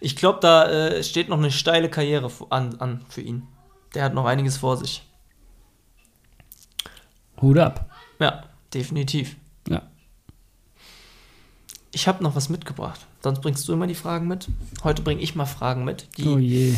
ich 0.00 0.14
glaube, 0.14 0.38
da 0.40 0.68
äh, 0.68 1.02
steht 1.02 1.28
noch 1.28 1.38
eine 1.38 1.50
steile 1.50 1.90
Karriere 1.90 2.30
an, 2.50 2.76
an 2.78 3.04
für 3.08 3.22
ihn. 3.22 3.48
Der 3.94 4.04
hat 4.04 4.14
noch 4.14 4.26
einiges 4.26 4.58
vor 4.58 4.76
sich. 4.76 5.02
Hut 7.42 7.58
ab. 7.58 7.90
Ja, 8.20 8.44
definitiv. 8.72 9.36
Ich 11.96 12.06
habe 12.06 12.22
noch 12.22 12.36
was 12.36 12.50
mitgebracht. 12.50 13.00
Sonst 13.22 13.40
bringst 13.40 13.66
du 13.66 13.72
immer 13.72 13.86
die 13.86 13.94
Fragen 13.94 14.28
mit. 14.28 14.48
Heute 14.84 15.00
bringe 15.00 15.22
ich 15.22 15.34
mal 15.34 15.46
Fragen 15.46 15.82
mit. 15.82 16.06
Die, 16.18 16.28
Oh 16.28 16.36
je. 16.36 16.74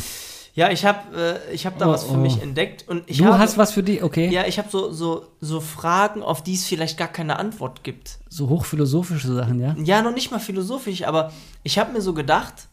Ja, 0.55 0.71
ich 0.71 0.85
habe 0.85 1.41
äh, 1.51 1.53
ich 1.53 1.67
hab 1.67 1.77
da 1.77 1.89
Oh, 1.89 1.91
was 1.91 2.05
für 2.05 2.13
oh. 2.13 2.19
mich 2.19 2.41
entdeckt. 2.41 2.87
Und 2.87 3.03
ich 3.11 3.19
Du 3.19 3.25
habe, 3.25 3.41
hast 3.41 3.59
was 3.59 3.73
für 3.73 3.83
die, 3.83 4.01
okay. 4.01 4.29
Ja, 4.29 4.47
ich 4.47 4.61
habe 4.61 4.69
so, 4.71 4.93
so, 4.93 5.27
so 5.41 5.61
Fragen, 5.61 6.23
auf 6.23 6.45
die 6.45 6.55
es 6.55 6.67
vielleicht 6.67 6.99
gar 6.99 7.09
keine 7.09 7.37
Antwort 7.41 7.83
gibt. 7.83 8.21
So 8.29 8.49
hochphilosophische 8.49 9.35
Sachen, 9.35 9.59
ja? 9.59 9.75
Ja, 9.83 10.03
noch 10.03 10.15
nicht 10.15 10.31
mal 10.31 10.39
philosophisch, 10.39 11.03
aber 11.03 11.33
ich 11.65 11.81
habe 11.81 11.93
mir 11.93 12.01
so 12.01 12.15
gedacht, 12.15 12.69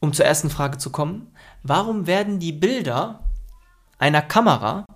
um 0.00 0.12
zur 0.12 0.24
ersten 0.24 0.50
Frage 0.50 0.78
zu 0.78 0.90
kommen, 0.90 1.30
warum 1.62 2.08
werden 2.08 2.40
die 2.40 2.52
Bilder 2.52 3.22
einer 3.96 4.22
Kamera 4.22 4.86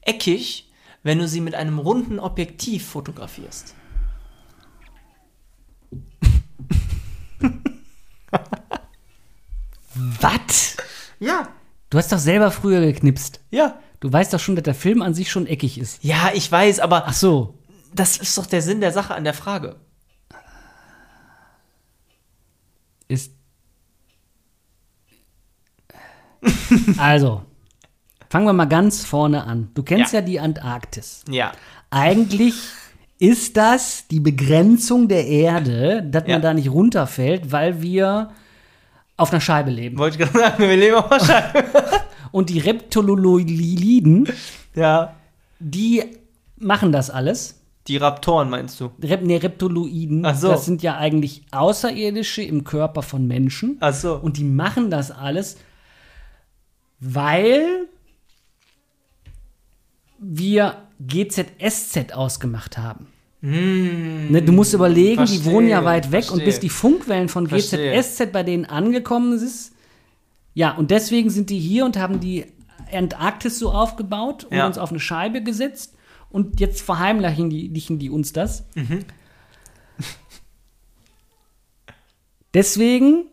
eckig, 0.00 0.72
wenn 1.02 1.18
du 1.18 1.28
sie 1.28 1.42
mit 1.42 1.54
einem 1.54 1.78
runden 1.78 2.18
Objektiv 2.18 2.86
fotografierst? 2.88 3.74
Was? 10.24 10.76
Ja. 11.20 11.48
Du 11.90 11.98
hast 11.98 12.10
doch 12.12 12.18
selber 12.18 12.50
früher 12.50 12.80
geknipst. 12.80 13.40
Ja. 13.50 13.78
Du 14.00 14.12
weißt 14.12 14.32
doch 14.34 14.40
schon, 14.40 14.56
dass 14.56 14.64
der 14.64 14.74
Film 14.74 15.00
an 15.02 15.14
sich 15.14 15.30
schon 15.30 15.46
eckig 15.46 15.78
ist. 15.78 16.02
Ja, 16.02 16.30
ich 16.34 16.50
weiß, 16.50 16.80
aber 16.80 17.04
Ach 17.06 17.12
so. 17.12 17.58
das 17.94 18.16
ist 18.16 18.36
doch 18.36 18.46
der 18.46 18.60
Sinn 18.62 18.80
der 18.80 18.92
Sache 18.92 19.14
an 19.14 19.24
der 19.24 19.34
Frage. 19.34 19.76
Ist. 23.08 23.32
Also, 26.98 27.42
fangen 28.28 28.46
wir 28.46 28.52
mal 28.52 28.64
ganz 28.66 29.04
vorne 29.04 29.44
an. 29.44 29.70
Du 29.74 29.82
kennst 29.82 30.12
ja, 30.12 30.20
Ja. 30.20 30.26
die 30.26 30.40
Antarktis. 30.40 31.24
Ja. 31.28 31.52
Eigentlich 31.90 32.54
ist 33.18 33.56
das 33.56 34.06
die 34.08 34.20
Begrenzung 34.20 35.08
der 35.08 35.26
Erde, 35.26 36.02
dass 36.02 36.24
Ja. 36.26 36.34
man 36.34 36.42
da 36.42 36.52
nicht 36.54 36.70
runterfällt, 36.70 37.52
weil 37.52 37.80
wir 37.80 38.32
auf 39.16 39.30
einer 39.32 39.40
Scheibe 39.40 39.70
leben. 39.70 39.98
Wollte 39.98 40.18
ich 40.22 40.24
gerade 40.30 40.38
sagen, 40.38 40.62
wir 40.68 40.76
leben 40.76 40.96
auf 40.96 41.08
der 41.08 41.20
Scheibe. 41.24 41.64
Und 42.32 42.50
die 42.50 42.58
Reptololiden, 42.58 44.28
Ja. 44.74 45.14
die 45.60 46.02
machen 46.56 46.90
das 46.92 47.10
alles. 47.10 47.60
Die 47.86 47.98
Raptoren 47.98 48.48
meinst 48.48 48.80
du? 48.80 48.90
Rep 49.02 49.22
nee, 49.22 49.36
Reptoloiden, 49.36 50.24
Ach 50.24 50.34
so. 50.34 50.48
das 50.48 50.64
sind 50.64 50.82
ja 50.82 50.96
eigentlich 50.96 51.42
Außerirdische 51.52 52.42
im 52.42 52.64
Körper 52.64 53.02
von 53.02 53.26
Menschen. 53.26 53.76
Ach 53.80 53.92
so. 53.92 54.16
Und 54.16 54.38
die 54.38 54.44
machen 54.44 54.90
das 54.90 55.10
alles, 55.10 55.58
weil 56.98 57.86
wir 60.18 60.78
GZSZ 61.00 62.12
ausgemacht 62.14 62.78
haben. 62.78 63.08
Ne, 63.46 64.40
du 64.42 64.52
musst 64.52 64.72
überlegen, 64.72 65.26
die 65.26 65.32
Hm, 65.32 65.36
verstehe, 65.36 65.52
wohnen 65.52 65.68
ja 65.68 65.84
weit 65.84 66.12
weg 66.12 66.22
und 66.24 66.28
verstehe. 66.28 66.46
bis 66.46 66.60
die 66.60 66.70
Funkwellen 66.70 67.28
von 67.28 67.46
Verstehe. 67.46 67.92
GZSZ 67.92 68.32
bei 68.32 68.42
denen 68.42 68.64
angekommen 68.64 69.34
ist. 69.34 69.72
Ja, 70.54 70.72
und 70.72 70.90
deswegen 70.90 71.28
sind 71.28 71.50
die 71.50 71.58
hier 71.58 71.84
und 71.84 71.98
haben 71.98 72.20
die 72.20 72.46
Antarktis 72.90 73.58
so 73.58 73.70
aufgebaut 73.70 74.44
und 74.44 74.56
Ja. 74.56 74.66
uns 74.66 74.78
auf 74.78 74.90
eine 74.90 75.00
Scheibe 75.00 75.42
gesetzt. 75.42 75.94
Und 76.30 76.58
jetzt 76.58 76.80
verheimlichen 76.80 77.50
die, 77.50 77.68
die 77.98 78.08
uns 78.10 78.32
das. 78.32 78.64
Mhm. 78.74 79.00
Deswegen, 82.54 83.24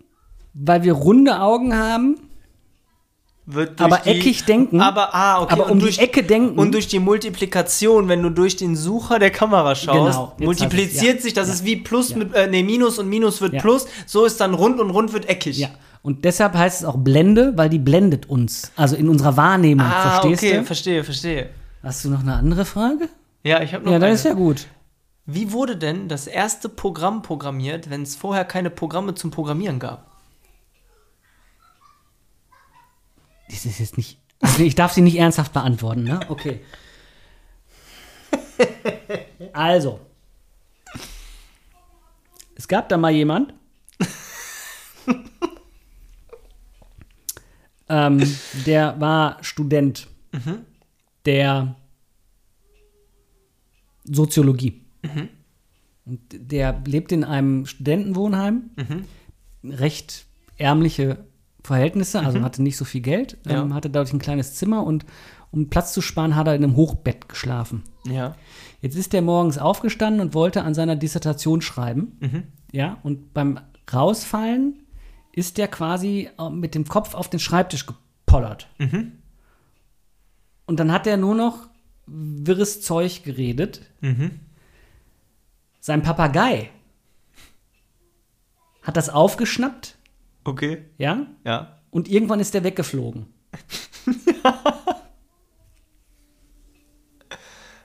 weil 0.53 0.83
wir 0.83 0.93
runde 0.93 1.39
Augen 1.41 1.75
haben, 1.75 2.17
aber 3.77 3.97
die, 4.05 4.09
eckig 4.09 4.45
denken. 4.45 4.79
Aber, 4.81 5.13
ah, 5.15 5.41
okay. 5.41 5.53
aber 5.53 5.65
und 5.65 5.71
um 5.71 5.79
durch, 5.79 5.97
die 5.97 6.01
Ecke 6.03 6.23
denken. 6.23 6.57
Und 6.59 6.73
durch 6.73 6.87
die 6.87 6.99
Multiplikation, 6.99 8.07
wenn 8.07 8.21
du 8.21 8.29
durch 8.29 8.55
den 8.55 8.75
Sucher 8.75 9.19
der 9.19 9.31
Kamera 9.31 9.75
schaust, 9.75 10.11
Genau, 10.17 10.33
multipliziert 10.39 11.15
ja. 11.15 11.21
sich, 11.21 11.33
das 11.33 11.47
Ja. 11.47 11.53
ist 11.55 11.65
wie 11.65 11.77
Plus 11.77 12.09
Ja. 12.11 12.17
mit, 12.17 12.33
äh, 12.33 12.47
nee, 12.47 12.63
Minus 12.63 12.99
und 12.99 13.09
Minus 13.09 13.41
wird. 13.41 13.57
Plus, 13.59 13.87
so 14.05 14.25
ist 14.25 14.39
dann 14.39 14.53
rund 14.53 14.79
und 14.79 14.89
rund 14.91 15.13
wird 15.13 15.27
eckig. 15.27 15.57
ja. 15.57 15.69
Und 16.03 16.25
deshalb 16.25 16.55
heißt 16.55 16.81
es 16.81 16.85
auch 16.87 16.97
Blende, 16.97 17.53
weil 17.57 17.69
die 17.69 17.77
blendet 17.77 18.27
uns. 18.27 18.71
Also 18.75 18.95
in 18.95 19.07
unserer 19.07 19.37
Wahrnehmung, 19.37 19.85
Ah, 19.85 20.19
verstehst 20.21 20.43
okay, 20.43 20.57
du? 20.57 20.63
verstehe, 20.63 21.03
verstehe. 21.03 21.49
Hast 21.83 22.03
du 22.05 22.09
noch 22.09 22.21
eine 22.21 22.33
andere 22.33 22.65
Frage? 22.65 23.07
Ja, 23.43 23.61
ich 23.61 23.73
habe 23.73 23.83
noch 23.85 23.91
Ja, 23.91 23.97
eine. 23.97 24.07
das 24.09 24.19
ist 24.19 24.25
ja 24.25 24.33
gut. 24.33 24.65
Wie 25.27 25.51
wurde 25.51 25.77
denn 25.77 26.07
das 26.07 26.25
erste 26.25 26.69
Programm 26.69 27.21
programmiert, 27.21 27.89
wenn 27.91 28.01
es 28.01 28.15
vorher 28.15 28.45
keine 28.45 28.71
Programme 28.71 29.13
zum 29.13 29.29
Programmieren 29.29 29.77
gab? 29.77 30.07
Das 33.51 33.65
ist 33.65 33.79
jetzt 33.79 33.97
nicht. 33.97 34.17
Also 34.39 34.63
ich 34.63 34.75
darf 34.75 34.93
sie 34.93 35.01
nicht 35.01 35.17
ernsthaft 35.17 35.53
beantworten, 35.53 36.03
ne? 36.03 36.19
Okay. 36.29 36.61
Also. 39.53 39.99
Es 42.55 42.67
gab 42.67 42.89
da 42.89 42.97
mal 42.97 43.11
jemand. 43.11 43.53
ähm, 47.89 48.35
der 48.65 48.99
war 48.99 49.43
Student 49.43 50.07
der 51.25 51.75
Soziologie. 54.03 54.81
Und 56.05 56.21
der 56.31 56.81
lebt 56.85 57.11
in 57.11 57.23
einem 57.23 57.65
Studentenwohnheim. 57.65 58.71
Recht 59.63 60.25
ärmliche 60.57 61.25
Verhältnisse, 61.63 62.19
also 62.21 62.41
hatte 62.41 62.61
nicht 62.63 62.77
so 62.77 62.85
viel 62.85 63.01
Geld, 63.01 63.37
ähm, 63.45 63.69
Ja. 63.69 63.75
hatte 63.75 63.89
dadurch 63.89 64.13
ein 64.13 64.19
kleines 64.19 64.55
Zimmer 64.55 64.83
und 64.83 65.05
um 65.51 65.69
Platz 65.69 65.93
zu 65.93 66.01
sparen, 66.01 66.35
hat 66.35 66.47
er 66.47 66.55
in 66.55 66.63
einem 66.63 66.75
Hochbett 66.75 67.27
geschlafen. 67.29 67.83
Ja. 68.05 68.35
Jetzt 68.81 68.95
ist 68.95 69.13
er 69.13 69.21
morgens 69.21 69.57
aufgestanden 69.57 70.21
und 70.21 70.33
wollte 70.33 70.63
an 70.63 70.73
seiner 70.73 70.95
Dissertation 70.95 71.61
schreiben. 71.61 72.17
Ja, 72.71 72.97
und 73.03 73.33
beim 73.33 73.59
Rausfallen 73.93 74.81
ist 75.33 75.59
er 75.59 75.67
quasi 75.67 76.29
äh, 76.39 76.49
mit 76.49 76.73
dem 76.73 76.85
Kopf 76.85 77.13
auf 77.13 77.29
den 77.29 77.39
Schreibtisch 77.39 77.85
gepollert. 77.85 78.67
Und 80.65 80.79
dann 80.79 80.91
hat 80.91 81.05
er 81.05 81.17
nur 81.17 81.35
noch 81.35 81.67
wirres 82.07 82.81
Zeug 82.81 83.23
geredet. 83.23 83.81
Sein 85.81 86.01
Papagei 86.01 86.69
hat 88.81 88.97
das 88.97 89.09
aufgeschnappt, 89.09 89.97
Okay. 90.43 90.85
ja, 90.97 91.27
Ja. 91.45 91.79
und 91.91 92.07
irgendwann 92.09 92.39
ist 92.39 92.55
er 92.55 92.63
weggeflogen. 92.63 93.27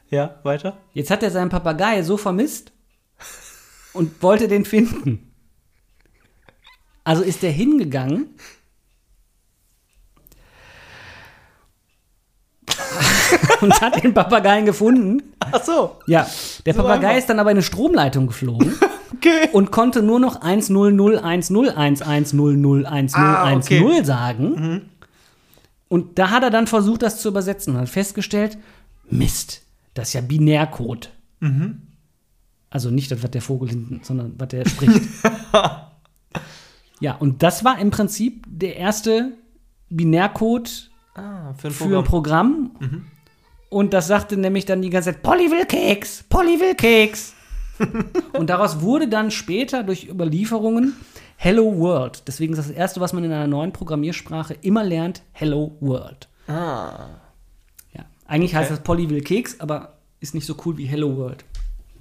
Ja, 0.08 0.38
weiter? 0.44 0.78
Jetzt 0.92 1.10
hat 1.10 1.24
er 1.24 1.32
seinen 1.32 1.48
Papagei 1.50 2.02
so 2.02 2.16
vermisst 2.16 2.70
und 3.92 4.22
wollte 4.22 4.46
den 4.46 4.64
finden. 4.64 5.32
Also 7.02 7.22
ist 7.24 7.42
er 7.42 7.50
hingegangen. 7.50 8.28
und 13.60 13.80
hat 13.80 14.02
den 14.02 14.14
Papageien 14.14 14.66
gefunden. 14.66 15.32
Ach 15.40 15.62
so. 15.62 15.98
Ja, 16.06 16.26
der 16.64 16.74
So 16.74 16.82
Papagei 16.82 17.06
einfach. 17.08 17.18
ist 17.18 17.26
dann 17.30 17.38
aber 17.40 17.50
in 17.50 17.56
eine 17.56 17.62
Stromleitung 17.62 18.26
geflogen 18.26 18.74
Okay. 19.14 19.48
und 19.52 19.70
konnte 19.70 20.02
nur 20.02 20.18
noch 20.20 20.42
100101100101010 20.42 23.14
Ah, 23.14 23.54
okay. 23.54 24.02
sagen. 24.04 24.90
Und 25.88 26.18
da 26.18 26.30
hat 26.30 26.42
er 26.42 26.50
dann 26.50 26.66
versucht, 26.66 27.02
das 27.02 27.20
zu 27.20 27.28
übersetzen 27.28 27.74
und 27.74 27.80
hat 27.80 27.88
festgestellt, 27.88 28.58
Mist, 29.08 29.62
das 29.94 30.08
ist 30.08 30.14
ja 30.14 30.20
Binärcode. 30.20 31.10
Also 32.70 32.90
nicht 32.90 33.10
das, 33.12 33.22
was 33.22 33.30
der 33.30 33.42
Vogel 33.42 33.68
hinten, 33.68 34.00
sondern 34.02 34.34
was 34.38 34.48
der 34.48 34.68
spricht. 34.68 35.00
ja, 37.00 37.14
und 37.16 37.42
das 37.42 37.64
war 37.64 37.78
im 37.78 37.90
Prinzip 37.90 38.44
der 38.48 38.76
erste 38.76 39.32
Binärcode 39.88 40.90
Ah, 41.14 41.54
für 41.56 41.68
ein 41.68 41.72
für 41.72 41.98
ein 41.98 42.04
Programm. 42.04 42.72
Programm. 42.74 43.06
Und 43.70 43.94
das 43.94 44.06
sagte 44.08 44.36
nämlich 44.36 44.66
dann 44.66 44.82
die 44.82 44.90
ganze 44.90 45.12
Zeit, 45.12 45.22
Polly 45.22 45.50
will 45.50 45.64
Keks, 45.64 46.24
Polly 46.28 46.60
will 46.60 46.74
Keks. 46.74 47.32
und 48.32 48.48
daraus 48.50 48.80
wurde 48.80 49.08
dann 49.08 49.30
später 49.30 49.82
durch 49.82 50.08
Überlieferungen 50.08 50.94
Hello 51.36 51.78
World. 51.78 52.22
Deswegen 52.26 52.52
ist 52.54 52.58
das 52.58 52.70
Erste, 52.70 53.00
was 53.00 53.12
man 53.12 53.24
in 53.24 53.32
einer 53.32 53.46
neuen 53.46 53.72
Programmiersprache 53.72 54.54
immer 54.62 54.84
lernt, 54.84 55.22
Hello 55.32 55.76
World. 55.80 56.28
Ah. 56.48 57.08
Ja. 57.92 58.04
Eigentlich 58.26 58.54
heißt 58.54 58.70
Okay. 58.70 58.76
das 58.78 58.84
Polly 58.84 59.10
will 59.10 59.20
Keks, 59.22 59.60
aber 59.60 59.98
ist 60.20 60.34
nicht 60.34 60.46
so 60.46 60.56
cool 60.64 60.78
wie 60.78 60.86
Hello 60.86 61.16
World. 61.16 61.44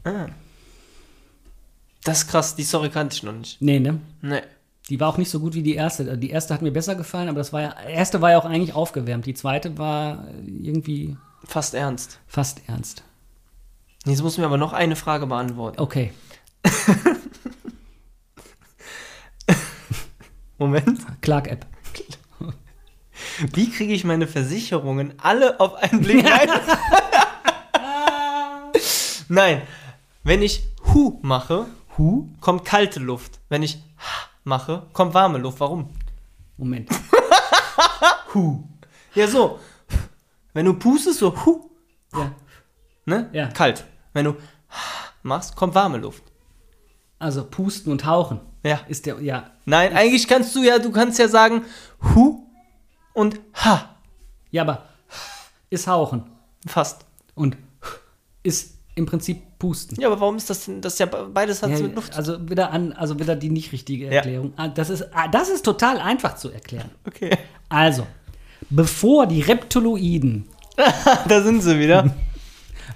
ah. 0.06 0.28
Das 2.04 2.20
ist 2.20 2.28
krass, 2.28 2.56
die 2.56 2.64
Story 2.64 2.90
kannte 2.90 3.16
ich 3.16 3.24
noch 3.24 3.34
nicht. 3.34 3.60
Nee, 3.64 3.80
ne? 3.80 4.00
Nee. 4.22 4.42
Die 4.90 5.00
war 5.00 5.10
auch 5.10 5.18
nicht 5.18 5.32
so 5.32 5.40
gut 5.40 5.56
wie 5.56 5.64
die 5.64 5.74
erste. 5.74 6.16
Die 6.20 6.30
erste 6.30 6.54
hat 6.54 6.62
mir 6.62 6.72
besser 6.72 6.94
gefallen, 6.94 7.30
aber 7.30 7.40
das 7.40 7.52
war 7.52 7.62
ja, 7.64 7.74
erste 7.88 8.22
war 8.22 8.30
ja 8.30 8.38
auch 8.38 8.46
eigentlich 8.46 8.76
aufgewärmt. 8.76 9.26
Die 9.26 9.34
zweite 9.34 9.76
war 9.80 10.28
irgendwie 10.46 11.18
Fast 11.46 11.74
ernst. 11.74 12.20
fast 12.28 12.62
ernst. 12.68 13.04
Jetzt 14.06 14.22
muss 14.22 14.38
mir 14.38 14.46
aber 14.46 14.58
noch 14.58 14.74
eine 14.74 14.96
Frage 14.96 15.26
beantworten. 15.28 15.80
Okay. 15.80 16.14
Moment. 20.58 21.00
Clark-App. 21.22 21.66
Wie 23.54 23.70
kriege 23.70 23.94
ich 23.94 24.04
meine 24.06 24.28
Versicherungen 24.28 25.14
alle 25.22 25.60
auf 25.60 25.74
einen 25.76 26.02
Blick 26.02 26.26
rein? 26.32 26.50
Nein. 29.28 29.62
Wenn 30.24 30.42
ich 30.42 30.64
Hu 30.94 31.20
mache, 31.22 31.66
Hu? 31.98 32.30
kommt 32.42 32.64
kalte 32.66 33.00
Luft. 33.00 33.40
Wenn 33.50 33.64
ich 33.64 33.76
Ha 33.98 34.30
mache, 34.44 34.88
kommt 34.94 35.14
warme 35.14 35.38
Luft. 35.38 35.60
Warum? 35.60 35.90
Moment. 36.58 36.90
Hu. 38.34 38.64
Ja, 39.14 39.28
so. 39.28 39.60
Wenn 40.54 40.66
du 40.66 40.74
pustest, 40.76 41.20
so 41.20 41.36
Hu, 41.46 41.70
Ja. 42.14 42.32
ne? 43.06 43.30
Ja. 43.34 43.48
Kalt. 43.48 43.86
Wenn 44.16 44.26
du 44.26 44.36
machst, 45.24 45.56
kommt 45.56 45.76
warme 45.76 45.98
Luft. 45.98 46.24
Also 47.20 47.44
pusten 47.46 47.92
und 47.92 48.06
hauchen. 48.06 48.40
Ja. 48.64 48.80
Ist 48.88 49.06
der, 49.06 49.22
ja. 49.22 49.52
Nein, 49.66 49.94
eigentlich 49.96 50.28
kannst 50.28 50.56
du 50.56 50.64
ja, 50.64 50.80
du 50.80 50.92
kannst 50.92 51.20
ja 51.20 51.28
sagen 51.28 51.64
Hu 52.02 52.44
und 53.14 53.40
Ha. 53.64 53.90
Ja, 54.52 54.64
aber 54.64 54.86
ist 55.70 55.88
hauchen. 55.88 56.24
Fast. 56.66 57.06
Und 57.36 57.58
ist 58.44 58.76
im 58.96 59.06
Prinzip 59.06 59.42
pusten. 59.60 60.00
Ja, 60.00 60.08
aber 60.08 60.20
warum 60.22 60.38
ist 60.38 60.50
das 60.50 60.66
denn? 60.66 60.82
Das 60.82 60.94
ist 60.94 61.00
ja 61.00 61.06
beides 61.08 61.62
hat 61.62 61.72
Ja, 61.72 61.80
mit 61.80 61.96
Luft. 61.96 62.16
also 62.16 62.50
wieder 62.50 62.72
an, 62.72 62.94
also 62.94 63.20
wieder 63.20 63.36
die 63.36 63.50
nicht 63.50 63.72
richtige 63.74 64.06
Ja. 64.06 64.12
Erklärung. 64.14 64.54
Ah, 64.56 64.68
Das 64.70 64.90
ist, 64.90 65.04
ah, 65.14 65.28
das 65.28 65.50
ist 65.50 65.64
total 65.66 66.00
einfach 66.00 66.36
zu 66.36 66.50
erklären. 66.52 66.90
Okay. 67.06 67.38
Also, 67.70 68.08
bevor 68.70 69.28
die 69.28 69.42
Reptiloiden 69.42 70.48
da 71.28 71.42
sind 71.42 71.62
sie 71.62 71.78
wieder. 71.80 72.14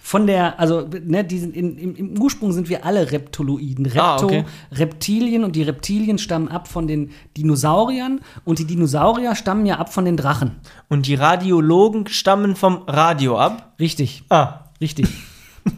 von 0.02 0.28
der, 0.28 0.60
also 0.60 0.88
ne, 1.06 1.24
die 1.24 1.40
sind 1.40 1.56
in, 1.56 1.78
im, 1.78 1.96
im 1.96 2.22
Ursprung 2.22 2.52
sind 2.52 2.70
wir 2.70 2.86
alle 2.86 3.12
Reptiloiden. 3.12 3.86
Repto, 3.86 4.02
Ah, 4.02 4.24
okay. 4.24 4.46
Reptilien 4.72 5.44
und 5.44 5.56
die 5.56 5.64
Reptilien 5.64 6.18
stammen 6.18 6.48
ab 6.48 6.68
von 6.68 6.88
den 6.88 7.12
Dinosauriern 7.38 8.22
und 8.46 8.60
die 8.60 8.66
Dinosaurier 8.66 9.36
stammen 9.36 9.66
ja 9.66 9.78
ab 9.78 9.94
von 9.94 10.06
den 10.06 10.18
Drachen. 10.18 10.58
Und 10.88 11.06
die 11.08 11.16
Radiologen 11.16 12.08
stammen 12.08 12.56
vom 12.56 12.84
Radio 12.88 13.38
ab. 13.40 13.74
Richtig, 13.80 14.24
Ah. 14.30 14.66
richtig. 14.82 15.08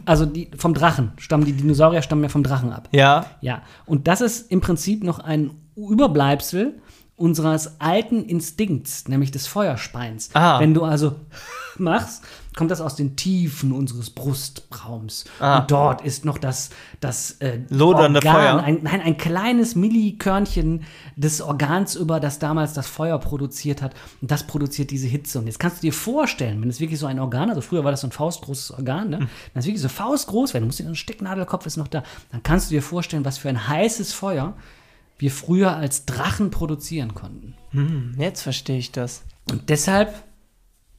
also 0.06 0.24
die, 0.26 0.48
vom 0.56 0.74
Drachen 0.74 1.12
stammen 1.18 1.44
die 1.44 1.52
Dinosaurier 1.52 2.02
stammen 2.02 2.22
ja 2.22 2.28
vom 2.28 2.42
Drachen 2.42 2.72
ab. 2.72 2.88
Ja. 2.92 3.26
Ja, 3.40 3.62
und 3.86 4.08
das 4.08 4.20
ist 4.20 4.50
im 4.50 4.60
Prinzip 4.60 5.02
noch 5.04 5.18
ein 5.18 5.50
Überbleibsel 5.76 6.80
unseres 7.16 7.80
alten 7.80 8.24
Instinkts, 8.24 9.06
nämlich 9.08 9.30
des 9.30 9.46
Feuerspeins. 9.46 10.30
Ah. 10.34 10.58
Wenn 10.60 10.74
du 10.74 10.82
also 10.84 11.16
machst, 11.78 12.24
kommt 12.56 12.70
das 12.70 12.80
aus 12.80 12.96
den 12.96 13.16
Tiefen 13.16 13.72
unseres 13.72 14.10
Brustraums. 14.10 15.24
Ah. 15.40 15.60
Und 15.60 15.70
dort 15.70 16.02
ist 16.02 16.24
noch 16.24 16.38
das, 16.38 16.70
das 17.00 17.32
äh, 17.40 17.60
Lodernde 17.68 18.20
Feuer. 18.20 18.62
Ein, 18.62 18.80
nein, 18.82 19.00
ein 19.00 19.16
kleines 19.16 19.74
Millikörnchen 19.74 20.84
des 21.16 21.40
Organs 21.40 21.94
über, 21.94 22.20
das 22.20 22.38
damals 22.38 22.72
das 22.72 22.86
Feuer 22.86 23.18
produziert 23.18 23.82
hat. 23.82 23.94
Und 24.20 24.30
das 24.30 24.46
produziert 24.46 24.90
diese 24.90 25.06
Hitze. 25.06 25.38
Und 25.38 25.46
jetzt 25.46 25.58
kannst 25.58 25.78
du 25.78 25.82
dir 25.82 25.92
vorstellen, 25.92 26.60
wenn 26.60 26.68
es 26.68 26.80
wirklich 26.80 26.98
so 26.98 27.06
ein 27.06 27.18
Organ, 27.18 27.48
also 27.48 27.60
früher 27.60 27.84
war 27.84 27.90
das 27.90 28.02
so 28.02 28.06
ein 28.06 28.12
faustgroßes 28.12 28.72
Organ, 28.72 29.10
ne? 29.10 29.18
wenn 29.18 29.60
es 29.60 29.66
wirklich 29.66 29.82
so 29.82 29.88
faustgroß 29.88 30.54
wäre, 30.54 30.60
du 30.60 30.66
musst 30.66 30.78
dir 30.78 30.86
einen 30.86 30.94
Stecknadelkopf 30.94 31.66
ist 31.66 31.76
noch 31.76 31.88
da, 31.88 32.02
dann 32.30 32.42
kannst 32.42 32.70
du 32.70 32.74
dir 32.74 32.82
vorstellen, 32.82 33.24
was 33.24 33.38
für 33.38 33.48
ein 33.48 33.68
heißes 33.68 34.12
Feuer 34.12 34.54
wir 35.18 35.30
früher 35.30 35.76
als 35.76 36.04
Drachen 36.04 36.50
produzieren 36.50 37.14
konnten. 37.14 37.54
Hm, 37.70 38.14
jetzt 38.18 38.42
verstehe 38.42 38.78
ich 38.78 38.90
das. 38.90 39.22
Und 39.50 39.68
deshalb, 39.68 40.14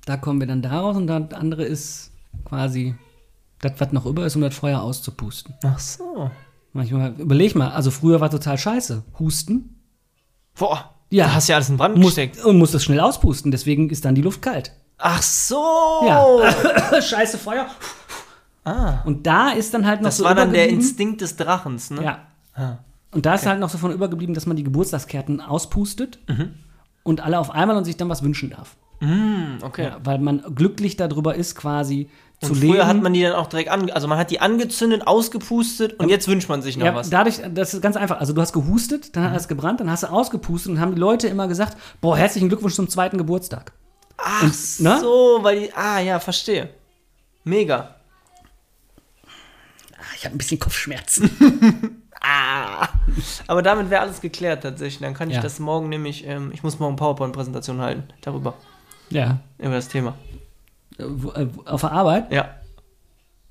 da 0.06 0.18
kommen 0.18 0.40
wir 0.40 0.48
dann 0.48 0.62
daraus 0.62 0.96
und 0.98 1.08
das 1.08 1.32
andere 1.34 1.64
ist 1.64 2.12
quasi 2.46 2.96
das, 3.62 3.74
was 3.78 3.92
noch 3.94 4.06
über 4.06 4.26
ist, 4.26 4.36
um 4.36 4.42
das 4.42 4.56
Feuer 4.56 4.82
auszupusten. 4.82 5.54
Ach 5.64 5.80
so. 5.80 6.30
Manchmal, 6.74 7.14
überleg 7.18 7.56
mal, 7.56 7.72
also 7.72 7.92
früher 7.92 8.20
war 8.20 8.30
total 8.30 8.58
scheiße. 8.58 9.04
Husten. 9.20 9.80
Boah. 10.58 10.90
Ja. 11.10 11.28
Da 11.28 11.34
hast 11.36 11.48
ja 11.48 11.56
alles 11.56 11.70
in 11.70 11.78
Brand 11.78 11.96
Muss, 11.96 12.16
gesteckt. 12.16 12.44
und 12.44 12.58
muss 12.58 12.72
das 12.72 12.84
schnell 12.84 13.00
auspusten, 13.00 13.52
deswegen 13.52 13.90
ist 13.90 14.04
dann 14.06 14.16
die 14.16 14.22
Luft 14.24 14.42
kalt. 14.42 14.72
Ach 14.98 15.22
so. 15.22 15.62
Ja. 16.08 17.02
Scheiße 17.02 17.38
Feuer. 17.38 17.68
Ah. 18.66 19.02
Und 19.06 19.28
da 19.28 19.50
ist 19.52 19.74
dann 19.74 19.86
halt 19.86 20.02
noch 20.02 20.08
Das 20.08 20.18
so 20.18 20.24
war 20.24 20.34
dann 20.36 20.54
der 20.54 20.70
Instinkt 20.70 21.22
des 21.22 21.36
Drachens, 21.36 21.92
ne? 21.92 22.04
Ja. 22.04 22.20
Ah. 22.56 22.78
Und 23.12 23.26
da 23.26 23.36
ist 23.36 23.46
halt 23.46 23.60
noch 23.60 23.70
so 23.70 23.78
von 23.78 23.92
übergeblieben, 23.92 24.34
dass 24.34 24.46
man 24.48 24.58
die 24.58 24.64
Geburtstagskerzen 24.64 25.40
auspustet 25.42 26.20
Mhm. 26.28 26.54
und 27.04 27.22
alle 27.22 27.38
auf 27.40 27.52
einmal 27.52 27.78
und 27.78 27.86
sich 27.86 27.98
dann 27.98 28.10
was 28.10 28.24
wünschen 28.24 28.50
darf. 28.50 28.76
Hm, 29.00 29.58
okay. 29.62 29.84
Ja, 29.86 29.98
weil 30.04 30.20
man 30.20 30.44
glücklich 30.56 30.96
darüber 30.96 31.36
ist, 31.36 31.56
quasi 31.56 32.10
zu 32.42 32.52
Und 32.52 32.62
leben. 32.62 32.74
früher 32.74 32.88
hat 32.88 33.02
man 33.02 33.14
die 33.14 33.22
dann 33.22 33.34
auch 33.34 33.48
direkt 33.48 33.70
an, 33.70 33.90
also 33.92 34.08
man 34.08 34.18
hat 34.18 34.32
die 34.32 34.40
angezündet, 34.42 35.08
ausgepustet 35.08 35.94
und 36.00 36.10
jetzt 36.10 36.28
wünscht 36.28 36.50
man 36.50 36.62
sich 36.62 36.78
noch 36.78 36.86
ja, 36.86 36.96
was. 36.96 37.10
dadurch, 37.10 37.42
das 37.54 37.74
ist 37.74 37.82
ganz 37.82 37.96
einfach. 37.96 38.20
Also 38.20 38.34
du 38.34 38.42
hast 38.42 38.54
gehustet, 38.54 39.16
dann 39.16 39.30
hat 39.32 39.38
es 39.38 39.48
gebrannt, 39.48 39.80
dann 39.80 39.90
hast 39.92 40.04
du 40.04 40.08
ausgepustet 40.08 40.72
und 40.74 40.80
haben 40.80 40.94
die 40.96 41.00
Leute 41.00 41.28
immer 41.28 41.48
gesagt, 41.48 41.78
boah, 42.02 42.18
herzlichen 42.18 42.50
Glückwunsch 42.50 42.76
zum 42.76 42.90
zweiten 42.90 43.18
Geburtstag. 43.18 43.72
Ach 44.18 44.44
ne? 44.80 45.00
so, 45.02 45.40
weil 45.42 45.60
die, 45.62 45.74
ah 45.74 46.00
ja, 46.00 46.20
verstehe. 46.20 46.70
Mega. 47.44 47.96
Ah, 49.98 50.02
Ich 50.18 50.26
habe 50.26 50.36
ein 50.36 50.38
bisschen 50.38 50.60
Kopfschmerzen. 50.60 52.00
Ah. 52.26 52.88
Aber 53.48 53.62
damit 53.62 53.90
wäre 53.90 54.00
alles 54.02 54.22
geklärt 54.22 54.64
tatsächlich. 54.64 55.02
Dann 55.02 55.14
kann 55.14 55.30
ich 55.30 55.36
Ja. 55.36 55.42
das 55.42 55.60
morgen 55.60 55.90
nämlich, 55.90 56.26
ähm, 56.26 56.52
ich 56.54 56.64
muss 56.64 56.80
morgen 56.80 56.96
PowerPoint-Präsentation 56.96 57.82
halten 57.82 58.04
darüber, 58.22 58.54
ja. 59.14 59.40
über 59.58 59.76
das 59.76 59.88
Thema. 59.88 60.16
Äh, 60.98 61.04
äh, 61.04 61.48
Auf 61.66 61.82
der 61.82 61.92
Arbeit. 61.92 62.32
Ja. 62.32 62.50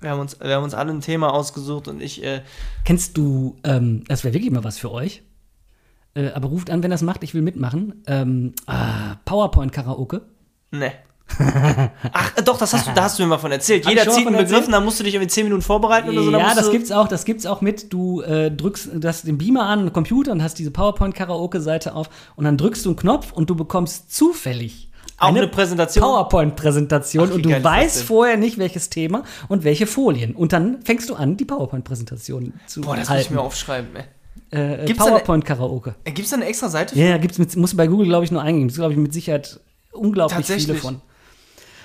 Wir 0.00 0.10
haben 0.10 0.20
uns, 0.20 0.38
wir 0.40 0.54
haben 0.54 0.64
uns 0.64 0.74
alle 0.74 0.90
ein 0.92 1.00
Thema 1.00 1.32
ausgesucht 1.32 1.86
und 1.88 2.02
ich, 2.02 2.24
äh, 2.24 2.42
Kennst 2.84 3.16
du, 3.16 3.56
ähm, 3.62 4.02
das 4.08 4.24
wäre 4.24 4.34
wirklich 4.34 4.50
mal 4.50 4.64
was 4.64 4.78
für 4.78 4.90
euch. 4.90 5.22
Äh, 6.14 6.30
aber 6.32 6.48
ruft 6.48 6.70
an, 6.70 6.82
wenn 6.82 6.90
das 6.90 7.02
macht, 7.02 7.22
ich 7.22 7.34
will 7.34 7.42
mitmachen. 7.42 8.02
Ähm, 8.06 8.52
ah, 8.66 9.16
PowerPoint-Karaoke. 9.24 10.22
ne. 10.70 10.92
Ach, 12.12 12.36
äh, 12.36 12.42
doch, 12.42 12.58
das 12.58 12.72
hast 12.74 12.88
du, 12.88 12.92
da 12.94 13.04
hast 13.04 13.18
du 13.18 13.22
mir 13.22 13.28
mal 13.30 13.38
von 13.38 13.52
erzählt. 13.52 13.88
Jeder 13.88 14.08
zieht 14.08 14.26
einen 14.26 14.36
Begriff, 14.36 14.68
dann 14.68 14.84
musst 14.84 15.00
du 15.00 15.04
dich 15.04 15.14
irgendwie 15.14 15.30
10 15.30 15.44
Minuten 15.44 15.62
vorbereiten 15.62 16.10
oder 16.10 16.22
so. 16.22 16.30
ja, 16.30 16.54
das 16.54 16.70
gibt's 16.70 16.92
auch, 16.92 17.08
das 17.08 17.24
gibt's 17.24 17.46
auch 17.46 17.62
mit. 17.62 17.92
Du 17.92 18.20
äh, 18.20 18.50
drückst 18.50 18.90
das, 18.96 19.22
den 19.22 19.38
Beamer 19.38 19.64
an, 19.64 19.78
einen 19.78 19.92
Computer 19.92 20.32
und 20.32 20.42
hast 20.42 20.58
diese 20.58 20.70
PowerPoint-Karaoke-Seite 20.70 21.94
auf 21.94 22.10
und 22.36 22.44
dann 22.44 22.58
drückst 22.58 22.84
du 22.84 22.90
einen 22.90 22.96
Knopf 22.96 23.32
und 23.32 23.48
du 23.48 23.54
bekommst 23.54 24.14
zufällig 24.14 24.90
Auch 25.22 25.28
eine 25.28 25.48
Präsentation? 25.48 26.02
PowerPoint-Präsentation 26.04 27.30
und 27.32 27.44
du 27.44 27.62
weißt 27.64 28.02
vorher 28.04 28.36
nicht, 28.36 28.58
welches 28.58 28.90
Thema 28.90 29.22
und 29.48 29.64
welche 29.64 29.86
Folien. 29.86 30.34
Und 30.34 30.52
dann 30.52 30.82
fängst 30.82 31.08
du 31.10 31.14
an, 31.14 31.36
die 31.36 31.44
PowerPoint-Präsentation 31.44 32.52
zu 32.66 32.80
Boah, 32.82 32.96
das 32.96 33.08
muss 33.08 33.08
ich 33.08 33.10
halten. 33.24 33.34
mir 33.34 33.40
aufschreiben, 33.40 33.88
ey. 33.96 34.04
äh, 34.50 34.80
eine- 34.82 34.94
PowerPoint-Karaoke. 34.94 35.94
Äh, 36.04 36.12
Gibt's 36.12 36.30
da 36.30 36.36
eine 36.36 36.46
extra 36.46 36.68
Seite? 36.68 36.98
Ja, 36.98 37.06
ja, 37.06 37.16
gibt's 37.18 37.38
mit, 37.38 37.54
musst 37.56 37.72
du 37.72 37.76
bei 37.76 37.86
Google, 37.86 38.06
glaube 38.06 38.24
ich, 38.24 38.30
nur 38.30 38.42
eingeben. 38.42 38.68
Das 38.68 38.76
glaube 38.76 38.92
ich, 38.92 38.98
mit 38.98 39.12
Sicherheit 39.12 39.60
unglaublich 39.92 40.46
viele 40.46 40.74
von. 40.74 41.00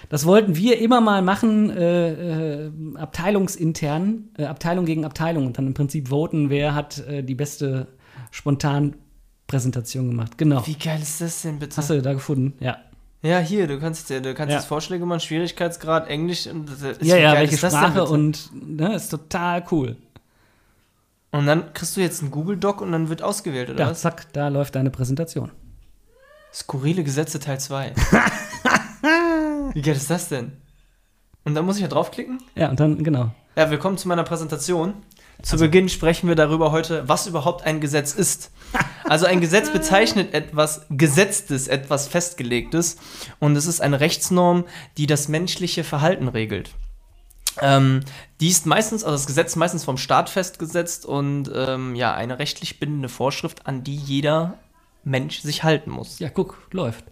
Das 0.10 0.26
wollten 0.26 0.56
wir 0.56 0.80
immer 0.80 1.02
mal 1.02 1.22
machen, 1.22 1.70
äh, 1.70 2.66
äh, 2.68 2.72
abteilungsintern, 2.96 4.30
äh, 4.38 4.46
Abteilung 4.46 4.86
gegen 4.86 5.04
Abteilung 5.04 5.46
und 5.48 5.58
dann 5.58 5.68
im 5.68 5.74
Prinzip 5.74 6.08
voten, 6.10 6.50
wer 6.50 6.74
hat 6.76 7.00
äh, 7.08 7.24
die 7.24 7.36
beste 7.36 7.88
Spontanpräsentation 8.32 10.10
gemacht. 10.10 10.38
Genau. 10.38 10.66
Wie 10.66 10.76
geil 10.76 11.00
ist 11.02 11.20
das 11.22 11.42
denn 11.42 11.60
bitte? 11.60 11.78
Hast 11.78 11.90
du 11.90 12.02
da 12.02 12.14
gefunden? 12.14 12.54
Ja. 12.60 12.78
Ja, 13.24 13.40
hier, 13.40 13.68
du 13.68 13.80
kannst, 13.80 14.10
dir- 14.10 14.22
du 14.22 14.34
kannst 14.34 14.52
Ja. 14.52 14.58
jetzt 14.60 14.68
Vorschläge 14.68 15.06
machen, 15.06 15.20
Schwierigkeitsgrad, 15.20 16.08
Englisch. 16.08 16.48
Und 16.48 16.68
das 16.70 16.82
ist- 16.82 17.02
ja, 17.04 17.18
ja, 17.18 17.34
geil 17.34 17.42
welche 17.50 17.58
Sprache 17.58 18.06
und 18.06 18.50
ne, 18.54 18.96
ist 18.96 19.10
total 19.10 19.64
cool. 19.72 19.98
Und 21.32 21.46
dann 21.46 21.74
kriegst 21.74 21.98
du 21.98 22.02
jetzt 22.02 22.22
einen 22.22 22.32
Google-Doc 22.32 22.80
und 22.82 22.92
dann 22.92 23.10
wird 23.10 23.22
ausgewählt, 23.22 23.70
oder 23.70 23.80
Ja, 23.86 23.90
was? 23.92 24.02
zack, 24.02 24.32
da 24.34 24.48
läuft 24.48 24.76
deine 24.76 24.90
Präsentation. 24.92 25.52
Skurrile 26.54 27.04
Gesetze 27.04 27.40
Teil 27.40 27.60
2. 27.60 27.94
Wie 29.74 29.82
geil 29.82 29.96
ist 29.96 30.10
das 30.10 30.30
denn? 30.30 30.54
Und 31.44 31.56
dann 31.56 31.66
muss 31.66 31.76
ich 31.78 31.82
ja 31.82 31.88
draufklicken? 31.88 32.40
Ja, 32.56 32.70
und 32.70 32.80
dann, 32.80 33.04
genau. 33.04 33.32
Ja, 33.56 33.70
willkommen 33.70 33.98
zu 33.98 34.08
meiner 34.08 34.24
Präsentation. 34.24 34.94
Zu 35.42 35.58
Beginn 35.58 35.88
sprechen 35.88 36.28
wir 36.28 36.36
darüber 36.36 36.72
heute, 36.72 37.08
was 37.08 37.28
überhaupt 37.28 37.64
ein 37.64 37.80
Gesetz 37.80 38.14
ist. 38.14 38.52
Also 39.04 39.26
ein 39.26 39.40
Gesetz 39.40 39.70
bezeichnet 39.70 40.34
etwas 40.34 40.86
Gesetztes, 40.90 41.68
etwas 41.68 42.08
Festgelegtes. 42.08 42.98
Und 43.40 43.56
es 43.56 43.68
ist 43.68 43.80
eine 43.80 44.00
Rechtsnorm, 44.00 44.66
die 44.98 45.06
das 45.06 45.28
menschliche 45.28 45.84
Verhalten 45.84 46.28
regelt. 46.28 46.72
Ähm, 47.62 48.02
die 48.40 48.50
ist 48.50 48.66
meistens, 48.66 49.04
also 49.04 49.16
das 49.16 49.28
Gesetz 49.28 49.52
ist 49.52 49.56
meistens 49.56 49.84
vom 49.84 49.98
Staat 49.98 50.30
festgesetzt 50.30 51.06
und 51.06 51.52
ähm, 51.54 51.96
ja, 51.96 52.14
eine 52.14 52.40
rechtlich 52.40 52.80
bindende 52.80 53.10
Vorschrift, 53.10 53.66
an 53.66 53.84
die 53.84 53.96
jeder 53.96 54.60
Mensch 55.04 55.40
sich 55.42 55.64
halten 55.64 55.90
muss. 55.90 56.20
Ja, 56.20 56.30
guck, 56.30 56.68
läuft. 56.72 57.06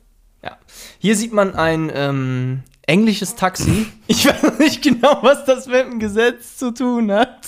Ja. 0.44 0.58
Hier 1.00 1.16
sieht 1.16 1.34
man 1.34 1.56
ein 1.56 1.92
ähm, 1.94 2.64
englisches 2.84 3.36
Taxi. 3.36 3.88
Ich 4.08 4.26
weiß 4.26 4.60
nicht 4.60 4.84
genau, 4.84 5.20
was 5.24 5.46
das 5.46 5.66
mit 5.66 5.86
dem 5.86 6.00
Gesetz 6.00 6.58
zu 6.58 6.72
tun 6.72 7.12
hat. 7.12 7.40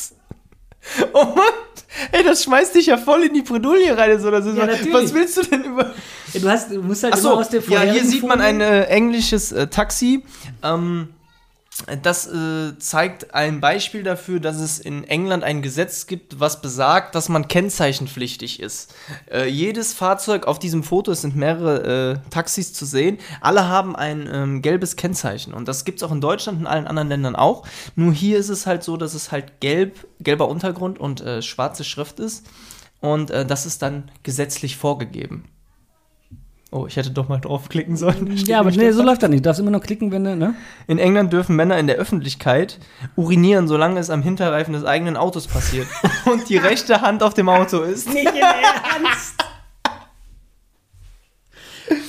Oh 1.14 1.26
Mann, 1.26 1.54
Ey, 2.12 2.24
das 2.24 2.44
schmeißt 2.44 2.76
dich 2.76 2.88
ja 2.88 2.98
voll 2.98 3.24
in 3.24 3.34
die 3.34 3.42
Bredouille 3.42 3.98
rein. 3.98 4.20
So, 4.20 4.30
das 4.30 4.46
ist 4.46 4.58
Ja, 4.58 4.66
natürlich. 4.68 4.94
was 4.94 5.14
willst 5.14 5.38
du 5.38 5.42
denn 5.44 5.64
über. 5.64 5.94
Ja, 6.34 6.40
Du, 6.40 6.50
hast, 6.50 6.72
du 6.72 6.82
musst 6.82 7.04
halt 7.04 7.14
Achso, 7.14 7.30
immer 7.32 7.40
aus 7.40 7.50
der 7.50 7.62
ja, 7.68 7.82
hier 7.82 8.04
sieht 8.06 8.24
man 8.24 8.40
ein 8.42 8.62
äh, 8.62 8.84
englisches 8.84 9.52
äh, 9.52 9.68
Taxi. 9.68 10.24
Ähm, 10.64 11.10
das 12.02 12.28
äh, 12.28 12.78
zeigt 12.80 13.36
ein 13.36 13.62
Beispiel 13.62 14.02
dafür, 14.02 14.40
dass 14.40 14.58
es 14.58 14.80
in 14.80 15.04
England 15.04 15.44
ein 15.44 15.62
Gesetz 15.62 16.08
gibt, 16.08 16.40
was 16.40 16.62
besagt, 16.62 17.14
dass 17.14 17.30
man 17.30 17.48
kennzeichenpflichtig 17.48 18.60
ist. 18.60 18.96
Äh, 19.32 19.48
jedes 19.48 19.94
Fahrzeug 19.94 20.48
auf 20.48 20.58
diesem 20.58 20.84
Foto, 20.84 21.12
es 21.12 21.22
sind 21.22 21.36
mehrere 21.36 22.22
äh, 22.26 22.30
Taxis 22.32 22.74
zu 22.74 22.86
sehen, 22.86 23.20
alle 23.42 23.68
haben 23.68 23.96
ein 23.96 24.28
ähm, 24.32 24.62
gelbes 24.62 24.96
Kennzeichen. 24.96 25.54
Und 25.54 25.68
das 25.68 25.86
gibt 25.86 26.00
es 26.00 26.04
auch 26.04 26.12
in 26.12 26.22
Deutschland 26.22 26.60
und 26.60 26.68
allen 26.68 26.88
anderen 26.88 27.10
Ländern 27.10 27.36
auch. 27.36 27.68
Nur 27.96 28.12
hier 28.12 28.40
ist 28.40 28.50
es 28.50 28.66
halt 28.66 28.84
so, 28.84 28.98
dass 28.98 29.14
es 29.14 29.32
halt 29.32 29.60
gelb, 29.60 30.08
gelber 30.20 30.48
Untergrund 30.48 31.00
und 31.00 31.22
äh, 31.22 31.42
schwarze 31.44 31.84
Schrift 31.84 32.20
ist. 32.20 32.48
Und 33.02 33.30
äh, 33.30 33.46
das 33.46 33.68
ist 33.68 33.84
dann 33.84 34.10
gesetzlich 34.24 34.78
vorgegeben. 34.78 35.46
Oh, 36.70 36.86
ich 36.86 36.98
hätte 36.98 37.12
doch 37.12 37.30
mal 37.30 37.40
draufklicken 37.40 37.96
sollen. 37.96 38.36
Ja, 38.46 38.60
aber 38.62 38.72
nee, 38.72 38.92
so 38.92 39.02
läuft 39.02 39.24
das 39.24 39.30
nicht. 39.30 39.40
Du 39.40 39.44
darfst 39.50 39.60
immer 39.62 39.72
nur 39.72 39.80
klicken, 39.82 40.12
wenn 40.12 40.26
du, 40.26 40.36
ne? 40.36 40.54
In 40.88 41.00
England 41.00 41.32
dürfen 41.32 41.56
Männer 41.56 41.78
in 41.78 41.88
der 41.88 41.96
Öffentlichkeit 41.96 42.80
urinieren, 43.16 43.68
solange 43.70 44.00
es 44.00 44.10
am 44.10 44.22
Hinterreifen 44.22 44.74
des 44.74 44.84
eigenen 44.84 45.16
Autos 45.16 45.48
passiert 45.48 45.88
und 46.26 46.50
die 46.50 46.58
rechte 46.58 47.02
Hand 47.02 47.24
auf 47.24 47.34
dem 47.34 47.48
Auto 47.48 47.82
ist. 47.82 48.10
Nicht 48.14 48.28
im 48.28 48.36
Ernst. 48.36 49.36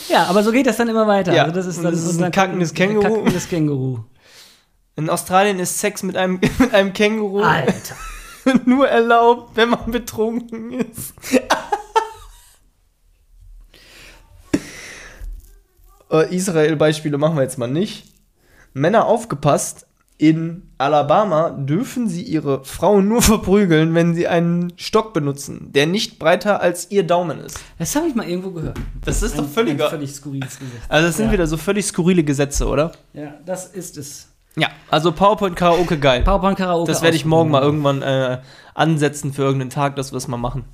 Ja, 0.09 0.25
aber 0.25 0.43
so 0.43 0.51
geht 0.51 0.67
das 0.67 0.77
dann 0.77 0.89
immer 0.89 1.07
weiter. 1.07 1.33
Ja, 1.35 1.45
Also 1.45 1.55
das 1.55 1.67
ist 1.67 1.77
dann 1.85 1.93
das 1.93 2.03
ist 2.03 2.21
ein 2.21 2.33
kackendes 2.33 2.75
Känguru. 2.75 3.03
Kackendes 3.03 3.49
Känguru. 3.49 3.99
In 4.97 5.09
Australien 5.09 5.61
ist 5.61 5.79
Sex 5.79 6.03
mit 6.03 6.17
einem, 6.17 6.41
mit 6.59 6.75
einem 6.75 6.93
Känguru 6.93 7.43
Alter. 7.43 7.95
nur 8.65 8.89
erlaubt, 8.89 9.53
wenn 9.55 9.69
man 9.69 9.91
betrunken 9.93 10.73
ist. 10.73 11.15
Äh, 16.11 16.35
Israel-Beispiele 16.35 17.19
machen 17.19 17.37
wir 17.37 17.43
jetzt 17.43 17.59
mal 17.59 17.67
nicht. 17.69 18.13
Männer 18.75 19.07
aufgepasst, 19.07 19.87
in 20.21 20.71
Alabama 20.79 21.51
dürfen 21.51 22.09
sie 22.09 22.23
ihre 22.23 22.65
Frauen 22.65 23.07
nur 23.09 23.23
verprügeln, 23.33 23.95
wenn 23.95 24.15
sie 24.15 24.27
einen 24.27 24.73
Stock 24.77 25.15
benutzen, 25.15 25.71
der 25.73 25.87
nicht 25.87 26.19
breiter 26.19 26.61
als 26.61 26.91
ihr 26.91 27.05
Daumen 27.07 27.39
ist. 27.39 27.59
Das 27.79 27.95
habe 27.95 28.09
ich 28.09 28.15
mal 28.17 28.29
irgendwo 28.29 28.51
gehört. 28.51 28.79
Das 29.05 29.23
ist 29.23 29.33
Ein- 29.33 29.45
doch 29.45 29.49
völliger. 29.49 29.85
Ein 29.87 29.91
völlig 29.91 30.13
skurriles 30.15 30.59
Gesetz. 30.59 30.75
Also 30.89 31.07
das 31.07 31.17
sind 31.17 31.27
Ja. 31.27 31.33
wieder 31.33 31.47
so 31.47 31.57
völlig 31.57 31.87
skurrile 31.87 32.25
Gesetze, 32.25 32.67
oder? 32.67 32.93
Ja, 33.13 33.35
das 33.47 33.67
ist 33.67 33.97
es. 33.97 34.29
Ja. 34.57 34.69
Also 34.91 35.13
PowerPoint 35.13 35.55
Karaoke 35.55 35.99
geil. 35.99 36.23
PowerPoint 36.25 36.59
Karaoke. 36.59 36.91
Das 36.91 37.01
werde 37.03 37.17
ich 37.17 37.25
morgen 37.25 37.51
mal 37.53 37.63
irgendwann 37.63 38.03
äh, 38.03 38.39
ansetzen 38.75 39.33
für 39.33 39.43
irgendeinen 39.43 39.71
Tag, 39.71 39.95
dass 39.95 40.11
wir 40.13 40.17
es 40.17 40.27
mal 40.27 40.37
machen. 40.37 40.65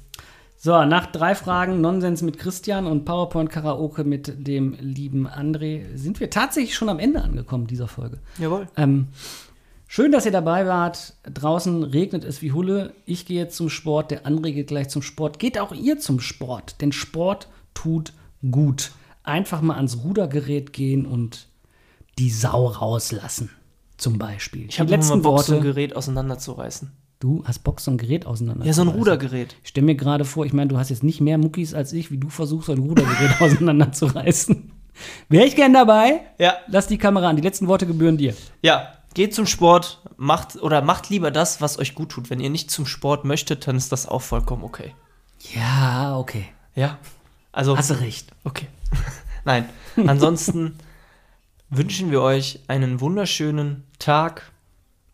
So, 0.65 0.83
nach 0.87 1.05
drei 1.05 1.35
Fragen 1.35 1.83
Nonsens 1.83 2.23
mit 2.23 2.39
Christian 2.39 2.87
und 2.87 3.05
PowerPoint 3.05 3.51
Karaoke 3.51 4.03
mit 4.03 4.47
dem 4.47 4.75
lieben 4.81 5.29
André 5.29 5.85
sind 5.95 6.21
wir 6.21 6.31
tatsächlich 6.31 6.75
schon 6.75 6.89
am 6.89 6.99
Ende 6.99 7.21
angekommen 7.21 7.67
dieser 7.67 7.87
Folge. 7.87 8.21
Jawohl. 8.39 8.67
Ähm, 8.75 9.09
schön, 9.89 10.11
dass 10.11 10.25
ihr 10.25 10.33
dabei 10.33 10.67
wart. 10.67 11.17
Draußen 11.25 11.83
regnet 11.83 12.25
es 12.25 12.41
wie 12.41 12.53
Hulle. 12.53 12.95
Ich 13.05 13.27
gehe 13.27 13.43
jetzt 13.43 13.59
zum 13.59 13.69
Sport, 13.69 14.11
der 14.11 14.25
André 14.25 14.55
geht 14.55 14.69
gleich 14.69 14.89
zum 14.89 15.03
Sport. 15.03 15.39
Geht 15.39 15.59
auch 15.59 15.75
ihr 15.75 15.99
zum 15.99 16.19
Sport, 16.19 16.81
denn 16.81 16.93
Sport 16.93 17.49
tut 17.75 18.15
gut. 18.51 18.93
Einfach 19.23 19.61
mal 19.61 19.77
ans 19.77 19.99
Rudergerät 20.03 20.73
gehen 20.73 21.05
und 21.05 21.47
die 22.19 22.31
Sau 22.31 22.69
rauslassen. 22.69 23.51
Zum 23.99 24.17
Beispiel. 24.17 24.65
Ich 24.71 24.81
habe 24.81 24.87
die 24.87 24.93
mal 24.93 24.97
letzten 24.97 25.09
so 25.09 25.15
ein 25.19 25.25
Worte. 25.25 25.61
Gerät 25.61 25.95
auseinanderzureißen. 25.95 26.91
Du 27.25 27.43
hast 27.47 27.61
Bock, 27.61 27.81
so 27.81 27.91
ein 27.91 27.97
Gerät 27.97 28.27
auseinander 28.27 28.67
Ja, 28.67 28.75
so 28.75 28.83
ein. 28.83 28.89
Rudergerät. 28.89 29.57
Ich 29.63 29.71
stelle 29.71 29.87
mir 29.87 29.95
gerade 29.95 30.27
vor, 30.27 30.45
ich 30.45 30.53
meine, 30.53 30.69
du 30.69 30.77
hast 30.77 30.91
jetzt 30.91 31.03
nicht 31.03 31.23
mehr 31.23 31.39
Muckis 31.39 31.73
als 31.73 31.95
ich, 31.95 32.11
wie 32.11 32.19
du 32.19 32.29
versuchst, 32.29 32.69
ein 32.69 32.81
Rudergerät 32.81 33.31
auseinanderzureißen. 33.41 34.71
Wäre 35.31 35.47
ich 35.47 35.57
gern 35.57 35.73
dabei? 35.73 36.21
Ja. 36.39 36.53
Lass 36.67 36.87
die 36.87 36.99
Kamera 36.99 37.31
an. 37.31 37.37
Die 37.37 37.43
letzten 37.43 37.67
Worte 37.67 37.87
gebühren 37.87 38.19
dir. 38.19 38.35
Ja, 38.61 38.93
geht 39.15 39.35
zum 39.35 39.47
Sport, 39.47 40.03
macht 40.19 40.57
oder 40.57 40.83
macht 40.83 41.09
lieber 41.09 41.31
das, 41.31 41.63
was 41.63 41.79
euch 41.79 41.95
gut 41.95 42.11
tut. 42.11 42.29
Wenn 42.29 42.41
ihr 42.41 42.51
nicht 42.51 42.71
zum 42.71 42.85
Sport 42.85 43.25
möchtet, 43.25 43.67
dann 43.67 43.77
ist 43.77 43.91
das 43.91 44.07
auch 44.07 44.21
vollkommen 44.21 44.63
okay. 44.63 44.95
Ja, 45.55 46.19
okay. 46.19 46.45
Ja. 46.75 46.99
Also 47.53 47.75
Hast 47.75 47.89
du 47.89 48.01
recht. 48.01 48.33
okay. 48.45 48.67
Nein, 49.47 49.67
ansonsten 50.07 50.77
wünschen 51.71 52.11
wir 52.11 52.21
euch 52.21 52.61
einen 52.69 53.01
wunderschönen 53.01 53.85
Tag. 53.99 54.53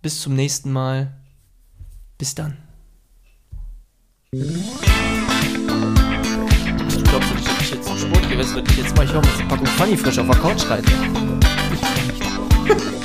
Bis 0.02 0.20
zum 0.20 0.34
nächsten 0.34 0.72
Mal. 0.72 1.12
Bis 2.20 2.34
dann. 2.34 2.54
Du 4.30 4.38
glaubst 7.02 7.34
nicht, 7.34 7.48
dass 7.48 7.62
ich 7.62 7.70
jetzt 7.70 7.88
zum 7.88 7.96
Sport 7.96 8.28
du, 8.28 8.54
was 8.54 8.70
ich 8.70 8.76
jetzt 8.76 8.94
mache? 8.94 9.06
Ich 9.06 9.14
mache 9.14 9.26
jetzt 9.26 9.40
eine 9.40 9.48
Packung 9.48 9.66
Funny 9.66 9.96
Frisch 9.96 10.18
auf 10.18 10.26
der 10.26 10.36
Couch 10.36 10.68
rein. 10.68 10.84
Ich 11.72 11.80
nicht. 12.76 12.99